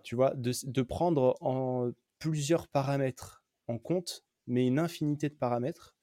Tu 0.02 0.16
vois, 0.16 0.34
de, 0.34 0.82
prendre 0.82 1.36
en 1.40 1.92
plusieurs 2.18 2.66
paramètres 2.66 3.44
en 3.68 3.78
compte, 3.78 4.25
mais 4.46 4.66
une 4.66 4.78
infinité 4.78 5.28
de 5.28 5.34
paramètres, 5.34 5.96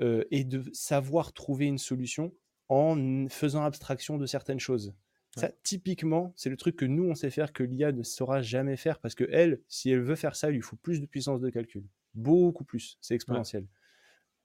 euh, 0.00 0.24
et 0.32 0.42
de 0.42 0.64
savoir 0.72 1.32
trouver 1.32 1.66
une 1.66 1.78
solution 1.78 2.34
en 2.68 3.28
faisant 3.28 3.62
abstraction 3.62 4.18
de 4.18 4.26
certaines 4.26 4.58
choses. 4.58 4.92
Ça, 5.36 5.50
typiquement, 5.62 6.32
c'est 6.36 6.50
le 6.50 6.56
truc 6.56 6.76
que 6.76 6.84
nous, 6.84 7.04
on 7.04 7.14
sait 7.14 7.30
faire 7.30 7.52
que 7.52 7.62
l'IA 7.62 7.92
ne 7.92 8.02
saura 8.02 8.40
jamais 8.42 8.76
faire 8.76 9.00
parce 9.00 9.14
que 9.14 9.24
elle, 9.30 9.60
si 9.68 9.90
elle 9.90 10.00
veut 10.00 10.14
faire 10.14 10.36
ça, 10.36 10.50
il 10.50 10.54
lui 10.54 10.62
faut 10.62 10.76
plus 10.76 11.00
de 11.00 11.06
puissance 11.06 11.40
de 11.40 11.50
calcul. 11.50 11.84
Beaucoup 12.14 12.64
plus. 12.64 12.98
C'est 13.00 13.14
exponentiel. 13.14 13.66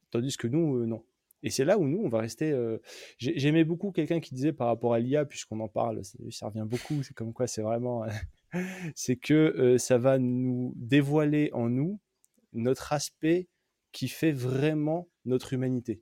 Tandis 0.09 0.37
que 0.37 0.47
nous, 0.47 0.77
euh, 0.77 0.85
non. 0.85 1.03
Et 1.41 1.51
c'est 1.51 1.63
là 1.63 1.77
où 1.77 1.87
nous, 1.87 2.01
on 2.03 2.09
va 2.09 2.19
rester. 2.19 2.51
Euh, 2.51 2.79
j'aimais 3.17 3.63
beaucoup 3.63 3.91
quelqu'un 3.91 4.19
qui 4.19 4.33
disait 4.33 4.51
par 4.51 4.67
rapport 4.67 4.93
à 4.93 4.99
l'IA, 4.99 5.25
puisqu'on 5.25 5.59
en 5.61 5.69
parle, 5.69 6.01
ça, 6.31 6.47
revient 6.47 6.65
beaucoup. 6.67 7.01
C'est 7.03 7.13
comme 7.13 7.33
quoi 7.33 7.47
c'est 7.47 7.61
vraiment. 7.61 8.05
c'est 8.95 9.15
que 9.15 9.33
euh, 9.33 9.77
ça 9.77 9.97
va 9.97 10.17
nous 10.17 10.73
dévoiler 10.75 11.49
en 11.53 11.69
nous 11.69 11.99
notre 12.53 12.93
aspect 12.93 13.47
qui 13.91 14.07
fait 14.07 14.31
vraiment 14.31 15.09
notre 15.25 15.53
humanité. 15.53 16.01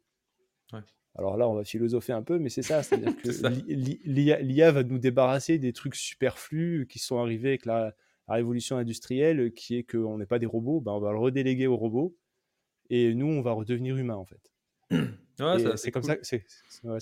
Ouais. 0.74 0.82
Alors 1.16 1.36
là, 1.38 1.50
on 1.50 1.56
va 1.56 1.64
philosopher 1.64 2.14
un 2.14 2.22
peu, 2.22 2.38
mais 2.38 2.50
c'est 2.50 2.62
ça. 2.62 2.84
C'est-à-dire 2.84 3.16
que 3.22 3.30
l'IA 4.08 4.72
va 4.72 4.84
nous 4.84 5.00
débarrasser 5.00 5.58
des 5.58 5.74
trucs 5.74 5.96
superflus 5.96 6.88
qui 6.88 7.00
sont 7.00 7.20
arrivés 7.20 7.50
avec 7.50 7.66
la, 7.66 7.94
révolution 8.28 8.76
industrielle, 8.76 9.54
qui 9.54 9.78
est 9.78 9.84
qu'on 9.84 10.18
n'est 10.18 10.26
pas 10.26 10.38
des 10.38 10.46
robots. 10.46 10.82
Ben, 10.82 10.92
on 10.92 11.00
va 11.00 11.14
le 11.14 11.18
redéléguer 11.18 11.66
aux 11.66 11.78
robots. 11.78 12.14
Et 12.90 13.16
nous, 13.16 13.26
on 13.26 13.42
va 13.42 13.54
redevenir 13.54 13.96
humains, 13.96 14.16
en 14.16 14.26
fait. 14.26 14.52
c'est 15.78 15.92
comme, 15.92 16.04
ça, 16.04 16.18
c'est, 16.22 16.44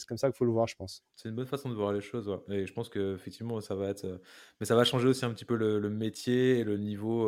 comme 0.07 0.17
ça 0.17 0.29
qu'il 0.29 0.37
faut 0.37 0.45
le 0.45 0.51
voir, 0.51 0.67
je 0.67 0.75
pense. 0.75 1.03
C'est 1.15 1.29
une 1.29 1.35
bonne 1.35 1.47
façon 1.47 1.69
de 1.69 1.73
voir 1.73 1.93
les 1.93 2.01
choses. 2.01 2.31
Et 2.49 2.67
je 2.67 2.73
pense 2.73 2.89
qu'effectivement, 2.89 3.59
ça 3.59 3.73
va 3.73 3.89
être. 3.89 4.21
Mais 4.59 4.67
ça 4.67 4.75
va 4.75 4.83
changer 4.83 5.07
aussi 5.07 5.25
un 5.25 5.33
petit 5.33 5.45
peu 5.45 5.55
le, 5.55 5.89
métier 5.89 6.59
et 6.59 6.63
le 6.63 6.77
niveau 6.77 7.27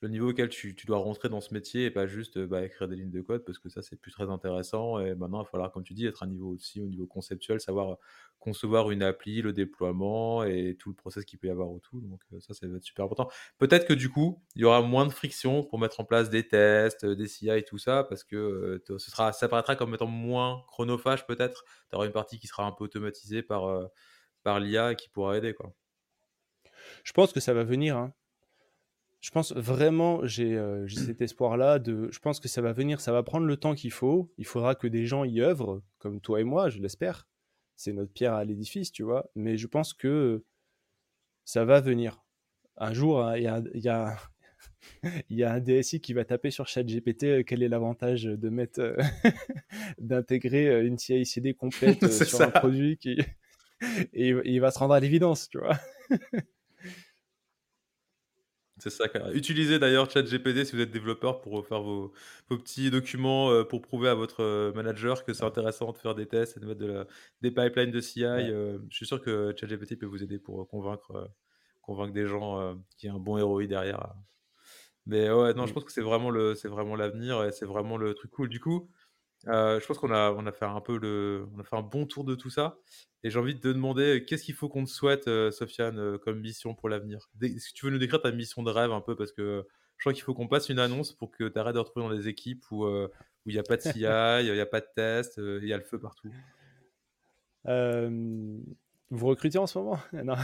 le 0.00 0.08
niveau 0.08 0.30
auquel 0.30 0.48
tu, 0.48 0.74
dois 0.86 0.98
rentrer 0.98 1.28
dans 1.28 1.40
ce 1.40 1.52
métier 1.52 1.86
et 1.86 1.90
pas 1.90 2.06
juste 2.06 2.38
bah, 2.38 2.64
écrire 2.64 2.86
des 2.86 2.96
lignes 2.96 3.10
de 3.10 3.20
code 3.20 3.44
parce 3.44 3.58
que 3.58 3.68
ça 3.68 3.82
c'est 3.82 3.96
plus 3.96 4.12
très 4.12 4.30
intéressant 4.30 5.00
et 5.00 5.14
maintenant 5.14 5.40
il 5.40 5.44
va 5.44 5.50
falloir 5.50 5.72
comme 5.72 5.82
tu 5.82 5.94
dis 5.94 6.06
être 6.06 6.22
un 6.22 6.28
niveau 6.28 6.50
aussi 6.50 6.80
au 6.80 6.86
niveau 6.86 7.06
conceptuel 7.06 7.60
savoir 7.60 7.98
concevoir 8.38 8.92
une 8.92 9.02
appli 9.02 9.42
le 9.42 9.52
déploiement 9.52 10.44
et 10.44 10.76
tout 10.78 10.90
le 10.90 10.94
process 10.94 11.24
qu'il 11.24 11.40
peut 11.40 11.48
y 11.48 11.50
avoir 11.50 11.70
autour. 11.70 12.00
Donc 12.02 12.22
ça 12.40 12.54
ça 12.54 12.68
va 12.68 12.76
être 12.76 12.84
super 12.84 13.06
important. 13.06 13.28
Peut-être 13.58 13.86
que 13.86 13.92
du 13.92 14.08
coup 14.08 14.40
il 14.54 14.62
y 14.62 14.64
aura 14.64 14.82
moins 14.82 15.06
de 15.06 15.12
friction 15.12 15.64
pour 15.64 15.80
mettre 15.80 15.98
en 16.00 16.04
place 16.04 16.30
des 16.30 16.46
tests 16.46 17.04
des 17.04 17.26
CI 17.26 17.50
et 17.50 17.64
tout 17.64 17.78
ça 17.78 18.04
parce 18.04 18.22
que 18.22 18.82
ça 18.98 19.48
paraîtra 19.48 19.74
comme 19.74 19.94
étant 19.94 20.06
moins 20.06 20.62
chronophage 20.68 21.26
peut-être. 21.26 21.64
Tu 21.90 21.96
auras 21.96 22.06
une 22.06 22.12
partie 22.12 22.38
qui 22.38 22.46
sera 22.46 22.64
un 22.64 22.72
peu 22.72 22.84
automatisée 22.84 23.42
par 23.42 23.90
par 24.44 24.60
l'IA 24.60 24.94
qui 24.94 25.08
pourra 25.08 25.36
aider 25.38 25.54
quoi. 25.54 25.72
Je 27.02 27.12
pense 27.12 27.32
que 27.32 27.40
ça 27.40 27.52
va 27.54 27.64
venir 27.64 27.96
hein 27.96 28.14
je 29.20 29.30
pense 29.30 29.52
vraiment, 29.52 30.24
j'ai 30.26 30.58
cet 30.88 31.20
espoir-là. 31.20 31.78
De, 31.78 32.08
je 32.10 32.18
pense 32.18 32.40
que 32.40 32.48
ça 32.48 32.62
va 32.62 32.72
venir, 32.72 33.00
ça 33.00 33.12
va 33.12 33.22
prendre 33.22 33.46
le 33.46 33.56
temps 33.56 33.74
qu'il 33.74 33.92
faut. 33.92 34.32
Il 34.38 34.46
faudra 34.46 34.74
que 34.74 34.86
des 34.86 35.06
gens 35.06 35.24
y 35.24 35.40
œuvrent, 35.40 35.82
comme 35.98 36.20
toi 36.20 36.40
et 36.40 36.44
moi, 36.44 36.68
je 36.68 36.78
l'espère. 36.78 37.26
C'est 37.76 37.92
notre 37.92 38.12
pierre 38.12 38.34
à 38.34 38.44
l'édifice, 38.44 38.92
tu 38.92 39.02
vois. 39.02 39.30
Mais 39.34 39.56
je 39.56 39.66
pense 39.66 39.94
que 39.94 40.44
ça 41.44 41.64
va 41.64 41.80
venir. 41.80 42.22
Un 42.76 42.92
jour, 42.92 43.24
hein, 43.24 43.36
il 43.36 43.44
y, 43.44 43.48
a, 43.48 43.62
y, 43.74 43.88
a, 43.88 44.16
y, 45.30 45.42
a, 45.42 45.52
un 45.52 45.60
DSI 45.60 46.00
qui 46.00 46.12
va 46.12 46.24
taper 46.24 46.50
sur 46.50 46.68
ChatGPT 46.68 47.44
quel 47.44 47.62
est 47.62 47.68
l'avantage 47.68 48.24
de 48.24 48.48
mettre, 48.48 48.96
d'intégrer 49.98 50.84
une 50.84 50.98
CI/CD 50.98 51.54
complète 51.54 52.08
sur 52.24 52.40
un 52.40 52.50
produit 52.50 52.98
qui 52.98 53.18
et 54.12 54.34
il 54.44 54.60
va 54.60 54.70
se 54.70 54.78
rendre 54.78 54.94
à 54.94 55.00
l'évidence, 55.00 55.48
tu 55.48 55.58
vois. 55.58 55.78
C'est 58.78 58.90
ça. 58.90 59.04
Utilisez 59.34 59.78
d'ailleurs 59.78 60.10
ChatGPT 60.10 60.64
si 60.64 60.76
vous 60.76 60.82
êtes 60.82 60.90
développeur 60.90 61.40
pour 61.40 61.66
faire 61.66 61.82
vos, 61.82 62.12
petits 62.48 62.90
documents 62.90 63.50
euh, 63.50 63.64
pour 63.64 63.82
prouver 63.82 64.08
à 64.08 64.14
votre 64.14 64.42
euh, 64.42 64.72
manager 64.72 65.24
que 65.24 65.32
c'est 65.32 65.44
intéressant 65.44 65.92
de 65.92 65.98
faire 65.98 66.14
des 66.14 66.26
tests 66.26 66.56
et 66.56 66.60
de 66.60 66.66
mettre 66.66 67.06
des 67.42 67.50
pipelines 67.50 67.90
de 67.90 68.00
CI. 68.00 68.24
Euh, 68.24 68.78
je 68.90 68.96
suis 68.96 69.06
sûr 69.06 69.20
que 69.20 69.54
ChatGPT 69.58 69.98
peut 69.98 70.06
vous 70.06 70.22
aider 70.22 70.38
pour 70.38 70.68
convaincre, 70.68 71.30
convaincre 71.82 72.12
des 72.12 72.26
gens 72.26 72.78
qu'il 72.96 73.08
y 73.08 73.12
a 73.12 73.14
un 73.14 73.18
bon 73.18 73.44
ROI 73.44 73.66
derrière. 73.66 74.14
Mais 75.06 75.30
ouais, 75.30 75.54
non, 75.54 75.66
je 75.66 75.70
mm. 75.70 75.74
pense 75.74 75.84
que 75.84 75.92
c'est 75.92 76.02
vraiment 76.02 76.30
le, 76.30 76.54
c'est 76.54 76.68
vraiment 76.68 76.94
l'avenir 76.94 77.42
et 77.44 77.50
c'est 77.50 77.66
vraiment 77.66 77.96
le 77.96 78.14
truc 78.14 78.30
cool. 78.30 78.48
Du 78.48 78.60
coup, 78.60 78.90
je 79.46 79.86
pense 79.86 79.98
qu'on 79.98 80.10
a, 80.10 80.32
on 80.32 80.46
a 80.46 80.52
fait 80.52 80.64
un 80.64 80.80
peu 80.80 80.98
le, 80.98 81.46
on 81.54 81.60
a 81.60 81.64
fait 81.64 81.76
un 81.76 81.82
bon 81.82 82.06
tour 82.06 82.24
de 82.24 82.34
tout 82.34 82.50
ça. 82.50 82.78
Et 83.24 83.30
j'ai 83.30 83.38
envie 83.38 83.54
de 83.54 83.60
te 83.60 83.68
demander, 83.68 84.24
qu'est-ce 84.26 84.44
qu'il 84.44 84.54
faut 84.54 84.68
qu'on 84.68 84.84
te 84.84 84.90
souhaite, 84.90 85.24
Sofiane, 85.50 86.18
comme 86.18 86.40
mission 86.40 86.74
pour 86.74 86.88
l'avenir? 86.88 87.28
Est-ce 87.42 87.70
que 87.70 87.74
tu 87.74 87.86
veux 87.86 87.90
nous 87.90 87.98
décrire 87.98 88.22
ta 88.22 88.30
mission 88.30 88.62
de 88.62 88.70
rêve 88.70 88.92
un 88.92 89.00
peu? 89.00 89.16
Parce 89.16 89.32
que 89.32 89.66
je 89.96 90.02
crois 90.02 90.12
qu'il 90.12 90.22
faut 90.22 90.34
qu'on 90.34 90.46
passe 90.46 90.68
une 90.68 90.78
annonce 90.78 91.12
pour 91.12 91.30
que 91.32 91.48
tu 91.48 91.58
arrêtes 91.58 91.74
de 91.74 91.80
retrouver 91.80 92.06
dans 92.06 92.14
des 92.14 92.28
équipes 92.28 92.64
où 92.70 92.86
il 93.46 93.52
n'y 93.52 93.58
a 93.58 93.62
pas 93.64 93.76
de 93.76 93.82
CI, 93.82 93.90
il 93.98 94.52
n'y 94.52 94.60
a 94.60 94.66
pas 94.66 94.80
de 94.80 94.88
test, 94.94 95.38
il 95.38 95.66
y 95.66 95.72
a 95.72 95.76
le 95.76 95.84
feu 95.84 95.98
partout. 95.98 96.30
Vous 99.10 99.26
recrutez 99.26 99.58
en 99.58 99.66
ce 99.66 99.78
moment? 99.78 99.98
Non. 100.12 100.36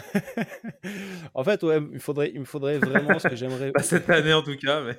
en 1.35 1.45
fait, 1.45 1.63
ouais, 1.63 1.81
il, 1.93 2.01
faudrait, 2.01 2.31
il 2.33 2.41
me 2.41 2.45
faudrait 2.45 2.79
vraiment 2.79 3.19
ce 3.19 3.29
que 3.29 3.37
j'aimerais. 3.37 3.73
pas 3.73 3.83
cette 3.83 4.09
année 4.09 4.33
en 4.33 4.43
tout 4.43 4.57
cas, 4.57 4.83
mais. 4.83 4.99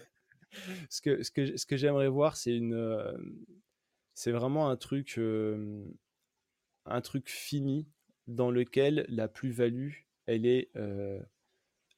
ce 0.89 1.01
que, 1.01 1.23
ce 1.23 1.31
que, 1.31 1.57
ce 1.57 1.65
que 1.65 1.75
j'aimerais 1.75 2.07
voir, 2.07 2.37
c'est 2.37 2.55
une 2.55 2.83
c'est 4.15 4.31
vraiment 4.31 4.69
un 4.69 4.77
truc, 4.77 5.19
un 6.85 7.01
truc 7.01 7.29
fini 7.29 7.87
dans 8.27 8.49
lequel 8.49 9.05
la 9.09 9.27
plus-value, 9.27 9.91
elle 10.25 10.45
est, 10.45 10.71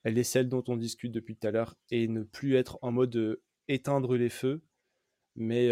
elle 0.04 0.18
est 0.18 0.24
celle 0.24 0.50
dont 0.50 0.64
on 0.68 0.76
discute 0.76 1.12
depuis 1.12 1.38
tout 1.38 1.48
à 1.48 1.52
l'heure 1.52 1.76
et 1.92 2.08
ne 2.08 2.24
plus 2.24 2.56
être 2.56 2.80
en 2.82 2.92
mode 2.92 3.40
éteindre 3.68 4.18
les 4.18 4.30
feux, 4.30 4.62
mais, 5.36 5.70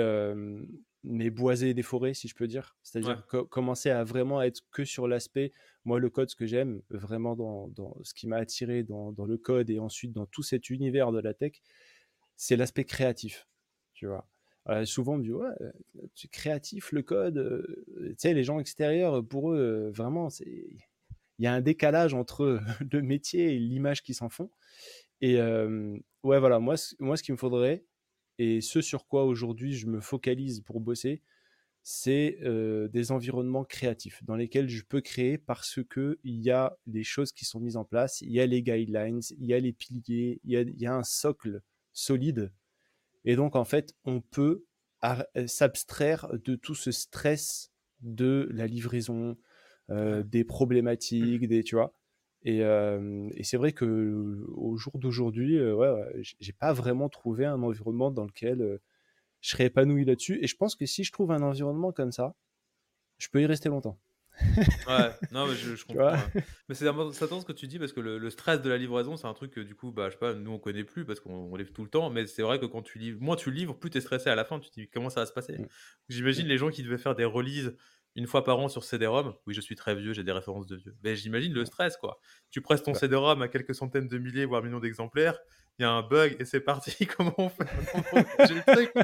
mais 1.03 1.31
boiser 1.31 1.73
des 1.73 1.83
forêts, 1.83 2.13
si 2.13 2.27
je 2.27 2.35
peux 2.35 2.47
dire. 2.47 2.77
C'est-à-dire 2.83 3.25
commencer 3.49 3.89
à 3.89 4.03
vraiment 4.03 4.41
être 4.41 4.61
que 4.71 4.85
sur 4.85 5.07
l'aspect, 5.07 5.51
moi 5.83 5.99
le 5.99 6.09
code, 6.09 6.29
ce 6.29 6.35
que 6.35 6.45
j'aime 6.45 6.81
vraiment 6.89 7.35
dans, 7.35 7.67
dans, 7.69 7.97
ce 8.03 8.13
qui 8.13 8.27
m'a 8.27 8.37
attiré 8.37 8.83
dans, 8.83 9.11
dans, 9.11 9.25
le 9.25 9.37
code 9.37 9.69
et 9.69 9.79
ensuite 9.79 10.11
dans 10.11 10.27
tout 10.27 10.43
cet 10.43 10.69
univers 10.69 11.11
de 11.11 11.19
la 11.19 11.33
tech, 11.33 11.53
c'est 12.37 12.55
l'aspect 12.55 12.85
créatif, 12.85 13.47
tu 13.93 14.05
vois. 14.07 14.27
Euh, 14.69 14.85
souvent, 14.85 15.13
on 15.13 15.17
me 15.17 15.23
dit 15.23 15.31
ouais, 15.31 15.47
euh, 15.61 15.71
tu 16.15 16.27
es 16.27 16.29
créatif, 16.29 16.91
le 16.91 17.03
code. 17.03 17.37
Euh, 17.37 17.85
tu 18.09 18.15
sais, 18.17 18.33
les 18.33 18.43
gens 18.43 18.59
extérieurs, 18.59 19.25
pour 19.25 19.51
eux, 19.51 19.91
vraiment, 19.93 20.29
il 20.45 20.79
y 21.39 21.47
a 21.47 21.53
un 21.53 21.61
décalage 21.61 22.13
entre 22.13 22.59
le 22.91 23.01
métier 23.01 23.55
et 23.55 23.59
l'image 23.59 24.03
qu'ils 24.03 24.15
s'en 24.15 24.29
font. 24.29 24.49
Et 25.21 25.39
ouais, 25.39 26.39
voilà, 26.39 26.59
moi, 26.59 26.75
moi, 26.99 27.17
ce 27.17 27.23
qu'il 27.23 27.33
me 27.33 27.37
faudrait, 27.37 27.85
et 28.37 28.61
ce 28.61 28.81
sur 28.81 29.07
quoi 29.07 29.23
aujourd'hui 29.25 29.73
je 29.73 29.87
me 29.87 30.01
focalise 30.01 30.61
pour 30.61 30.81
bosser, 30.81 31.21
c'est 31.83 32.37
des 32.91 33.11
environnements 33.11 33.63
créatifs 33.63 34.23
dans 34.23 34.35
lesquels 34.35 34.67
je 34.69 34.83
peux 34.83 35.01
créer 35.01 35.37
parce 35.37 35.79
que 35.89 36.19
il 36.23 36.41
y 36.41 36.51
a 36.51 36.77
des 36.85 37.03
choses 37.03 37.31
qui 37.31 37.45
sont 37.45 37.59
mises 37.59 37.77
en 37.77 37.85
place, 37.85 38.21
il 38.21 38.31
y 38.31 38.41
a 38.41 38.45
les 38.45 38.61
guidelines, 38.61 39.21
il 39.39 39.45
y 39.45 39.53
a 39.53 39.59
les 39.59 39.73
piliers, 39.73 40.41
il 40.43 40.51
y 40.51 40.61
il 40.61 40.79
y 40.79 40.85
a 40.85 40.93
un 40.93 41.03
socle 41.03 41.61
solide 41.93 42.51
et 43.25 43.35
donc, 43.35 43.55
en 43.55 43.65
fait, 43.65 43.95
on 44.05 44.21
peut 44.21 44.65
euh, 45.03 45.47
s'abstraire 45.47 46.27
de 46.33 46.55
tout 46.55 46.75
ce 46.75 46.91
stress 46.91 47.71
de 48.01 48.47
la 48.51 48.67
livraison, 48.67 49.37
euh, 49.89 50.23
des 50.23 50.43
problématiques, 50.43 51.47
des, 51.47 51.63
tu 51.63 51.75
vois? 51.75 51.93
Et, 52.43 52.63
euh, 52.63 53.27
et 53.33 53.43
c'est 53.43 53.57
vrai 53.57 53.71
que 53.73 54.45
au 54.55 54.77
jour 54.77 54.99
d'aujourd'hui, 54.99 55.59
ouais, 55.59 56.23
j'ai 56.39 56.53
pas 56.53 56.73
vraiment 56.73 57.09
trouvé 57.09 57.45
un 57.45 57.61
environnement 57.63 58.11
dans 58.11 58.25
lequel 58.25 58.79
je 59.41 59.49
serais 59.49 59.65
épanoui 59.65 60.05
là-dessus. 60.05 60.39
Et 60.43 60.47
je 60.47 60.55
pense 60.55 60.75
que 60.75 60.85
si 60.85 61.03
je 61.03 61.11
trouve 61.11 61.31
un 61.31 61.41
environnement 61.41 61.91
comme 61.91 62.11
ça, 62.11 62.35
je 63.17 63.29
peux 63.29 63.41
y 63.41 63.45
rester 63.47 63.69
longtemps 63.69 63.99
ouais, 64.87 65.11
non, 65.31 65.47
mais 65.47 65.55
je, 65.55 65.83
comprends. 65.87 66.17
Mais 66.67 66.75
c'est 66.75 66.87
intéressant 66.87 67.41
ce 67.41 67.45
que 67.45 67.53
tu 67.53 67.67
dis 67.67 67.79
parce 67.79 67.93
que 67.93 67.99
le, 67.99 68.29
stress 68.29 68.61
de 68.61 68.69
la 68.69 68.77
livraison, 68.77 69.17
c'est 69.17 69.27
un 69.27 69.33
truc 69.33 69.51
que 69.51 69.61
du 69.61 69.75
coup, 69.75 69.91
bah, 69.91 70.07
je 70.07 70.13
sais 70.13 70.19
pas, 70.19 70.33
nous 70.33 70.51
on 70.51 70.59
connaît 70.59 70.83
plus 70.83 71.05
parce 71.05 71.19
qu'on 71.19 71.55
livre 71.55 71.71
tout 71.73 71.83
le 71.83 71.89
temps. 71.89 72.09
Mais 72.09 72.27
c'est 72.27 72.41
vrai 72.41 72.59
que 72.59 72.65
quand 72.65 72.81
tu 72.81 72.99
livres, 72.99 73.21
moins 73.21 73.35
tu 73.35 73.51
livres, 73.51 73.73
plus 73.73 73.89
tu 73.89 73.97
es 73.97 74.01
stressé 74.01 74.29
à 74.29 74.35
la 74.35 74.45
fin. 74.45 74.59
Tu 74.59 74.69
te 74.69 74.79
dis 74.79 74.87
comment 74.87 75.09
ça 75.09 75.21
va 75.21 75.25
se 75.25 75.33
passer? 75.33 75.57
Mm. 75.57 75.67
J'imagine 76.09 76.47
les 76.47 76.57
gens 76.57 76.69
qui 76.69 76.83
devaient 76.83 76.97
faire 76.97 77.15
des 77.15 77.25
releases 77.25 77.75
une 78.15 78.27
fois 78.27 78.43
par 78.43 78.59
an 78.59 78.69
sur 78.69 78.83
CD-ROM. 78.83 79.33
Oui, 79.45 79.53
je 79.53 79.61
suis 79.61 79.75
très 79.75 79.93
vieux, 79.93 80.13
j'ai 80.13 80.23
des 80.23 80.31
références 80.31 80.67
de 80.67 80.77
vieux. 80.77 80.95
Mais 81.03 81.15
j'imagine 81.15 81.53
le 81.53 81.65
stress, 81.65 81.97
quoi. 81.97 82.19
Tu 82.49 82.61
presses 82.61 82.83
ton 82.83 82.93
CD-ROM 82.93 83.41
à 83.41 83.47
quelques 83.49 83.75
centaines 83.75 84.07
de 84.07 84.17
milliers, 84.17 84.45
voire 84.45 84.63
millions 84.63 84.79
d'exemplaires. 84.79 85.37
Il 85.77 85.81
y 85.81 85.85
a 85.85 85.91
un 85.91 86.01
bug 86.01 86.37
et 86.39 86.45
c'est 86.45 86.61
parti. 86.61 87.05
Comment 87.17 87.35
on 87.37 87.49
fait 87.49 87.65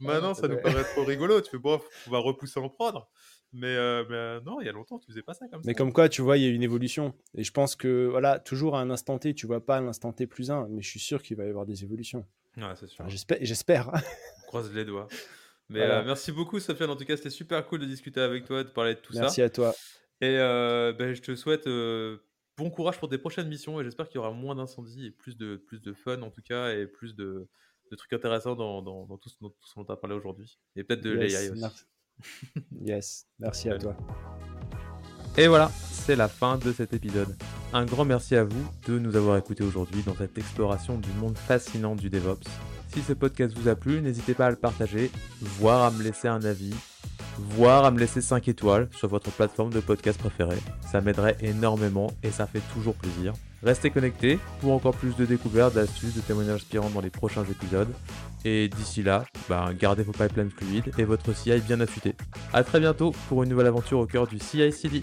Maintenant, 0.00 0.34
ça 0.34 0.46
nous 0.46 0.58
paraît 0.58 0.84
trop 0.84 1.04
rigolo. 1.04 1.40
Tu 1.40 1.50
fais, 1.50 1.58
bon, 1.58 1.80
on 2.06 2.10
va 2.10 2.18
repousser 2.18 2.60
en 2.60 2.68
prendre. 2.68 3.10
Mais, 3.54 3.68
euh, 3.68 4.04
euh, 4.10 4.40
non, 4.40 4.60
il 4.60 4.66
y 4.66 4.68
a 4.68 4.72
longtemps, 4.72 4.98
tu 4.98 5.06
faisais 5.06 5.22
pas 5.22 5.32
ça 5.32 5.46
comme 5.46 5.62
ça. 5.62 5.66
Mais 5.66 5.74
comme 5.74 5.92
quoi, 5.92 6.08
tu 6.08 6.22
vois, 6.22 6.36
il 6.36 6.42
y 6.42 6.46
a 6.46 6.50
une 6.50 6.64
évolution. 6.64 7.14
Et 7.36 7.44
je 7.44 7.52
pense 7.52 7.76
que, 7.76 8.06
voilà, 8.06 8.40
toujours 8.40 8.76
à 8.76 8.80
un 8.80 8.90
instant 8.90 9.16
T, 9.18 9.32
tu 9.32 9.46
vois 9.46 9.64
pas 9.64 9.76
à 9.76 9.80
l'instant 9.80 10.12
T 10.12 10.26
plus 10.26 10.50
un, 10.50 10.66
mais 10.68 10.82
je 10.82 10.88
suis 10.88 10.98
sûr 10.98 11.22
qu'il 11.22 11.36
va 11.36 11.44
y 11.44 11.48
avoir 11.48 11.64
des 11.64 11.84
évolutions. 11.84 12.26
Ouais, 12.56 12.64
c'est 12.74 12.88
sûr. 12.88 13.08
j'espère. 13.08 13.38
j'espère. 13.40 13.90
On 14.44 14.46
croise 14.48 14.74
les 14.74 14.84
doigts. 14.84 15.06
Mais 15.68 15.82
euh, 15.82 16.02
merci 16.04 16.32
beaucoup, 16.32 16.58
Sofiane. 16.58 16.90
En 16.90 16.96
tout 16.96 17.04
cas, 17.04 17.16
c'était 17.16 17.30
super 17.30 17.64
cool 17.66 17.78
de 17.78 17.86
discuter 17.86 18.20
avec 18.20 18.44
toi, 18.44 18.64
de 18.64 18.68
parler 18.68 18.96
de 18.96 19.00
tout 19.00 19.12
ça. 19.12 19.22
Merci 19.22 19.40
à 19.40 19.48
toi. 19.48 19.72
Et 20.20 20.36
ben, 20.36 21.14
je 21.14 21.22
te 21.22 21.34
souhaite 21.36 21.68
bon 22.56 22.70
courage 22.70 22.98
pour 22.98 23.08
tes 23.08 23.18
prochaines 23.18 23.48
missions 23.48 23.80
et 23.80 23.84
j'espère 23.84 24.08
qu'il 24.08 24.16
y 24.16 24.18
aura 24.18 24.30
moins 24.30 24.54
d'incendies 24.54 25.06
et 25.06 25.10
plus 25.10 25.36
de, 25.36 25.56
plus 25.56 25.80
de 25.80 25.92
fun 25.92 26.22
en 26.22 26.30
tout 26.30 26.42
cas 26.42 26.72
et 26.72 26.86
plus 26.86 27.14
de, 27.16 27.48
de 27.90 27.96
trucs 27.96 28.12
intéressants 28.12 28.54
dans, 28.54 28.82
dans, 28.82 29.18
tout, 29.18 29.28
ce, 29.28 29.36
dont 29.40 29.54
on 29.76 29.84
a 29.84 29.96
parlé 29.96 30.14
aujourd'hui. 30.14 30.58
Et 30.76 30.84
peut-être 30.84 31.02
de 31.02 31.10
l'AI 31.10 31.50
aussi. 31.50 31.64
Yes, 32.80 33.26
merci 33.38 33.70
à 33.70 33.78
toi. 33.78 33.96
Et 35.36 35.48
voilà, 35.48 35.70
c'est 35.90 36.14
la 36.14 36.28
fin 36.28 36.58
de 36.58 36.72
cet 36.72 36.92
épisode. 36.92 37.36
Un 37.72 37.84
grand 37.86 38.04
merci 38.04 38.36
à 38.36 38.44
vous 38.44 38.64
de 38.86 39.00
nous 39.00 39.16
avoir 39.16 39.36
écoutés 39.36 39.64
aujourd'hui 39.64 40.02
dans 40.02 40.14
cette 40.14 40.38
exploration 40.38 40.96
du 40.96 41.10
monde 41.14 41.36
fascinant 41.36 41.96
du 41.96 42.08
DevOps. 42.08 42.48
Si 42.94 43.02
ce 43.02 43.12
podcast 43.12 43.56
vous 43.58 43.68
a 43.68 43.74
plu, 43.74 44.00
n'hésitez 44.00 44.34
pas 44.34 44.46
à 44.46 44.50
le 44.50 44.56
partager, 44.56 45.10
voire 45.40 45.82
à 45.82 45.90
me 45.90 46.04
laisser 46.04 46.28
un 46.28 46.44
avis, 46.44 46.72
voire 47.36 47.84
à 47.84 47.90
me 47.90 47.98
laisser 47.98 48.20
5 48.20 48.46
étoiles 48.46 48.88
sur 48.92 49.08
votre 49.08 49.32
plateforme 49.32 49.72
de 49.72 49.80
podcast 49.80 50.20
préférée. 50.20 50.60
Ça 50.80 51.00
m'aiderait 51.00 51.36
énormément 51.40 52.12
et 52.22 52.30
ça 52.30 52.46
fait 52.46 52.62
toujours 52.72 52.94
plaisir. 52.94 53.32
Restez 53.64 53.90
connectés 53.90 54.38
pour 54.60 54.72
encore 54.72 54.94
plus 54.94 55.16
de 55.16 55.24
découvertes, 55.24 55.74
d'astuces, 55.74 56.14
de 56.14 56.20
témoignages 56.20 56.56
inspirants 56.56 56.90
dans 56.90 57.00
les 57.00 57.08
prochains 57.08 57.44
épisodes. 57.44 57.88
Et 58.44 58.68
d'ici 58.68 59.02
là, 59.02 59.24
ben, 59.48 59.72
gardez 59.72 60.02
vos 60.02 60.12
pipelines 60.12 60.50
fluides 60.50 60.92
et 60.98 61.04
votre 61.04 61.34
CI 61.34 61.58
bien 61.60 61.80
affûté. 61.80 62.14
A 62.52 62.62
très 62.62 62.78
bientôt 62.78 63.12
pour 63.28 63.42
une 63.42 63.48
nouvelle 63.48 63.68
aventure 63.68 64.00
au 64.00 64.06
cœur 64.06 64.26
du 64.26 64.38
CI-CD. 64.38 65.02